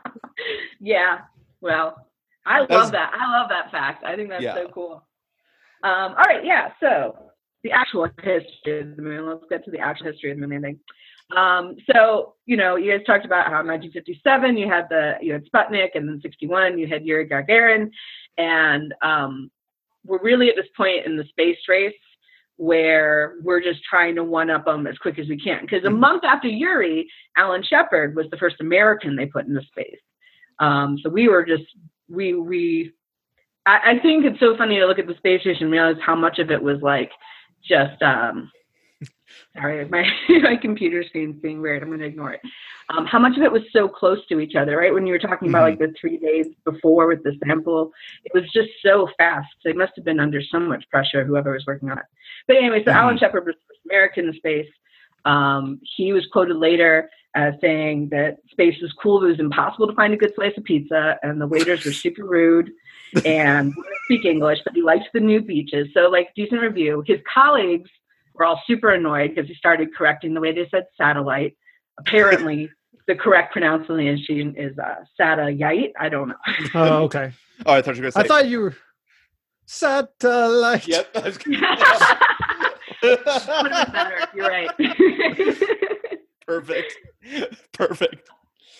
yeah 0.80 1.18
well 1.60 2.07
i 2.48 2.58
love 2.60 2.68
That's- 2.68 2.90
that. 2.92 3.12
I 3.14 3.38
love 3.38 3.48
that 3.50 3.70
fact. 3.70 4.04
I 4.04 4.16
think 4.16 4.28
that's 4.30 4.42
Yeah. 4.42 4.54
so 4.54 4.68
cool. 4.68 5.06
Um, 5.82 6.10
all 6.18 6.24
right 6.26 6.44
yeah 6.44 6.72
so 6.80 7.16
the 7.64 7.72
actual 7.72 8.08
history 8.22 8.80
of 8.80 8.96
the 8.96 9.02
moon. 9.02 9.26
Let's 9.26 9.44
get 9.50 9.64
to 9.64 9.70
the 9.70 9.80
actual 9.80 10.06
history 10.10 10.30
of 10.30 10.36
the 10.38 10.46
moon 10.46 10.50
landing 10.62 10.80
um, 11.36 11.76
so 11.92 12.34
you 12.46 12.56
know 12.56 12.76
you 12.76 12.90
guys 12.96 13.04
talked 13.06 13.26
about 13.26 13.46
how 13.52 13.60
in 13.60 13.66
1957 13.66 14.56
you 14.56 14.66
had 14.68 14.88
the 14.88 15.16
you 15.20 15.32
had 15.34 15.44
sputnik 15.44 15.90
and 15.94 16.08
then 16.08 16.20
61 16.22 16.78
you 16.78 16.86
had 16.86 17.04
yuri 17.04 17.28
gagarin. 17.28 17.90
And 18.38 18.94
um, 19.02 19.50
we're 20.06 20.22
really 20.22 20.48
at 20.48 20.56
this 20.56 20.68
point 20.76 21.04
in 21.04 21.16
the 21.16 21.24
space 21.24 21.58
race 21.68 21.92
where 22.56 23.34
we're 23.42 23.60
just 23.60 23.80
trying 23.84 24.14
to 24.16 24.24
one 24.24 24.48
up 24.50 24.64
them 24.64 24.86
as 24.86 24.96
quick 24.98 25.18
as 25.18 25.28
we 25.28 25.38
can. 25.38 25.60
Because 25.62 25.84
a 25.84 25.88
Mhm. 25.88 25.98
month 25.98 26.24
after 26.24 26.48
yuri 26.48 27.08
alan 27.36 27.62
shepard 27.62 28.16
was 28.16 28.26
the 28.30 28.36
first 28.38 28.56
american 28.60 29.14
they 29.14 29.26
put 29.26 29.46
into 29.46 29.62
space. 29.62 30.00
Um, 30.60 30.98
so 31.02 31.10
we 31.10 31.28
were 31.28 31.44
just 31.44 31.64
we 32.08 32.34
we. 32.34 32.92
I, 33.66 33.92
I 33.92 33.98
think 34.00 34.24
it's 34.24 34.40
so 34.40 34.56
funny 34.56 34.78
to 34.78 34.86
look 34.86 34.98
at 34.98 35.06
the 35.06 35.16
space 35.16 35.42
station 35.42 35.64
and 35.64 35.72
realize 35.72 35.96
how 36.04 36.14
much 36.16 36.38
of 36.38 36.50
it 36.50 36.62
was 36.62 36.80
like 36.82 37.10
just. 37.66 38.00
Um, 38.02 38.50
sorry, 39.56 39.84
my 39.88 40.04
my 40.42 40.56
computer 40.56 41.04
screen's 41.04 41.40
being 41.40 41.60
weird. 41.60 41.82
I'm 41.82 41.88
going 41.88 42.00
to 42.00 42.06
ignore 42.06 42.32
it. 42.32 42.40
Um, 42.90 43.04
how 43.04 43.18
much 43.18 43.36
of 43.36 43.42
it 43.42 43.52
was 43.52 43.62
so 43.72 43.86
close 43.86 44.26
to 44.28 44.40
each 44.40 44.54
other, 44.56 44.78
right? 44.78 44.92
When 44.94 45.06
you 45.06 45.12
were 45.12 45.18
talking 45.18 45.50
about 45.50 45.62
like 45.68 45.78
the 45.78 45.92
three 46.00 46.16
days 46.16 46.46
before 46.64 47.06
with 47.06 47.22
the 47.22 47.36
sample, 47.46 47.92
it 48.24 48.32
was 48.34 48.50
just 48.50 48.70
so 48.82 49.08
fast. 49.18 49.48
They 49.64 49.74
must 49.74 49.92
have 49.96 50.06
been 50.06 50.20
under 50.20 50.40
so 50.42 50.58
much 50.58 50.88
pressure, 50.90 51.24
whoever 51.24 51.52
was 51.52 51.64
working 51.66 51.90
on 51.90 51.98
it. 51.98 52.04
But 52.46 52.56
anyway, 52.56 52.82
so 52.84 52.90
Mhm. 52.90 52.96
Alan 52.96 53.18
Shepard 53.18 53.44
was 53.44 53.56
first 53.68 53.80
American 53.84 54.28
in 54.28 54.34
space. 54.34 54.68
Um, 55.26 55.80
he 55.96 56.14
was 56.14 56.26
quoted 56.32 56.56
later 56.56 57.10
as 57.34 57.54
saying 57.60 58.08
that 58.10 58.38
space 58.50 58.80
was 58.80 58.92
cool, 59.00 59.20
but 59.20 59.26
it 59.26 59.30
was 59.30 59.40
impossible 59.40 59.86
to 59.86 59.94
find 59.94 60.12
a 60.14 60.16
good 60.16 60.32
slice 60.34 60.56
of 60.56 60.64
pizza, 60.64 61.18
and 61.22 61.40
the 61.40 61.46
waiters 61.46 61.84
were 61.84 61.92
super 61.92 62.24
rude 62.24 62.70
and 63.24 63.66
wouldn't 63.76 63.96
speak 64.04 64.24
English, 64.24 64.58
but 64.64 64.74
he 64.74 64.82
liked 64.82 65.08
the 65.12 65.20
new 65.20 65.40
beaches. 65.40 65.88
So, 65.94 66.08
like, 66.08 66.30
decent 66.34 66.60
review. 66.60 67.02
His 67.06 67.20
colleagues 67.32 67.90
were 68.34 68.44
all 68.44 68.60
super 68.66 68.90
annoyed 68.90 69.34
because 69.34 69.48
he 69.48 69.54
started 69.54 69.94
correcting 69.94 70.34
the 70.34 70.40
way 70.40 70.52
they 70.52 70.68
said 70.70 70.86
satellite. 70.96 71.56
Apparently, 71.98 72.70
the 73.06 73.14
correct 73.14 73.52
pronunciation 73.52 74.54
is 74.56 74.78
uh, 74.78 74.96
satellite. 75.16 75.92
I 75.98 76.08
don't 76.08 76.28
know. 76.28 76.34
Oh, 76.74 77.02
okay. 77.04 77.32
Oh, 77.66 77.72
I 77.74 77.82
thought 77.82 77.96
you 77.96 78.02
were 78.02 78.10
going 78.10 78.12
to 78.12 78.18
I 78.20 78.22
thought 78.24 78.48
you 78.48 78.60
were 78.60 78.76
satellite. 79.66 80.88
Yep. 80.88 81.08
I 81.16 81.20
was 81.20 81.38
gonna- 81.38 81.60
better. 83.92 84.28
You're 84.34 84.48
right. 84.48 84.70
Perfect. 86.48 86.96
Perfect. 87.74 88.30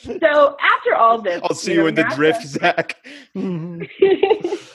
so 0.03 0.57
after 0.61 0.95
all 0.97 1.21
this, 1.23 1.41
I'll 1.45 1.55
see 1.55 1.75
know, 1.75 1.83
you 1.83 1.87
in 1.89 1.95
the 1.95 2.11
drift, 2.17 2.47
Zach. 2.47 2.97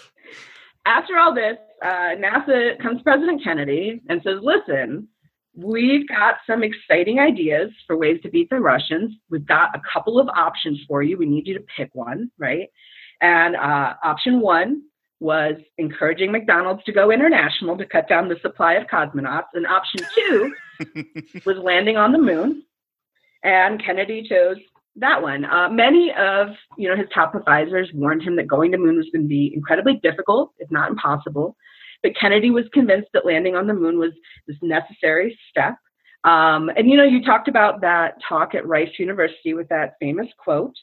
After 0.86 1.18
all 1.18 1.34
this, 1.34 1.58
uh, 1.82 2.16
NASA 2.18 2.78
comes 2.82 2.98
to 2.98 3.04
President 3.04 3.42
Kennedy 3.42 4.02
and 4.10 4.22
says, 4.22 4.40
listen, 4.42 5.08
we've 5.56 6.06
got 6.10 6.36
some 6.46 6.62
exciting 6.62 7.20
ideas 7.20 7.72
for 7.88 7.96
ways 7.96 8.20
to 8.24 8.30
beat 8.30 8.50
the 8.50 8.60
Russians. 8.60 9.16
We've 9.30 9.46
got 9.46 9.74
a 9.74 9.82
couple 9.92 10.20
of 10.20 10.28
options 10.28 10.82
for 10.88 11.02
you. 11.02 11.18
We 11.18 11.26
need 11.26 11.48
you 11.48 11.54
to 11.54 11.66
pick 11.78 11.90
one, 11.94 12.30
right? 12.38 12.68
And 13.22 13.56
uh, 13.56 13.94
option 14.04 14.42
one 14.42 14.84
was 15.22 15.56
encouraging 15.78 16.34
McDonald's 16.34 16.84
to 16.84 16.92
go 16.92 17.12
international 17.12 17.78
to 17.78 17.86
cut 17.86 18.10
down 18.10 18.28
the 18.28 18.38
supply 18.42 18.74
of 18.74 18.88
cosmonauts. 18.88 19.54
And 19.54 19.66
option 19.66 20.02
two 20.14 20.54
was 21.46 21.56
landing 21.58 21.96
on 21.96 22.12
the 22.12 22.18
moon. 22.18 22.64
And 23.44 23.84
Kennedy 23.84 24.26
chose 24.28 24.58
that 24.96 25.22
one. 25.22 25.46
Uh, 25.46 25.70
many 25.70 26.12
of 26.18 26.50
you 26.78 26.88
know 26.88 26.96
his 26.96 27.08
top 27.14 27.36
advisors 27.36 27.90
warned 27.94 28.22
him 28.22 28.36
that 28.36 28.48
going 28.48 28.72
to 28.72 28.78
moon 28.78 28.98
was 28.98 29.10
going 29.12 29.24
to 29.24 29.30
be 29.30 29.52
incredibly 29.54 29.96
difficult, 30.04 30.54
if 30.60 30.70
not 30.72 30.90
impossible. 30.90 31.56
But 32.02 32.16
Kennedy 32.20 32.52
was 32.52 32.66
convinced 32.74 33.10
that 33.14 33.26
landing 33.26 33.56
on 33.56 33.68
the 33.68 33.74
moon 33.74 33.98
was 33.98 34.12
this 34.48 34.58
necessary 34.62 35.38
step. 35.50 35.76
Um, 36.24 36.70
and 36.78 36.90
you 36.90 36.98
know, 36.98 37.04
you 37.04 37.24
talked 37.24 37.48
about 37.48 37.82
that 37.82 38.16
talk 38.28 38.56
at 38.56 38.68
Rice 38.68 38.92
University 38.98 39.54
with 39.54 39.68
that 39.70 39.96
famous 40.00 40.28
quote. 40.38 40.76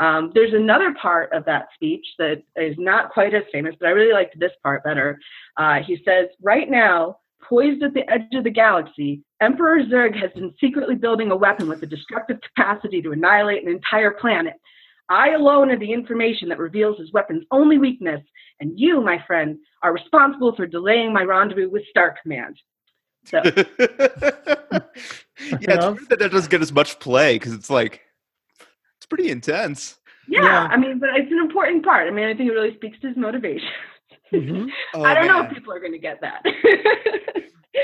Um, 0.00 0.32
there's 0.34 0.54
another 0.54 0.94
part 1.00 1.30
of 1.32 1.44
that 1.44 1.68
speech 1.74 2.06
that 2.18 2.42
is 2.56 2.74
not 2.78 3.10
quite 3.10 3.34
as 3.34 3.42
famous, 3.52 3.74
but 3.78 3.86
I 3.86 3.90
really 3.90 4.14
liked 4.14 4.38
this 4.38 4.52
part 4.62 4.82
better. 4.82 5.18
Uh, 5.58 5.80
he 5.86 6.02
says, 6.06 6.28
Right 6.42 6.70
now, 6.70 7.18
poised 7.42 7.82
at 7.82 7.94
the 7.94 8.08
edge 8.10 8.22
of 8.34 8.44
the 8.44 8.50
galaxy, 8.50 9.22
Emperor 9.40 9.80
Zurg 9.84 10.14
has 10.20 10.30
been 10.32 10.52
secretly 10.60 10.94
building 10.94 11.30
a 11.30 11.36
weapon 11.36 11.68
with 11.68 11.80
the 11.80 11.86
destructive 11.86 12.38
capacity 12.40 13.00
to 13.02 13.12
annihilate 13.12 13.62
an 13.64 13.70
entire 13.70 14.12
planet. 14.12 14.54
I 15.08 15.30
alone 15.30 15.70
have 15.70 15.80
the 15.80 15.92
information 15.92 16.48
that 16.50 16.58
reveals 16.58 16.98
his 16.98 17.12
weapon's 17.12 17.44
only 17.50 17.78
weakness, 17.78 18.20
and 18.60 18.78
you, 18.78 19.00
my 19.00 19.22
friend, 19.26 19.58
are 19.82 19.92
responsible 19.92 20.54
for 20.54 20.66
delaying 20.66 21.12
my 21.12 21.22
rendezvous 21.22 21.68
with 21.70 21.82
Star 21.90 22.14
Command. 22.22 22.56
So, 23.26 23.40
yeah, 23.44 23.50
it's 24.70 25.66
Yeah. 25.68 25.88
weird 25.90 26.08
that 26.08 26.18
that 26.20 26.30
doesn't 26.30 26.50
get 26.50 26.62
as 26.62 26.72
much 26.72 26.98
play 27.00 27.36
because 27.36 27.52
it's 27.52 27.70
like 27.70 28.02
it's 28.98 29.06
pretty 29.06 29.30
intense. 29.30 29.98
yeah, 30.28 30.42
Yeah. 30.42 30.68
I 30.70 30.76
mean, 30.76 30.98
but 30.98 31.10
it's 31.16 31.30
an 31.32 31.38
important 31.38 31.84
part. 31.84 32.06
I 32.06 32.10
mean, 32.12 32.26
I 32.26 32.34
think 32.36 32.50
it 32.50 32.54
really 32.54 32.74
speaks 32.76 32.98
to 33.00 33.08
his 33.08 33.16
motivation. 33.16 33.68
Mhm. 34.32 34.68
Oh, 34.94 35.02
I 35.02 35.14
don't 35.14 35.26
know 35.26 35.42
if 35.42 35.52
people 35.52 35.72
are 35.72 35.80
going 35.80 35.92
to 35.92 35.98
get 35.98 36.20
that. 36.20 36.42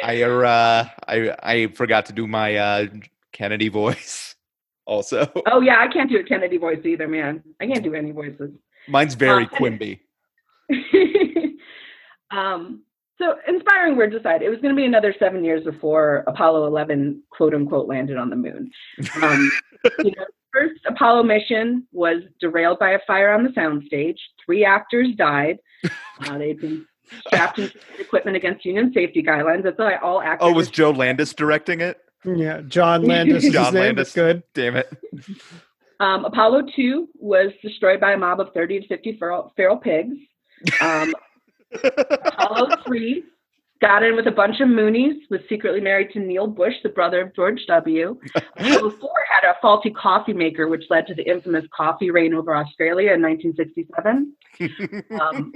I 0.05 0.22
uh, 0.24 0.88
I 1.09 1.36
I 1.42 1.66
forgot 1.68 2.07
to 2.07 2.12
do 2.12 2.26
my 2.26 2.57
uh, 2.57 2.86
Kennedy 3.32 3.68
voice. 3.68 4.32
Also, 4.88 5.28
oh 5.47 5.61
yeah, 5.61 5.78
I 5.80 5.92
can't 5.92 6.09
do 6.09 6.16
a 6.20 6.22
Kennedy 6.22 6.59
voice 6.59 6.78
either, 6.84 7.09
man. 7.09 7.42
I 7.61 7.66
can't 7.66 7.82
do 7.82 7.94
any 7.94 8.12
voices. 8.12 8.53
mine's 8.86 9.16
very 9.16 9.42
Uh, 9.47 9.49
Quimby. 9.49 10.01
um, 12.30 12.82
so 13.18 13.34
inspiring 13.49 13.97
words 13.97 14.14
aside, 14.14 14.42
it 14.42 14.49
was 14.49 14.61
going 14.61 14.74
to 14.74 14.76
be 14.80 14.84
another 14.86 15.12
seven 15.18 15.42
years 15.44 15.64
before 15.64 16.22
Apollo 16.28 16.66
11 16.68 17.20
quote 17.30 17.53
unquote 17.53 17.88
landed 17.88 18.16
on 18.16 18.30
the 18.30 18.36
moon. 18.36 18.70
Um, 19.20 19.51
you 20.05 20.12
know, 20.16 20.26
first 20.53 20.80
Apollo 20.86 21.24
mission 21.24 21.86
was 21.92 22.22
derailed 22.40 22.78
by 22.78 22.90
a 22.92 23.01
fire 23.09 23.32
on 23.32 23.42
the 23.42 23.51
soundstage. 23.51 24.18
Three 24.44 24.64
actors 24.64 25.09
died. 25.16 25.59
Uh, 25.85 26.39
they'd 26.39 26.61
been 26.61 26.87
strapped 27.27 27.59
into 27.59 27.79
equipment 27.99 28.37
against 28.37 28.64
Union 28.64 28.93
safety 28.95 29.22
guidelines. 29.22 29.62
That's 29.62 29.79
why 29.79 29.97
all 29.97 30.20
actors. 30.20 30.39
Oh, 30.49 30.53
was 30.53 30.70
Joe 30.70 30.91
Landis 30.91 31.35
directing 31.35 31.81
it? 31.81 31.99
Yeah, 32.24 32.62
John 32.66 33.05
Landis 33.05 33.49
John. 33.53 33.74
Landis. 33.74 34.12
Good. 34.12 34.43
Damn 34.55 34.77
it! 34.77 34.93
Um, 36.01 36.24
Apollo 36.24 36.62
2 36.74 37.09
was 37.14 37.53
destroyed 37.62 38.01
by 38.01 38.12
a 38.12 38.16
mob 38.16 38.41
of 38.41 38.53
30 38.53 38.81
to 38.81 38.89
50 38.89 39.16
feral, 39.18 39.53
feral 39.57 39.77
pigs. 39.77 40.16
Um, 40.81 41.14
Apollo 41.85 42.77
3 42.87 43.22
got 43.81 44.03
in 44.03 44.16
with 44.16 44.27
a 44.27 44.33
bunch 44.33 44.61
of 44.61 44.68
Moonies, 44.68 45.18
was 45.31 45.41
secretly 45.49 45.81
married 45.81 46.11
to 46.12 46.20
Neil 46.20 46.47
Bush, 46.47 46.74
the 46.83 46.89
brother 46.89 47.20
of 47.20 47.35
George 47.35 47.61
W. 47.68 48.18
Apollo 48.57 48.91
4 48.91 49.11
had 49.41 49.51
a 49.51 49.55
faulty 49.61 49.91
coffee 49.91 50.33
maker, 50.33 50.68
which 50.68 50.85
led 50.89 51.07
to 51.07 51.14
the 51.14 51.29
infamous 51.29 51.64
coffee 51.77 52.11
rain 52.11 52.35
over 52.35 52.55
Australia 52.55 53.12
in 53.12 53.22
1967. 53.22 54.33
Um, 55.20 55.53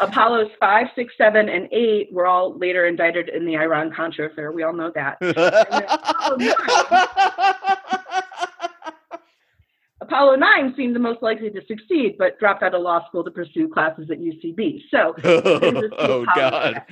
Apollos 0.00 0.50
5, 0.58 0.86
6, 0.96 1.14
7, 1.16 1.48
and 1.48 1.68
8 1.70 2.12
were 2.12 2.26
all 2.26 2.58
later 2.58 2.86
indicted 2.86 3.28
in 3.28 3.46
the 3.46 3.56
Iran 3.56 3.92
Contra 3.94 4.28
affair. 4.28 4.50
We 4.50 4.64
all 4.64 4.72
know 4.72 4.90
that. 4.92 5.18
Apollo 10.00 10.36
9 10.36 10.74
seemed 10.76 10.96
the 10.96 11.00
most 11.00 11.22
likely 11.22 11.50
to 11.50 11.64
succeed, 11.66 12.16
but 12.18 12.40
dropped 12.40 12.64
out 12.64 12.74
of 12.74 12.82
law 12.82 13.06
school 13.06 13.22
to 13.22 13.30
pursue 13.30 13.68
classes 13.68 14.10
at 14.10 14.18
UCB. 14.18 14.82
So, 14.90 15.14
oh 15.24 16.26
God! 16.34 16.82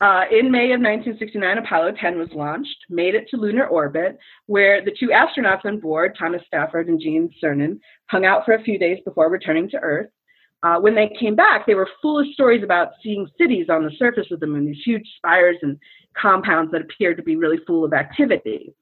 Uh, 0.00 0.22
in 0.30 0.50
May 0.50 0.72
of 0.72 0.80
1969, 0.80 1.58
Apollo 1.58 1.92
10 2.00 2.18
was 2.18 2.28
launched, 2.32 2.76
made 2.88 3.14
it 3.14 3.28
to 3.28 3.36
lunar 3.36 3.66
orbit, 3.66 4.18
where 4.46 4.82
the 4.82 4.94
two 4.98 5.08
astronauts 5.08 5.66
on 5.66 5.78
board, 5.78 6.16
Thomas 6.18 6.42
Stafford 6.46 6.88
and 6.88 6.98
Gene 6.98 7.30
Cernan, 7.42 7.78
hung 8.06 8.24
out 8.24 8.46
for 8.46 8.54
a 8.54 8.62
few 8.62 8.78
days 8.78 8.98
before 9.04 9.28
returning 9.28 9.68
to 9.70 9.78
Earth. 9.78 10.08
Uh, 10.62 10.78
when 10.78 10.94
they 10.94 11.10
came 11.18 11.36
back, 11.36 11.66
they 11.66 11.74
were 11.74 11.88
full 12.00 12.18
of 12.18 12.26
stories 12.32 12.62
about 12.62 12.92
seeing 13.02 13.26
cities 13.38 13.66
on 13.68 13.84
the 13.84 13.92
surface 13.98 14.26
of 14.30 14.40
the 14.40 14.46
moon, 14.46 14.66
these 14.66 14.82
huge 14.84 15.06
spires 15.16 15.56
and 15.62 15.78
compounds 16.16 16.72
that 16.72 16.82
appeared 16.82 17.16
to 17.18 17.22
be 17.22 17.36
really 17.36 17.58
full 17.66 17.84
of 17.84 17.92
activity. 17.92 18.74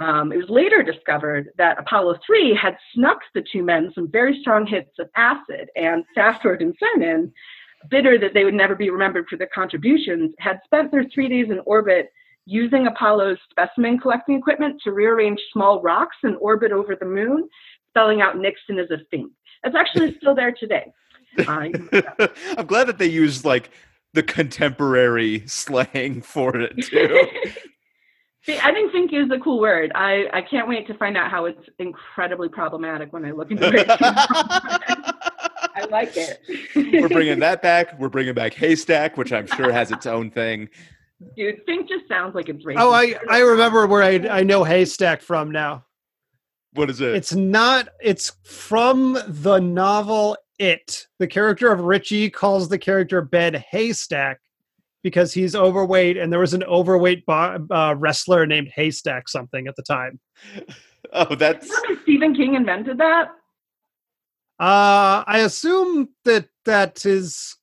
Um, 0.00 0.32
it 0.32 0.36
was 0.36 0.48
later 0.48 0.82
discovered 0.82 1.50
that 1.58 1.78
Apollo 1.78 2.16
3 2.26 2.58
had 2.60 2.76
snuck 2.94 3.18
the 3.34 3.44
two 3.52 3.62
men 3.62 3.92
some 3.94 4.10
very 4.10 4.38
strong 4.40 4.66
hits 4.66 4.90
of 4.98 5.08
acid, 5.16 5.68
and 5.76 6.04
Stafford 6.12 6.62
and 6.62 6.74
Cernan, 6.78 7.30
bitter 7.90 8.18
that 8.18 8.34
they 8.34 8.44
would 8.44 8.54
never 8.54 8.74
be 8.74 8.90
remembered 8.90 9.26
for 9.28 9.36
their 9.36 9.48
contributions, 9.54 10.32
had 10.38 10.60
spent 10.64 10.90
their 10.90 11.04
three 11.14 11.28
days 11.28 11.50
in 11.50 11.60
orbit 11.66 12.10
using 12.46 12.86
Apollo's 12.86 13.38
specimen 13.50 13.98
collecting 13.98 14.36
equipment 14.36 14.80
to 14.82 14.92
rearrange 14.92 15.40
small 15.52 15.80
rocks 15.80 16.16
in 16.24 16.36
orbit 16.36 16.72
over 16.72 16.96
the 16.96 17.06
moon, 17.06 17.48
spelling 17.88 18.20
out 18.20 18.38
Nixon 18.38 18.78
as 18.78 18.90
a 18.90 18.98
fink. 19.10 19.32
That's 19.62 19.76
actually 19.76 20.16
still 20.20 20.34
there 20.34 20.52
today. 20.52 20.92
Uh, 21.48 21.60
you 21.62 21.72
can 21.72 21.88
look 21.90 21.92
it 21.94 22.20
up. 22.20 22.36
I'm 22.58 22.66
glad 22.66 22.88
that 22.88 22.98
they 22.98 23.06
used 23.06 23.46
like 23.46 23.70
the 24.12 24.22
contemporary 24.22 25.44
slang 25.46 26.20
for 26.20 26.54
it 26.54 26.76
too. 26.84 27.26
See, 28.44 28.58
I 28.58 28.72
think 28.72 28.92
"think" 28.92 29.12
is 29.14 29.30
a 29.30 29.38
cool 29.38 29.58
word. 29.58 29.92
I, 29.94 30.24
I 30.32 30.42
can't 30.42 30.68
wait 30.68 30.86
to 30.88 30.94
find 30.98 31.16
out 31.16 31.30
how 31.30 31.46
it's 31.46 31.66
incredibly 31.78 32.50
problematic 32.50 33.12
when 33.14 33.24
I 33.24 33.30
look 33.30 33.50
into 33.50 33.70
it. 33.72 35.11
I 35.92 36.04
like 36.04 36.16
it. 36.16 36.40
We're 36.74 37.08
bringing 37.08 37.38
that 37.40 37.62
back. 37.62 37.98
We're 37.98 38.08
bringing 38.08 38.34
back 38.34 38.54
Haystack, 38.54 39.16
which 39.16 39.32
I'm 39.32 39.46
sure 39.46 39.70
has 39.70 39.90
its 39.90 40.06
own 40.06 40.30
thing. 40.30 40.68
Dude, 41.36 41.64
"think" 41.66 41.88
just 41.88 42.08
sounds 42.08 42.34
like 42.34 42.48
it's 42.48 42.64
racist. 42.64 42.76
Oh, 42.78 42.92
I 42.92 43.14
I 43.30 43.40
remember 43.40 43.86
where 43.86 44.02
I 44.02 44.14
I 44.28 44.42
know 44.42 44.64
Haystack 44.64 45.20
from 45.20 45.50
now. 45.50 45.84
What 46.72 46.88
is 46.88 47.00
it? 47.00 47.14
It's 47.14 47.34
not. 47.34 47.88
It's 48.00 48.32
from 48.44 49.18
the 49.28 49.58
novel 49.58 50.36
It. 50.58 51.06
The 51.18 51.26
character 51.26 51.70
of 51.70 51.80
Richie 51.80 52.30
calls 52.30 52.68
the 52.68 52.78
character 52.78 53.20
Ben 53.20 53.54
Haystack 53.70 54.40
because 55.02 55.34
he's 55.34 55.54
overweight, 55.54 56.16
and 56.16 56.32
there 56.32 56.40
was 56.40 56.54
an 56.54 56.64
overweight 56.64 57.26
bo- 57.26 57.66
uh, 57.70 57.94
wrestler 57.98 58.46
named 58.46 58.70
Haystack 58.74 59.28
something 59.28 59.66
at 59.66 59.76
the 59.76 59.82
time. 59.82 60.18
oh, 61.12 61.34
that's 61.34 61.68
Remember 61.68 62.02
Stephen 62.02 62.34
King 62.34 62.54
invented 62.54 62.98
that? 62.98 63.28
Uh, 64.58 65.24
I 65.26 65.40
assume 65.44 66.08
that 66.24 66.48
that 66.64 67.04
is. 67.04 67.56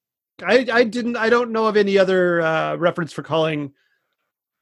I 0.43 0.67
I 0.71 0.83
didn't. 0.83 1.17
I 1.17 1.29
don't 1.29 1.51
know 1.51 1.67
of 1.67 1.77
any 1.77 1.97
other 1.97 2.41
uh, 2.41 2.75
reference 2.75 3.13
for 3.13 3.23
calling 3.23 3.73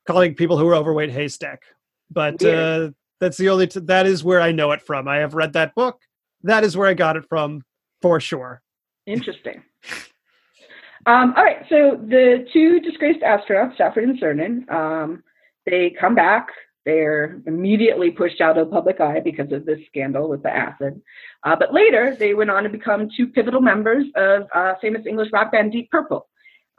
calling 0.05 0.35
people 0.35 0.57
who 0.57 0.67
are 0.67 0.75
overweight 0.75 1.11
haystack, 1.11 1.61
but 2.11 2.43
uh, 2.43 2.91
that's 3.19 3.37
the 3.37 3.49
only. 3.49 3.67
T- 3.67 3.79
that 3.81 4.05
is 4.05 4.23
where 4.23 4.41
I 4.41 4.51
know 4.51 4.71
it 4.71 4.81
from. 4.81 5.07
I 5.07 5.17
have 5.17 5.33
read 5.33 5.53
that 5.53 5.75
book. 5.75 6.01
That 6.43 6.63
is 6.63 6.77
where 6.77 6.87
I 6.87 6.93
got 6.93 7.17
it 7.17 7.25
from 7.29 7.63
for 8.01 8.19
sure. 8.19 8.61
Interesting. 9.05 9.63
Um, 11.07 11.33
all 11.37 11.43
right, 11.43 11.65
so 11.69 11.97
the 12.03 12.45
two 12.51 12.81
disgraced 12.81 13.21
astronauts, 13.21 13.75
Stafford 13.75 14.03
and 14.03 14.19
Cernan, 14.19 14.69
um, 14.69 15.23
they 15.65 15.95
come 15.97 16.15
back. 16.15 16.47
They're 16.87 17.41
immediately 17.45 18.11
pushed 18.11 18.39
out 18.39 18.57
of 18.57 18.67
the 18.67 18.71
public 18.71 19.01
eye 19.01 19.19
because 19.19 19.51
of 19.51 19.65
this 19.65 19.79
scandal 19.87 20.29
with 20.29 20.41
the 20.41 20.49
acid. 20.49 21.01
Uh, 21.43 21.53
but 21.53 21.73
later, 21.73 22.15
they 22.15 22.33
went 22.33 22.49
on 22.49 22.63
to 22.63 22.69
become 22.69 23.09
two 23.17 23.27
pivotal 23.27 23.59
members 23.59 24.05
of 24.15 24.47
uh, 24.55 24.75
famous 24.81 25.05
English 25.05 25.27
rock 25.33 25.51
band 25.51 25.73
Deep 25.73 25.91
Purple, 25.91 26.29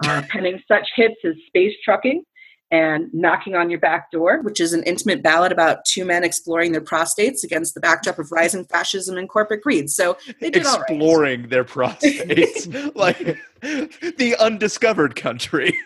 uh, 0.02 0.22
penning 0.30 0.62
such 0.66 0.88
hits 0.96 1.16
as 1.26 1.34
Space 1.48 1.74
Trucking 1.84 2.22
and 2.70 3.12
Knocking 3.12 3.54
on 3.54 3.68
Your 3.68 3.80
Back 3.80 4.11
Door. 4.11 4.40
which 4.44 4.61
is 4.61 4.72
an 4.72 4.82
intimate 4.84 5.22
ballad 5.22 5.52
about 5.52 5.84
two 5.84 6.06
men 6.06 6.24
exploring 6.24 6.72
their 6.72 6.80
prostates 6.80 7.44
against 7.44 7.74
the 7.74 7.80
backdrop 7.80 8.18
of 8.18 8.32
rising 8.32 8.64
fascism 8.64 9.18
and 9.18 9.28
corporate 9.28 9.61
greed. 9.61 9.90
So 9.90 10.16
they 10.40 10.48
did 10.48 10.64
all 10.64 10.78
right. 10.78 10.88
exploring 10.88 11.48
their 11.48 11.64
prostates, 11.64 12.66
like 12.96 13.18
the 13.61 14.36
undiscovered 14.40 15.16
country. 15.16 15.78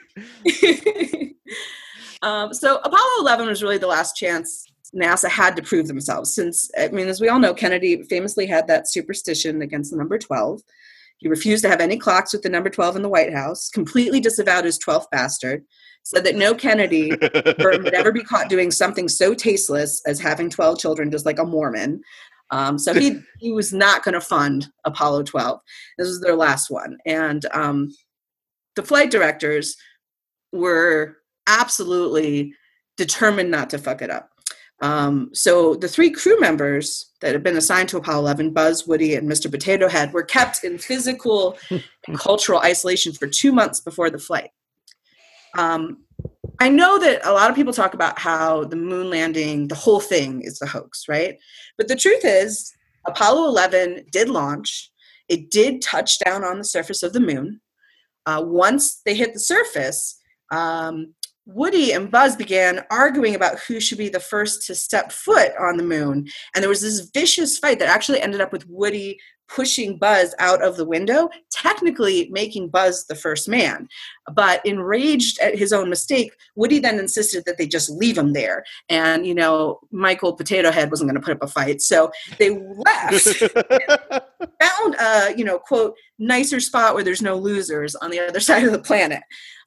Um, 2.22 2.54
so 2.54 2.76
Apollo 2.78 3.20
11 3.20 3.46
was 3.48 3.62
really 3.62 3.78
the 3.78 3.86
last 3.86 4.16
chance 4.16 4.66
NASA 4.94 5.28
had 5.28 5.56
to 5.56 5.62
prove 5.62 5.88
themselves. 5.88 6.34
Since, 6.34 6.70
I 6.78 6.88
mean, 6.88 7.08
as 7.08 7.20
we 7.20 7.28
all 7.28 7.38
know, 7.38 7.54
Kennedy 7.54 8.02
famously 8.02 8.46
had 8.46 8.66
that 8.68 8.90
superstition 8.90 9.62
against 9.62 9.90
the 9.90 9.96
number 9.96 10.18
12. 10.18 10.60
He 11.18 11.28
refused 11.28 11.62
to 11.64 11.70
have 11.70 11.80
any 11.80 11.96
clocks 11.96 12.32
with 12.32 12.42
the 12.42 12.48
number 12.48 12.68
12 12.68 12.96
in 12.96 13.02
the 13.02 13.08
White 13.08 13.32
House, 13.32 13.68
completely 13.68 14.20
disavowed 14.20 14.64
his 14.64 14.78
12th 14.78 15.06
bastard, 15.10 15.64
said 16.02 16.24
that 16.24 16.34
no 16.34 16.54
Kennedy 16.54 17.10
would 17.20 17.94
ever 17.94 18.12
be 18.12 18.24
caught 18.24 18.48
doing 18.48 18.70
something 18.70 19.08
so 19.08 19.32
tasteless 19.32 20.02
as 20.06 20.20
having 20.20 20.50
12 20.50 20.78
children 20.78 21.10
just 21.10 21.24
like 21.24 21.38
a 21.38 21.44
Mormon. 21.44 22.02
Um, 22.50 22.78
so 22.78 22.92
he, 22.92 23.20
he 23.38 23.52
was 23.52 23.72
not 23.72 24.04
going 24.04 24.14
to 24.14 24.20
fund 24.20 24.66
Apollo 24.84 25.24
12. 25.24 25.60
This 25.96 26.08
was 26.08 26.20
their 26.20 26.36
last 26.36 26.70
one. 26.70 26.98
And 27.06 27.46
um, 27.52 27.90
the 28.76 28.82
flight 28.82 29.10
directors 29.10 29.76
were 30.52 31.16
absolutely 31.46 32.54
determined 32.96 33.50
not 33.50 33.70
to 33.70 33.78
fuck 33.78 34.02
it 34.02 34.10
up. 34.10 34.30
Um, 34.82 35.30
so 35.32 35.76
the 35.76 35.88
three 35.88 36.10
crew 36.10 36.38
members 36.40 37.10
that 37.20 37.32
had 37.32 37.44
been 37.44 37.56
assigned 37.56 37.88
to 37.90 37.98
Apollo 37.98 38.18
11, 38.18 38.52
Buzz, 38.52 38.86
Woody, 38.86 39.14
and 39.14 39.30
Mr. 39.30 39.48
Potato 39.48 39.88
Head, 39.88 40.12
were 40.12 40.24
kept 40.24 40.64
in 40.64 40.76
physical 40.76 41.56
and 41.70 41.82
cultural 42.18 42.58
isolation 42.58 43.12
for 43.12 43.28
two 43.28 43.52
months 43.52 43.80
before 43.80 44.10
the 44.10 44.18
flight. 44.18 44.50
Um, 45.56 45.98
I 46.58 46.68
know 46.68 46.98
that 46.98 47.24
a 47.24 47.32
lot 47.32 47.48
of 47.48 47.56
people 47.56 47.72
talk 47.72 47.94
about 47.94 48.18
how 48.18 48.64
the 48.64 48.76
moon 48.76 49.08
landing, 49.08 49.68
the 49.68 49.76
whole 49.76 50.00
thing 50.00 50.42
is 50.42 50.60
a 50.60 50.66
hoax, 50.66 51.04
right? 51.08 51.36
But 51.78 51.86
the 51.86 51.96
truth 51.96 52.24
is, 52.24 52.72
Apollo 53.06 53.48
11 53.48 54.06
did 54.10 54.28
launch. 54.28 54.90
It 55.28 55.50
did 55.50 55.80
touch 55.80 56.18
down 56.18 56.44
on 56.44 56.58
the 56.58 56.64
surface 56.64 57.02
of 57.04 57.12
the 57.12 57.20
moon. 57.20 57.60
Uh, 58.26 58.42
once 58.44 59.00
they 59.04 59.14
hit 59.14 59.32
the 59.32 59.40
surface, 59.40 60.18
um, 60.50 61.14
Woody 61.46 61.92
and 61.92 62.10
Buzz 62.10 62.36
began 62.36 62.84
arguing 62.90 63.34
about 63.34 63.58
who 63.60 63.80
should 63.80 63.98
be 63.98 64.08
the 64.08 64.20
first 64.20 64.66
to 64.66 64.74
step 64.74 65.10
foot 65.10 65.52
on 65.58 65.76
the 65.76 65.82
moon. 65.82 66.28
And 66.54 66.62
there 66.62 66.68
was 66.68 66.82
this 66.82 67.10
vicious 67.12 67.58
fight 67.58 67.78
that 67.80 67.88
actually 67.88 68.20
ended 68.20 68.40
up 68.40 68.52
with 68.52 68.68
Woody 68.68 69.18
pushing 69.48 69.98
Buzz 69.98 70.34
out 70.38 70.62
of 70.62 70.76
the 70.76 70.84
window, 70.84 71.28
technically 71.50 72.28
making 72.30 72.68
Buzz 72.68 73.06
the 73.06 73.14
first 73.14 73.48
man. 73.48 73.88
But 74.32 74.64
enraged 74.64 75.38
at 75.40 75.58
his 75.58 75.72
own 75.72 75.90
mistake, 75.90 76.32
Woody 76.54 76.78
then 76.78 76.98
insisted 76.98 77.44
that 77.44 77.58
they 77.58 77.66
just 77.66 77.90
leave 77.90 78.16
him 78.16 78.32
there. 78.32 78.64
And, 78.88 79.26
you 79.26 79.34
know, 79.34 79.80
Michael 79.90 80.34
Potato 80.34 80.70
Head 80.70 80.90
wasn't 80.90 81.10
going 81.10 81.20
to 81.20 81.24
put 81.24 81.34
up 81.34 81.42
a 81.42 81.48
fight. 81.48 81.82
So 81.82 82.10
they 82.38 82.50
left, 82.50 83.12
found 84.60 84.94
a, 84.98 85.34
you 85.36 85.44
know, 85.44 85.58
quote, 85.58 85.96
nicer 86.18 86.60
spot 86.60 86.94
where 86.94 87.04
there's 87.04 87.22
no 87.22 87.36
losers 87.36 87.94
on 87.96 88.10
the 88.10 88.20
other 88.20 88.40
side 88.48 88.64
of 88.64 88.72
the 88.72 88.78
planet. 88.78 89.22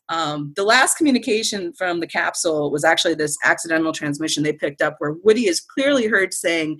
Um, 0.10 0.53
the 0.56 0.64
last 0.64 0.97
communication 0.97 1.74
from 1.74 1.99
the 1.99 2.08
capsule 2.08 2.72
was 2.72 2.84
actually 2.84 3.16
this 3.16 3.38
accidental 3.43 3.91
transmission 3.91 4.43
they 4.43 4.53
picked 4.53 4.82
up 4.82 4.95
where 4.99 5.14
Woody 5.24 5.47
is 5.47 5.60
clearly 5.60 6.08
heard 6.08 6.34
saying, 6.34 6.80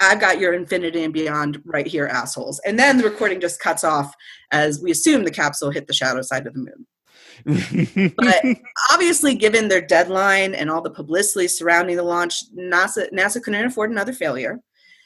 I've 0.00 0.20
got 0.20 0.38
your 0.38 0.52
infinity 0.52 1.02
and 1.02 1.12
beyond 1.12 1.60
right 1.64 1.86
here, 1.86 2.06
assholes. 2.06 2.60
And 2.64 2.78
then 2.78 2.98
the 2.98 3.04
recording 3.04 3.40
just 3.40 3.60
cuts 3.60 3.84
off 3.84 4.14
as 4.52 4.80
we 4.80 4.90
assume 4.90 5.24
the 5.24 5.30
capsule 5.30 5.70
hit 5.70 5.86
the 5.86 5.94
shadow 5.94 6.22
side 6.22 6.46
of 6.46 6.54
the 6.54 6.60
moon. 6.60 8.14
but 8.16 8.44
obviously, 8.92 9.34
given 9.34 9.68
their 9.68 9.80
deadline 9.80 10.54
and 10.54 10.70
all 10.70 10.82
the 10.82 10.90
publicity 10.90 11.48
surrounding 11.48 11.96
the 11.96 12.02
launch, 12.02 12.44
NASA, 12.54 13.10
NASA 13.12 13.42
couldn't 13.42 13.64
afford 13.64 13.90
another 13.90 14.12
failure. 14.12 14.60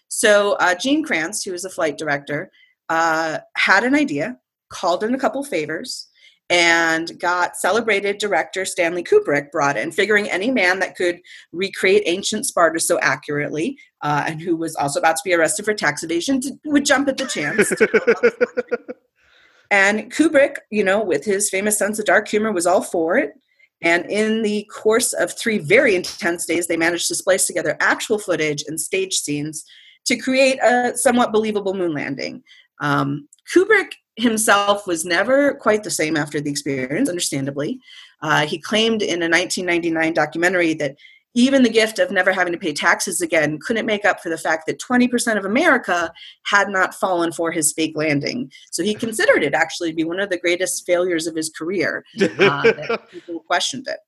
So 0.08 0.52
uh, 0.54 0.74
Gene 0.74 1.02
Kranz, 1.02 1.42
who 1.42 1.52
was 1.52 1.64
a 1.64 1.70
flight 1.70 1.96
director, 1.96 2.50
uh, 2.90 3.38
had 3.56 3.84
an 3.84 3.94
idea, 3.94 4.36
called 4.68 5.04
in 5.04 5.14
a 5.14 5.18
couple 5.18 5.42
favors, 5.44 6.08
and 6.53 7.18
got 7.18 7.57
celebrated 7.57 8.18
director 8.18 8.66
Stanley 8.66 9.03
Kubrick 9.03 9.50
brought 9.50 9.78
in, 9.78 9.90
figuring 9.90 10.28
any 10.28 10.50
man 10.50 10.80
that 10.80 10.94
could 10.94 11.18
recreate 11.50 12.03
ancient 12.05 12.44
Sparta 12.44 12.78
so 12.78 13.00
accurately 13.00 13.78
uh, 14.03 14.24
and 14.26 14.38
who 14.38 14.55
was 14.55 14.76
also 14.76 15.00
about 15.00 15.16
to 15.16 15.22
be 15.24 15.32
arrested 15.32 15.64
for 15.64 15.72
tax 15.72 16.03
evasion 16.03 16.42
to, 16.42 16.53
would 16.66 16.84
jump 16.84 17.09
at 17.09 17.16
the 17.16 17.24
chance. 17.24 17.70
and 19.70 20.12
Kubrick, 20.12 20.57
you 20.70 20.84
know, 20.84 21.03
with 21.03 21.24
his 21.24 21.48
famous 21.48 21.78
sense 21.78 21.98
of 21.98 22.05
dark 22.05 22.28
humor, 22.28 22.53
was 22.53 22.66
all 22.66 22.82
for 22.82 23.16
it. 23.16 23.32
And 23.80 24.05
in 24.11 24.42
the 24.42 24.64
course 24.64 25.14
of 25.14 25.32
three 25.32 25.57
very 25.57 25.96
intense 25.96 26.44
days, 26.44 26.66
they 26.66 26.76
managed 26.76 27.09
to 27.09 27.14
splice 27.14 27.46
together 27.46 27.78
actual 27.80 28.18
footage 28.18 28.62
and 28.66 28.78
stage 28.78 29.14
scenes 29.14 29.64
to 30.05 30.18
create 30.18 30.62
a 30.62 30.92
somewhat 30.96 31.32
believable 31.32 31.72
moon 31.72 31.94
landing. 31.94 32.42
Um, 32.82 33.28
Kubrick 33.53 33.93
himself 34.16 34.86
was 34.86 35.05
never 35.05 35.55
quite 35.55 35.82
the 35.82 35.90
same 35.90 36.16
after 36.16 36.40
the 36.40 36.51
experience, 36.51 37.09
understandably. 37.09 37.80
Uh, 38.20 38.47
he 38.47 38.59
claimed 38.59 39.03
in 39.03 39.22
a 39.22 39.28
1999 39.28 40.12
documentary 40.12 40.74
that 40.74 40.97
even 41.34 41.62
the 41.62 41.70
gift 41.70 41.99
of 41.99 42.11
never 42.11 42.32
having 42.32 42.53
to 42.53 42.59
pay 42.59 42.72
taxes 42.72 43.20
again 43.20 43.59
couldn't 43.59 43.86
make 43.86 44.05
up 44.05 44.20
for 44.20 44.28
the 44.28 44.36
fact 44.36 44.66
that 44.66 44.80
20% 44.80 45.38
of 45.38 45.45
America 45.45 46.12
had 46.45 46.68
not 46.68 46.95
fallen 46.95 47.32
for 47.32 47.51
his 47.51 47.72
fake 47.72 47.95
landing. 47.97 48.51
So 48.70 48.82
he 48.82 48.95
considered 48.95 49.43
it 49.43 49.55
actually 49.55 49.90
to 49.90 49.97
be 49.97 50.05
one 50.05 50.20
of 50.20 50.30
the 50.30 50.38
greatest 50.38 50.84
failures 50.84 51.26
of 51.26 51.34
his 51.34 51.51
career. 51.51 52.05
Uh, 52.43 52.62
that 52.62 53.09
people 53.11 53.40
questioned 53.40 53.86
it. 53.88 53.99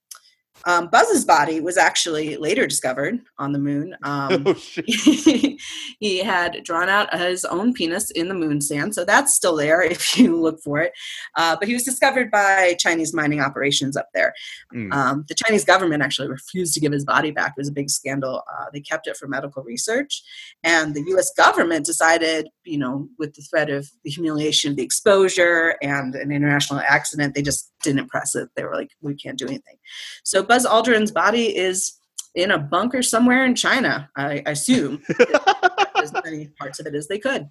Um, 0.66 0.88
Buzz's 0.88 1.24
body 1.24 1.60
was 1.60 1.76
actually 1.76 2.36
later 2.36 2.66
discovered 2.66 3.20
on 3.38 3.52
the 3.52 3.58
moon. 3.58 3.96
Um, 4.02 4.44
oh, 4.46 4.54
he 6.00 6.18
had 6.18 6.62
drawn 6.64 6.88
out 6.88 7.14
his 7.16 7.44
own 7.44 7.72
penis 7.72 8.10
in 8.10 8.28
the 8.28 8.34
moon 8.34 8.60
sand, 8.60 8.94
so 8.94 9.04
that's 9.04 9.34
still 9.34 9.56
there 9.56 9.82
if 9.90 10.18
you 10.18 10.40
look 10.40 10.60
for 10.60 10.80
it. 10.80 10.92
Uh, 11.36 11.56
but 11.58 11.68
he 11.68 11.74
was 11.74 11.82
discovered 11.82 12.30
by 12.30 12.74
Chinese 12.78 13.14
mining 13.14 13.40
operations 13.40 13.96
up 13.96 14.08
there. 14.14 14.32
Mm. 14.74 14.92
Um, 14.92 15.24
the 15.28 15.34
Chinese 15.34 15.64
government 15.64 16.02
actually 16.02 16.28
refused 16.28 16.74
to 16.74 16.80
give 16.80 16.92
his 16.92 17.04
body 17.04 17.30
back. 17.30 17.54
It 17.56 17.60
was 17.60 17.68
a 17.68 17.72
big 17.72 17.90
scandal. 17.90 18.42
Uh, 18.52 18.66
they 18.72 18.80
kept 18.80 19.06
it 19.06 19.16
for 19.16 19.28
medical 19.28 19.62
research, 19.62 20.22
and 20.62 20.94
the 20.94 21.04
U.S. 21.08 21.32
government 21.34 21.86
decided, 21.86 22.48
you 22.64 22.78
know, 22.78 23.08
with 23.18 23.34
the 23.34 23.42
threat 23.42 23.70
of 23.70 23.90
the 24.04 24.10
humiliation 24.10 24.70
of 24.70 24.76
the 24.76 24.82
exposure 24.82 25.76
and 25.82 26.14
an 26.14 26.32
international 26.32 26.80
accident, 26.80 27.34
they 27.34 27.42
just 27.42 27.72
didn't 27.82 28.08
press 28.08 28.34
it. 28.34 28.48
They 28.56 28.64
were 28.64 28.74
like, 28.74 28.90
we 29.00 29.14
can't 29.14 29.38
do 29.38 29.46
anything. 29.46 29.76
So 30.24 30.42
Buzz 30.54 30.66
Aldrin's 30.66 31.10
body 31.10 31.56
is 31.56 31.94
in 32.36 32.52
a 32.52 32.58
bunker 32.58 33.02
somewhere 33.02 33.44
in 33.44 33.56
China, 33.56 34.08
I, 34.16 34.40
I 34.46 34.52
assume. 34.52 35.02
as 35.96 36.12
many 36.24 36.46
parts 36.60 36.78
of 36.78 36.86
it 36.86 36.94
as 36.94 37.08
they 37.08 37.18
could. 37.18 37.48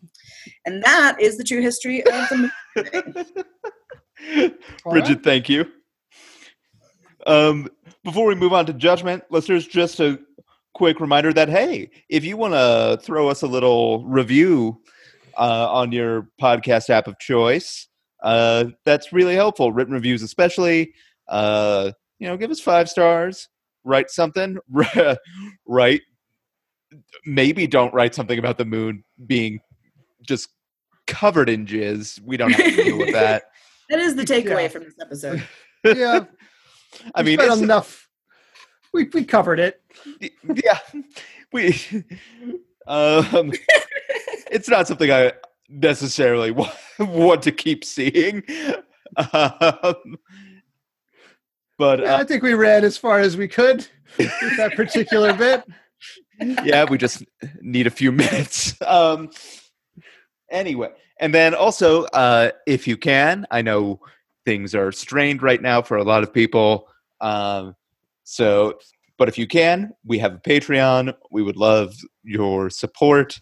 And 0.66 0.82
that 0.84 1.20
is 1.20 1.38
the 1.38 1.44
true 1.44 1.60
history 1.60 2.00
of 2.00 2.30
the 2.30 2.50
movie. 2.78 4.56
Bridget, 4.90 5.22
thank 5.22 5.50
you. 5.50 5.70
Um, 7.28 7.68
before 8.06 8.26
we 8.26 8.36
move 8.36 8.54
on 8.54 8.66
to 8.68 8.74
judgment, 8.74 9.26
listeners, 9.30 9.68
just 9.68 10.00
a 10.00 10.18
quick 10.74 11.02
reminder 11.02 11.34
that 11.34 11.50
hey, 11.50 11.90
if 12.08 12.24
you 12.24 12.38
want 12.38 12.54
to 12.54 13.02
throw 13.04 13.28
us 13.28 13.42
a 13.42 13.48
little 13.48 14.06
review 14.06 14.82
uh, 15.38 15.68
on 15.70 15.92
your 15.92 16.30
podcast 16.42 16.90
app 16.90 17.08
of 17.08 17.20
choice, 17.20 17.90
uh, 18.24 18.64
that's 18.86 19.12
really 19.12 19.36
helpful. 19.36 19.74
Written 19.74 19.94
reviews, 19.94 20.24
especially. 20.24 20.94
Uh, 21.28 21.92
you 22.24 22.30
know, 22.30 22.38
give 22.38 22.52
us 22.52 22.62
five 22.62 22.90
stars. 22.90 23.50
Write 23.84 24.10
something. 24.10 24.58
write. 25.68 26.02
Maybe 27.26 27.68
don't 27.68 27.94
write 27.94 28.16
something 28.16 28.40
about 28.40 28.58
the 28.58 28.64
moon 28.64 29.04
being 29.28 29.60
just 30.22 30.48
covered 31.06 31.50
in 31.50 31.66
jizz. 31.66 32.22
We 32.22 32.38
don't 32.38 32.52
have 32.52 32.76
to 32.76 32.84
deal 32.84 32.98
with 32.98 33.12
that. 33.12 33.44
that 33.90 34.00
is 34.00 34.16
the 34.16 34.24
takeaway 34.24 34.64
yeah. 34.64 34.68
from 34.70 34.84
this 34.86 34.94
episode. 35.02 35.46
yeah. 35.84 36.22
I 37.14 37.24
mean, 37.24 37.42
it's 37.42 37.60
enough. 37.60 38.08
We 38.94 39.10
we 39.14 39.26
covered 39.26 39.60
it. 39.60 39.82
Yeah, 40.22 40.80
we. 41.52 41.78
Um, 42.88 43.52
it's 44.50 44.70
not 44.70 44.88
something 44.88 45.12
I 45.12 45.34
necessarily 45.68 46.52
want, 46.52 46.72
want 47.00 47.42
to 47.42 47.52
keep 47.52 47.84
seeing. 47.84 48.44
Um, 49.18 50.18
but 51.78 52.00
yeah, 52.00 52.16
uh, 52.16 52.20
I 52.20 52.24
think 52.24 52.44
we 52.44 52.54
ran 52.54 52.84
as 52.84 52.98
far 52.98 53.20
as 53.20 53.38
we 53.38 53.48
could 53.48 53.88
with 54.18 54.58
that 54.58 54.74
particular 54.76 55.34
bit. 55.38 55.64
Yeah, 56.64 56.86
we 56.90 56.98
just 56.98 57.24
need 57.62 57.88
a 57.88 57.92
few 57.92 58.12
minutes. 58.12 58.76
Um, 58.86 59.30
anyway, 60.52 60.90
and 61.20 61.34
then 61.34 61.54
also, 61.54 62.04
uh, 62.06 62.52
if 62.68 62.88
you 62.88 62.98
can, 62.98 63.46
I 63.52 63.62
know 63.62 64.00
things 64.46 64.76
are 64.76 64.92
strained 64.92 65.42
right 65.42 65.62
now 65.62 65.82
for 65.82 65.98
a 65.98 66.04
lot 66.04 66.24
of 66.24 66.34
people. 66.34 66.88
Um, 67.22 67.76
so, 68.24 68.80
but 69.18 69.28
if 69.30 69.38
you 69.38 69.48
can, 69.48 69.94
we 70.06 70.20
have 70.20 70.34
a 70.34 70.40
Patreon. 70.40 71.14
We 71.32 71.44
would 71.44 71.58
love 71.58 71.96
your 72.24 72.70
support. 72.70 73.40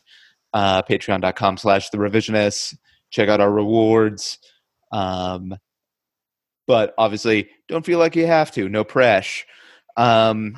Uh, 0.53 0.81
Patreon.com 0.83 1.57
slash 1.57 1.89
the 1.89 1.97
revisionists. 1.97 2.77
Check 3.09 3.29
out 3.29 3.41
our 3.41 3.51
rewards. 3.51 4.37
Um, 4.91 5.55
but 6.71 6.93
obviously 6.97 7.49
don't 7.67 7.85
feel 7.85 7.99
like 7.99 8.15
you 8.15 8.25
have 8.25 8.49
to. 8.49 8.69
No 8.69 8.85
press. 8.85 9.43
Um, 9.97 10.55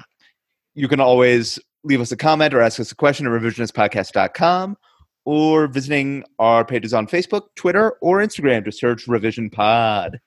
you 0.75 0.87
can 0.87 0.99
always 0.99 1.57
leave 1.83 2.01
us 2.01 2.11
a 2.11 2.15
comment 2.15 2.53
or 2.53 2.61
ask 2.61 2.79
us 2.79 2.91
a 2.91 2.95
question 2.95 3.25
at 3.25 3.31
revisionistpodcast.com 3.31 4.77
or 5.25 5.65
visiting 5.65 6.23
our 6.37 6.63
pages 6.65 6.93
on 6.93 7.07
Facebook, 7.07 7.47
Twitter, 7.55 7.93
or 7.99 8.19
Instagram 8.19 8.63
to 8.63 8.71
search 8.71 9.07
Revision 9.07 9.49
Pod. 9.49 10.19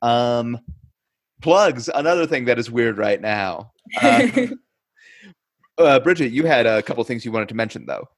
Um, 0.00 0.60
plugs, 1.42 1.90
another 1.94 2.26
thing 2.26 2.46
that 2.46 2.58
is 2.58 2.70
weird 2.70 2.96
right 2.96 3.20
now. 3.20 3.72
Uh, 5.78 5.84
uh, 5.84 6.00
Bridget, 6.00 6.32
you 6.32 6.44
had 6.46 6.64
a 6.64 6.82
couple 6.82 7.04
things 7.04 7.24
you 7.24 7.30
wanted 7.30 7.50
to 7.50 7.54
mention, 7.54 7.84
though. 7.86 8.08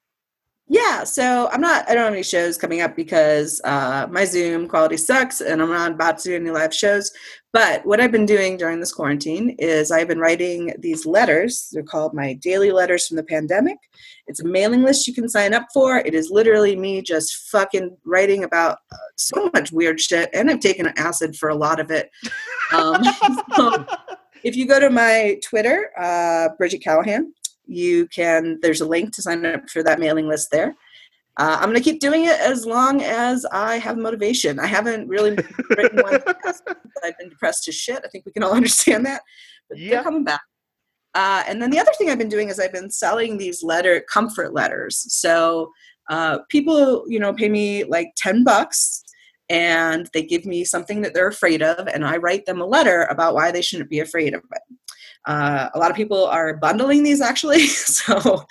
Yeah, 0.73 1.03
so 1.03 1.49
I'm 1.51 1.61
not. 1.61 1.91
I 1.91 1.95
don't 1.95 2.05
have 2.05 2.13
any 2.13 2.23
shows 2.23 2.57
coming 2.57 2.81
up 2.81 2.95
because 2.95 3.61
uh, 3.65 4.07
my 4.09 4.25
Zoom 4.25 4.69
quality 4.69 4.97
sucks, 4.97 5.41
and 5.41 5.61
I'm 5.61 5.69
not 5.69 5.91
about 5.91 6.19
to 6.19 6.29
do 6.29 6.37
any 6.37 6.51
live 6.51 6.73
shows. 6.73 7.11
But 7.53 7.85
what 7.85 8.01
I've 8.01 8.13
been 8.13 8.25
doing 8.25 8.57
during 8.57 8.79
this 8.79 8.93
quarantine 8.93 9.57
is 9.59 9.91
I've 9.91 10.07
been 10.07 10.21
writing 10.21 10.73
these 10.79 11.05
letters. 11.07 11.71
They're 11.73 11.83
called 11.83 12.15
my 12.15 12.35
daily 12.35 12.71
letters 12.71 13.09
from 13.09 13.17
the 13.17 13.25
pandemic. 13.25 13.79
It's 14.29 14.45
a 14.45 14.47
mailing 14.47 14.85
list 14.85 15.09
you 15.09 15.13
can 15.13 15.29
sign 15.29 15.55
up 15.55 15.67
for. 15.75 15.99
It 15.99 16.15
is 16.15 16.31
literally 16.31 16.77
me 16.77 17.03
just 17.03 17.51
fucking 17.51 17.97
writing 18.05 18.45
about 18.45 18.79
uh, 18.93 18.97
so 19.17 19.51
much 19.53 19.73
weird 19.73 20.01
shit, 20.01 20.31
and 20.33 20.49
I've 20.49 20.61
taken 20.61 20.87
acid 20.97 21.35
for 21.35 21.49
a 21.49 21.57
lot 21.57 21.81
of 21.81 21.91
it. 21.91 22.11
Um, 22.73 23.03
so 23.57 23.85
if 24.45 24.55
you 24.55 24.65
go 24.65 24.79
to 24.79 24.91
my 24.91 25.41
Twitter, 25.45 25.91
uh, 25.99 26.51
Bridget 26.57 26.85
Callahan, 26.85 27.33
you 27.71 28.07
can, 28.09 28.59
there's 28.63 28.81
a 28.81 28.87
link 28.87 29.13
to 29.15 29.23
sign 29.23 29.47
up 29.47 29.69
for 29.71 29.83
that 29.83 30.01
mailing 30.01 30.29
list 30.29 30.51
there. 30.51 30.75
Uh, 31.37 31.57
I'm 31.61 31.71
going 31.71 31.83
to 31.83 31.91
keep 31.91 32.01
doing 32.01 32.25
it 32.25 32.39
as 32.41 32.67
long 32.67 33.03
as 33.03 33.47
I 33.47 33.79
have 33.79 33.97
motivation. 33.97 34.59
I 34.59 34.67
haven't 34.67 35.09
really 35.09 35.31
written 35.71 36.01
one. 36.03 36.21
I've 37.05 37.19
been 37.19 37.31
depressed 37.31 37.69
as 37.69 37.75
shit. 37.75 38.03
I 38.05 38.09
think 38.09 38.27
we 38.27 38.33
can 38.33 38.43
all 38.43 38.53
understand 38.61 39.07
that. 39.07 39.23
But 39.69 39.79
Yeah. 39.79 39.91
they're 39.91 40.03
coming 40.03 40.25
back. 40.25 40.43
Uh, 41.15 41.43
and 41.49 41.61
then 41.63 41.71
the 41.71 41.79
other 41.79 41.93
thing 41.97 42.11
I've 42.11 42.19
been 42.19 42.29
doing 42.29 42.49
is 42.51 42.61
I've 42.61 42.73
been 42.73 42.91
selling 42.91 43.39
these 43.39 43.63
letter 43.63 44.05
comfort 44.13 44.53
letters. 44.53 44.97
So 45.15 45.73
uh, 46.09 46.39
people, 46.49 47.05
you 47.09 47.19
know, 47.19 47.33
pay 47.33 47.49
me 47.49 47.85
like 47.85 48.13
ten 48.17 48.45
bucks, 48.45 49.03
and 49.49 50.09
they 50.13 50.23
give 50.23 50.45
me 50.47 50.65
something 50.65 51.01
that 51.03 51.13
they're 51.15 51.27
afraid 51.27 51.63
of, 51.63 51.89
and 51.89 52.05
I 52.05 52.17
write 52.19 52.47
them 52.47 52.61
a 52.61 52.67
letter 52.67 53.03
about 53.11 53.35
why 53.35 53.51
they 53.51 53.63
shouldn't 53.63 53.91
be 53.91 53.99
afraid 54.01 54.35
of 54.35 54.43
it. 54.53 54.63
Uh, 55.27 55.69
a 55.75 55.79
lot 55.79 55.91
of 55.91 55.97
people 55.97 56.27
are 56.27 56.57
bundling 56.57 57.03
these 57.03 57.21
actually, 57.21 57.67
so 57.67 58.45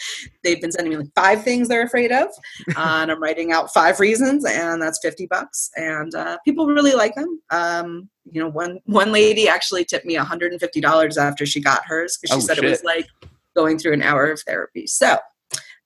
they've 0.43 0.61
been 0.61 0.71
sending 0.71 0.91
me 0.91 0.97
like 0.97 1.13
five 1.15 1.43
things 1.43 1.67
they're 1.67 1.83
afraid 1.83 2.11
of, 2.11 2.27
uh, 2.75 2.99
and 3.01 3.11
I'm 3.11 3.21
writing 3.21 3.51
out 3.51 3.73
five 3.73 3.99
reasons, 3.99 4.45
and 4.45 4.81
that's 4.81 4.99
fifty 5.01 5.25
bucks. 5.25 5.71
And 5.75 6.13
uh, 6.13 6.37
people 6.45 6.67
really 6.67 6.93
like 6.93 7.15
them. 7.15 7.41
Um, 7.51 8.09
you 8.31 8.41
know, 8.41 8.49
one 8.49 8.79
one 8.85 9.11
lady 9.11 9.47
actually 9.47 9.85
tipped 9.85 10.05
me 10.05 10.15
$150 10.15 11.17
after 11.17 11.45
she 11.45 11.61
got 11.61 11.85
hers 11.85 12.17
because 12.21 12.35
she 12.35 12.43
Oh, 12.43 12.47
said 12.55 12.63
it 12.63 12.69
was 12.69 12.83
like 12.83 13.07
going 13.55 13.77
through 13.79 13.93
an 13.93 14.03
hour 14.03 14.29
of 14.29 14.41
therapy. 14.41 14.87
So, 14.87 15.17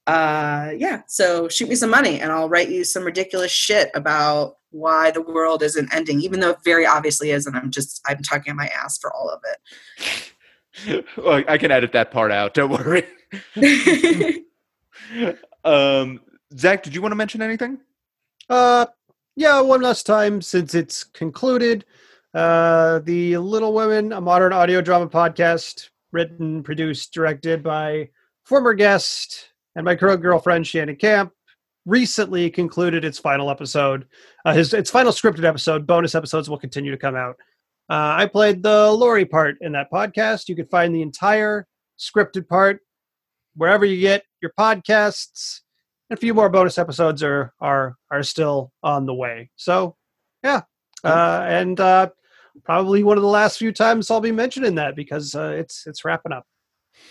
uh, 0.08 0.72
yeah, 0.78 1.02
so 1.08 1.48
shoot 1.48 1.70
me 1.70 1.76
some 1.76 1.90
money 1.90 2.20
and 2.20 2.32
I'll 2.32 2.50
write 2.50 2.70
you 2.70 2.84
some 2.84 3.04
ridiculous 3.04 3.52
shit 3.52 3.90
about 3.96 4.58
why 4.72 5.12
the 5.12 5.22
world 5.22 5.64
isn't 5.64 5.94
ending, 5.94 6.22
even 6.22 6.40
though 6.40 6.50
it 6.52 6.58
very 6.66 6.86
obviously 6.86 7.32
is. 7.32 7.46
And 7.46 7.56
I'm 7.56 7.72
just, 7.72 8.02
I'm 8.06 8.22
talking 8.22 8.52
on 8.52 8.58
my 8.58 8.68
ass 8.68 8.98
for 8.98 9.14
all 9.14 9.30
of 9.30 9.40
well, 11.18 11.44
I 11.48 11.58
can 11.58 11.72
edit 11.72 11.92
that 11.94 12.12
part 12.12 12.32
out. 12.32 12.54
Don't 12.54 12.72
worry. 12.72 13.06
um, 15.64 16.20
Zach, 16.58 16.84
did 16.84 16.96
you 16.96 17.02
want 17.02 17.12
to 17.12 17.18
mention 17.18 17.42
anything? 17.42 17.80
Uh, 18.50 18.86
yeah, 19.36 19.60
one 19.62 19.82
last 19.82 20.06
time 20.06 20.42
since 20.42 20.76
it's 20.76 21.04
concluded. 21.04 21.86
Uh, 22.34 23.00
the 23.00 23.38
Little 23.38 23.74
Women, 23.74 24.12
a 24.14 24.22
modern 24.22 24.54
audio 24.54 24.82
drama 24.82 25.08
podcast, 25.08 25.90
written, 26.12 26.64
produced, 26.64 27.14
directed 27.14 27.64
by 27.64 28.10
former 28.44 28.74
guest 28.74 29.50
and 29.76 29.86
my 29.86 29.96
current 29.96 30.22
girlfriend 30.22 30.66
Shannon 30.68 30.96
Camp, 30.96 31.32
recently 31.86 32.50
concluded 32.50 33.04
its 33.04 33.20
final 33.20 33.50
episode. 33.50 34.06
Uh, 34.46 34.54
his 34.54 34.74
its 34.74 34.92
final 34.92 35.12
scripted 35.12 35.44
episode. 35.44 35.86
Bonus 35.86 36.16
episodes 36.16 36.50
will 36.50 36.58
continue 36.58 36.92
to 36.92 36.98
come 36.98 37.16
out. 37.16 37.38
Uh, 37.94 38.16
I 38.18 38.26
played 38.26 38.64
the 38.64 38.92
Laurie 38.92 39.24
part 39.24 39.58
in 39.62 39.74
that 39.74 39.92
podcast. 39.92 40.50
You 40.50 40.56
can 40.56 40.66
find 40.66 40.96
the 40.96 41.04
entire 41.04 41.68
scripted 42.00 42.48
part 42.48 42.80
wherever 43.56 43.86
you 43.86 44.02
get 44.02 44.24
your 44.42 44.52
podcasts 44.60 45.60
a 46.10 46.18
few 46.18 46.34
more 46.34 46.50
bonus 46.50 46.80
episodes 46.80 47.22
are 47.22 47.54
are 47.60 47.96
are 48.10 48.24
still 48.24 48.72
on 48.82 49.06
the 49.06 49.14
way. 49.14 49.52
So, 49.58 49.96
yeah, 50.44 50.62
uh, 51.04 51.46
and 51.48 51.80
uh, 51.80 52.10
probably 52.64 53.04
one 53.04 53.18
of 53.18 53.22
the 53.22 53.30
last 53.30 53.60
few 53.60 53.72
times 53.72 54.10
I'll 54.10 54.22
be 54.22 54.32
mentioning 54.32 54.74
that 54.76 54.96
because 54.96 55.36
uh, 55.36 55.54
it's 55.56 55.86
it's 55.86 56.04
wrapping 56.04 56.32
up. 56.32 56.48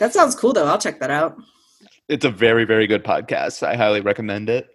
that 0.00 0.12
sounds 0.12 0.34
cool 0.34 0.52
though. 0.52 0.66
I'll 0.66 0.78
check 0.78 0.98
that 0.98 1.12
out. 1.12 1.36
It's 2.08 2.24
a 2.24 2.30
very, 2.30 2.64
very 2.64 2.88
good 2.88 3.04
podcast. 3.04 3.62
I 3.62 3.76
highly 3.76 4.00
recommend 4.00 4.50
it. 4.50 4.68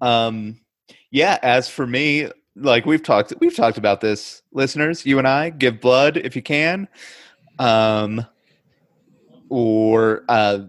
Um, 0.00 0.58
yeah. 1.10 1.38
As 1.42 1.68
for 1.68 1.86
me, 1.86 2.30
like 2.56 2.86
we've 2.86 3.02
talked, 3.02 3.32
we've 3.40 3.56
talked 3.56 3.78
about 3.78 4.00
this, 4.00 4.42
listeners. 4.52 5.06
You 5.06 5.18
and 5.18 5.26
I 5.26 5.50
give 5.50 5.80
blood 5.80 6.16
if 6.16 6.36
you 6.36 6.42
can, 6.42 6.88
um, 7.58 8.26
or 9.48 10.24
uh, 10.28 10.60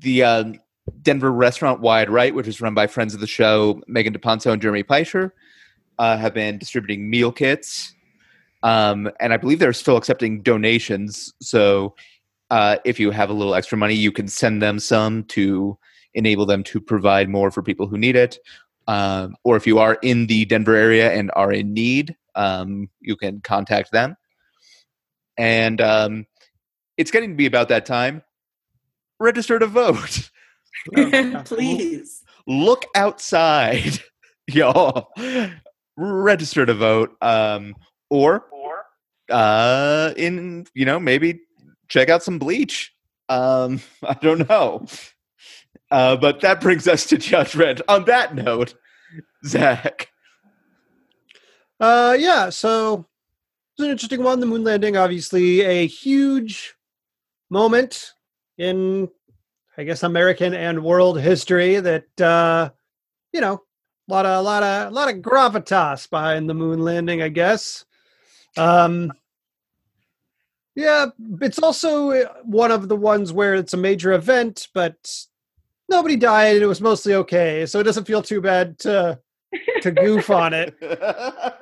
the 0.00 0.22
uh, 0.22 0.44
Denver 1.02 1.32
restaurant 1.32 1.80
Wide 1.80 2.10
Right, 2.10 2.34
which 2.34 2.48
is 2.48 2.60
run 2.60 2.74
by 2.74 2.86
friends 2.86 3.14
of 3.14 3.20
the 3.20 3.26
show, 3.26 3.80
Megan 3.86 4.12
DePonso 4.12 4.52
and 4.52 4.60
Jeremy 4.60 4.82
Peischer, 4.82 5.32
uh, 5.98 6.16
have 6.16 6.34
been 6.34 6.58
distributing 6.58 7.08
meal 7.08 7.32
kits. 7.32 7.94
Um, 8.62 9.10
and 9.20 9.32
I 9.32 9.36
believe 9.36 9.58
they're 9.58 9.72
still 9.74 9.96
accepting 9.96 10.42
donations. 10.42 11.34
So 11.40 11.94
uh, 12.50 12.76
if 12.84 12.98
you 12.98 13.10
have 13.10 13.30
a 13.30 13.34
little 13.34 13.54
extra 13.54 13.76
money, 13.76 13.94
you 13.94 14.10
can 14.10 14.26
send 14.26 14.62
them 14.62 14.78
some 14.78 15.24
to 15.24 15.78
enable 16.14 16.46
them 16.46 16.62
to 16.64 16.80
provide 16.80 17.28
more 17.28 17.50
for 17.50 17.62
people 17.62 17.86
who 17.86 17.98
need 17.98 18.16
it. 18.16 18.38
Um, 18.86 19.36
or 19.44 19.56
if 19.56 19.66
you 19.66 19.78
are 19.78 19.94
in 20.02 20.26
the 20.26 20.44
Denver 20.44 20.74
area 20.74 21.12
and 21.12 21.30
are 21.34 21.52
in 21.52 21.72
need, 21.72 22.16
um, 22.34 22.88
you 23.00 23.16
can 23.16 23.40
contact 23.40 23.92
them. 23.92 24.16
And 25.36 25.80
um, 25.80 26.26
it's 26.96 27.10
getting 27.10 27.30
to 27.30 27.36
be 27.36 27.46
about 27.46 27.68
that 27.68 27.86
time. 27.86 28.22
Register 29.18 29.58
to 29.58 29.66
vote. 29.66 30.30
Please. 31.44 32.22
Look 32.46 32.84
outside, 32.94 34.00
y'all. 34.48 35.08
Register 35.96 36.66
to 36.66 36.74
vote. 36.74 37.16
Um, 37.22 37.74
or 38.10 38.44
uh, 39.30 40.12
in 40.16 40.66
you 40.74 40.84
know 40.84 41.00
maybe 41.00 41.40
check 41.88 42.08
out 42.08 42.22
some 42.22 42.38
bleach. 42.38 42.92
Um, 43.28 43.80
I 44.02 44.14
don't 44.14 44.48
know. 44.48 44.86
Uh, 45.94 46.16
but 46.16 46.40
that 46.40 46.60
brings 46.60 46.88
us 46.88 47.06
to 47.06 47.16
judgment. 47.16 47.80
On 47.86 48.04
that 48.06 48.34
note, 48.34 48.74
Zach. 49.46 50.08
Uh, 51.78 52.16
yeah, 52.18 52.50
so 52.50 53.06
it's 53.70 53.84
an 53.84 53.92
interesting 53.92 54.24
one. 54.24 54.40
The 54.40 54.46
moon 54.46 54.64
landing, 54.64 54.96
obviously, 54.96 55.60
a 55.60 55.86
huge 55.86 56.74
moment 57.48 58.10
in, 58.58 59.08
I 59.78 59.84
guess, 59.84 60.02
American 60.02 60.52
and 60.52 60.82
world 60.82 61.20
history. 61.20 61.78
That 61.78 62.20
uh, 62.20 62.70
you 63.32 63.40
know, 63.40 63.62
a 64.08 64.12
lot 64.12 64.26
of, 64.26 64.40
a 64.40 64.42
lot 64.42 64.62
of, 64.64 64.88
a 64.88 64.94
lot 64.94 65.14
of 65.14 65.20
gravitas 65.20 66.10
behind 66.10 66.50
the 66.50 66.54
moon 66.54 66.80
landing. 66.80 67.22
I 67.22 67.28
guess. 67.28 67.84
Um, 68.56 69.12
yeah, 70.74 71.06
it's 71.40 71.60
also 71.60 72.10
uh, 72.10 72.32
one 72.42 72.72
of 72.72 72.88
the 72.88 72.96
ones 72.96 73.32
where 73.32 73.54
it's 73.54 73.74
a 73.74 73.76
major 73.76 74.12
event, 74.12 74.66
but 74.74 75.26
nobody 75.88 76.16
died. 76.16 76.54
And 76.56 76.62
it 76.64 76.66
was 76.66 76.80
mostly 76.80 77.14
okay, 77.14 77.66
so 77.66 77.80
it 77.80 77.84
doesn't 77.84 78.06
feel 78.06 78.22
too 78.22 78.40
bad 78.40 78.78
to 78.80 79.18
to 79.82 79.90
goof 79.92 80.30
on 80.30 80.52
it. 80.52 80.74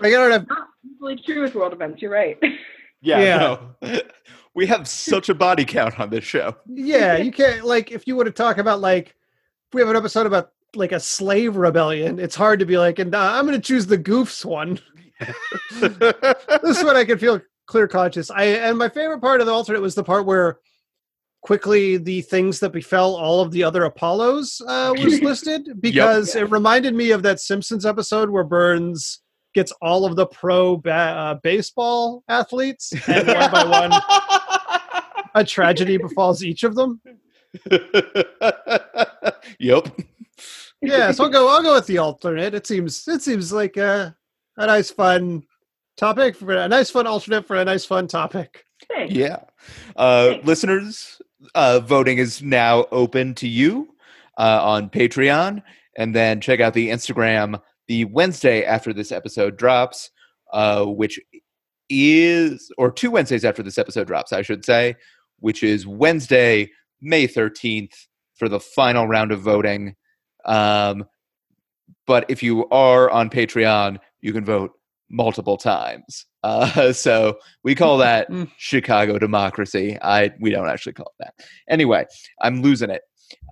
Like, 0.00 0.12
I 0.12 0.16
don't 0.16 0.30
have 0.32 0.46
not 0.48 0.68
usually 0.84 1.16
true 1.16 1.42
with 1.42 1.54
world 1.54 1.72
events. 1.72 2.02
You're 2.02 2.10
right. 2.10 2.36
yeah, 3.00 3.20
Yeah. 3.20 3.36
no. 3.82 4.00
We 4.54 4.66
have 4.66 4.88
such 4.88 5.28
a 5.28 5.34
body 5.34 5.64
count 5.66 6.00
on 6.00 6.08
this 6.10 6.24
show. 6.24 6.56
yeah, 6.66 7.16
you 7.18 7.30
can't 7.30 7.64
like 7.64 7.92
if 7.92 8.06
you 8.06 8.16
were 8.16 8.24
to 8.24 8.30
talk 8.30 8.56
about 8.58 8.80
like 8.80 9.08
if 9.08 9.74
we 9.74 9.80
have 9.82 9.90
an 9.90 9.96
episode 9.96 10.24
about 10.26 10.50
like 10.74 10.92
a 10.92 11.00
slave 11.00 11.56
rebellion, 11.56 12.18
it's 12.18 12.34
hard 12.34 12.60
to 12.60 12.66
be 12.66 12.78
like, 12.78 12.98
and 12.98 13.14
uh, 13.14 13.32
I'm 13.34 13.46
going 13.46 13.58
to 13.60 13.66
choose 13.66 13.86
the 13.86 13.98
goofs 13.98 14.44
one. 14.44 14.80
this 15.80 16.82
one 16.82 16.96
I 16.96 17.04
can 17.04 17.18
feel 17.18 17.40
clear 17.66 17.86
conscious. 17.88 18.30
I 18.30 18.44
and 18.44 18.78
my 18.78 18.88
favorite 18.88 19.20
part 19.20 19.40
of 19.40 19.46
the 19.46 19.52
alternate 19.52 19.80
was 19.82 19.94
the 19.94 20.04
part 20.04 20.26
where 20.26 20.58
quickly 21.46 21.96
the 21.96 22.22
things 22.22 22.58
that 22.58 22.72
befell 22.72 23.14
all 23.14 23.40
of 23.40 23.52
the 23.52 23.62
other 23.62 23.84
Apollos 23.84 24.60
uh, 24.66 24.92
was 24.98 25.20
listed 25.22 25.80
because 25.80 26.34
it 26.34 26.50
reminded 26.50 26.92
me 26.92 27.12
of 27.12 27.22
that 27.22 27.38
Simpsons 27.38 27.86
episode 27.86 28.28
where 28.28 28.42
Burns 28.42 29.20
gets 29.54 29.70
all 29.80 30.04
of 30.04 30.16
the 30.16 30.26
pro 30.26 30.76
ba- 30.76 30.90
uh, 30.92 31.34
baseball 31.44 32.24
athletes 32.28 32.92
and 33.06 33.28
one 33.28 33.50
by 33.52 33.64
one 33.64 33.92
a 35.36 35.44
tragedy 35.44 35.96
befalls 35.98 36.42
each 36.42 36.64
of 36.64 36.74
them. 36.74 37.00
yep. 39.60 39.86
yeah, 40.82 41.12
so 41.12 41.24
I'll 41.24 41.30
go. 41.30 41.48
I'll 41.48 41.62
go 41.62 41.74
with 41.74 41.86
the 41.86 41.98
alternate. 41.98 42.54
It 42.54 42.66
seems 42.66 43.06
it 43.06 43.22
seems 43.22 43.52
like 43.52 43.76
a 43.76 44.16
a 44.56 44.66
nice 44.66 44.90
fun 44.90 45.44
topic 45.96 46.34
for 46.34 46.56
a 46.56 46.66
nice 46.66 46.90
fun 46.90 47.06
alternate 47.06 47.46
for 47.46 47.54
a 47.54 47.64
nice 47.64 47.84
fun 47.84 48.08
topic. 48.08 48.64
Thanks. 48.88 49.14
Yeah. 49.14 49.44
Uh, 49.94 50.30
Thanks. 50.30 50.46
listeners, 50.46 51.20
uh, 51.54 51.80
voting 51.80 52.18
is 52.18 52.42
now 52.42 52.86
open 52.92 53.34
to 53.36 53.48
you 53.48 53.94
uh, 54.38 54.60
on 54.62 54.90
Patreon. 54.90 55.62
And 55.96 56.14
then 56.14 56.40
check 56.40 56.60
out 56.60 56.74
the 56.74 56.90
Instagram 56.90 57.60
the 57.88 58.04
Wednesday 58.06 58.64
after 58.64 58.92
this 58.92 59.12
episode 59.12 59.56
drops, 59.56 60.10
uh, 60.52 60.84
which 60.84 61.20
is, 61.88 62.70
or 62.76 62.90
two 62.90 63.10
Wednesdays 63.10 63.44
after 63.44 63.62
this 63.62 63.78
episode 63.78 64.06
drops, 64.06 64.32
I 64.32 64.42
should 64.42 64.64
say, 64.64 64.96
which 65.38 65.62
is 65.62 65.86
Wednesday, 65.86 66.70
May 67.00 67.28
13th 67.28 67.94
for 68.34 68.48
the 68.48 68.60
final 68.60 69.06
round 69.06 69.32
of 69.32 69.40
voting. 69.40 69.94
Um, 70.44 71.06
but 72.06 72.26
if 72.28 72.42
you 72.42 72.68
are 72.68 73.10
on 73.10 73.30
Patreon, 73.30 73.98
you 74.20 74.32
can 74.32 74.44
vote 74.44 74.72
multiple 75.10 75.56
times. 75.56 76.26
Uh, 76.42 76.92
so 76.92 77.38
we 77.62 77.74
call 77.74 77.98
that 77.98 78.30
Mm. 78.30 78.50
Chicago 78.56 79.18
democracy. 79.18 79.98
I 80.02 80.32
we 80.40 80.50
don't 80.50 80.68
actually 80.68 80.94
call 80.94 81.12
it 81.18 81.24
that. 81.24 81.46
Anyway, 81.68 82.06
I'm 82.42 82.62
losing 82.62 82.90
it. 82.90 83.02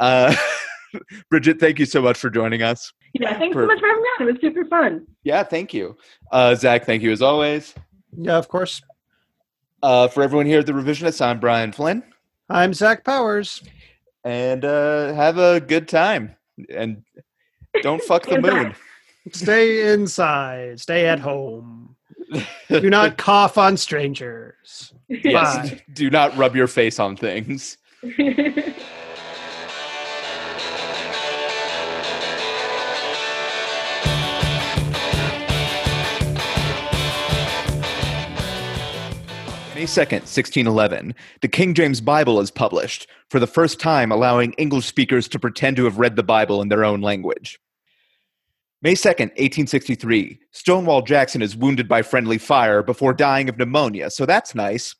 Uh, 0.00 0.34
Bridget, 1.30 1.58
thank 1.60 1.78
you 1.78 1.86
so 1.86 2.00
much 2.00 2.16
for 2.18 2.30
joining 2.30 2.62
us. 2.62 2.92
Yeah, 3.14 3.36
thanks 3.38 3.54
For- 3.54 3.62
so 3.62 3.66
much 3.66 3.80
for 3.80 3.86
having 3.86 4.02
me 4.02 4.08
on. 4.20 4.28
It 4.28 4.32
was 4.32 4.40
super 4.40 4.64
fun. 4.66 5.06
Yeah, 5.24 5.42
thank 5.42 5.74
you. 5.74 5.96
Uh, 6.30 6.54
Zach, 6.54 6.84
thank 6.84 7.02
you 7.02 7.10
as 7.12 7.22
always. 7.22 7.74
Yeah, 8.16 8.36
of 8.36 8.48
course. 8.48 8.80
Uh, 9.82 10.08
for 10.08 10.22
everyone 10.22 10.46
here 10.46 10.60
at 10.60 10.66
the 10.66 10.72
Revisionist, 10.72 11.20
I'm 11.20 11.40
Brian 11.40 11.72
Flynn. 11.72 12.02
I'm 12.48 12.72
Zach 12.72 13.04
Powers. 13.04 13.62
And 14.24 14.64
uh, 14.64 15.12
have 15.14 15.36
a 15.38 15.60
good 15.60 15.88
time. 15.88 16.36
And 16.70 17.02
don't 17.82 18.02
fuck 18.02 18.24
the 18.26 18.40
moon. 18.40 18.74
Stay 19.32 19.92
inside. 19.92 20.80
Stay 20.80 21.06
at 21.06 21.18
home. 21.18 21.96
Do 22.68 22.90
not 22.90 23.16
cough 23.18 23.56
on 23.56 23.76
strangers. 23.76 24.92
yes. 25.08 25.70
Bye. 25.70 25.80
Do 25.92 26.10
not 26.10 26.36
rub 26.36 26.54
your 26.54 26.66
face 26.66 26.98
on 26.98 27.16
things. 27.16 27.78
May 39.74 39.86
2nd, 39.86 40.22
1611, 40.22 41.14
the 41.40 41.48
King 41.48 41.74
James 41.74 42.00
Bible 42.00 42.40
is 42.40 42.50
published, 42.50 43.08
for 43.28 43.40
the 43.40 43.46
first 43.46 43.80
time 43.80 44.12
allowing 44.12 44.52
English 44.52 44.86
speakers 44.86 45.26
to 45.28 45.38
pretend 45.38 45.76
to 45.76 45.84
have 45.84 45.98
read 45.98 46.14
the 46.14 46.22
Bible 46.22 46.62
in 46.62 46.68
their 46.68 46.84
own 46.84 47.00
language. 47.00 47.58
May 48.84 48.92
2nd, 48.92 49.30
1863, 49.38 50.40
Stonewall 50.50 51.00
Jackson 51.00 51.40
is 51.40 51.56
wounded 51.56 51.88
by 51.88 52.02
friendly 52.02 52.36
fire 52.36 52.82
before 52.82 53.14
dying 53.14 53.48
of 53.48 53.56
pneumonia, 53.56 54.10
so 54.10 54.26
that's 54.26 54.54
nice. 54.54 54.94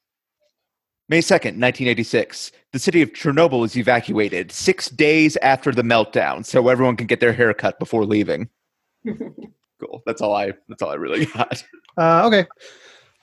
May 1.11 1.18
2nd, 1.18 1.61
1986, 1.61 2.51
the 2.72 2.78
city 2.78 3.03
of 3.03 3.12
Chernobyl 3.12 3.62
is 3.62 3.76
evacuated 3.76 4.51
six 4.51 4.89
days 4.89 5.37
after 5.43 5.70
the 5.70 5.82
meltdown, 5.82 6.47
so 6.47 6.66
everyone 6.68 6.97
can 6.97 7.07
get 7.07 7.20
their 7.20 7.35
hair 7.35 7.53
cut 7.53 7.78
before 7.78 8.07
leaving. 8.07 8.49
cool. 9.07 10.03
That's 10.07 10.22
all 10.22 10.35
I. 10.35 10.55
That's 10.66 10.80
all 10.80 10.89
I 10.89 10.95
really 10.95 11.26
got. 11.35 11.62
Uh, 11.99 12.26
okay. 12.26 12.47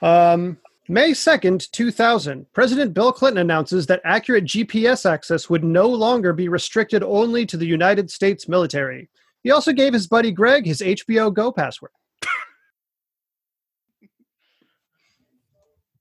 Um, 0.03 0.59
May 0.87 1.13
2nd, 1.13 1.71
2000, 1.71 2.45
President 2.53 2.93
Bill 2.93 3.11
Clinton 3.11 3.41
announces 3.41 3.87
that 3.87 4.01
accurate 4.03 4.45
GPS 4.45 5.09
access 5.09 5.49
would 5.49 5.63
no 5.63 5.87
longer 5.87 6.33
be 6.33 6.49
restricted 6.49 7.01
only 7.01 7.47
to 7.47 7.57
the 7.57 7.65
United 7.65 8.11
States 8.11 8.47
military. 8.47 9.09
He 9.43 9.51
also 9.51 9.73
gave 9.73 9.93
his 9.93 10.07
buddy 10.07 10.31
Greg 10.31 10.65
his 10.65 10.81
HBO 10.81 11.33
Go 11.33 11.51
password. 11.51 11.91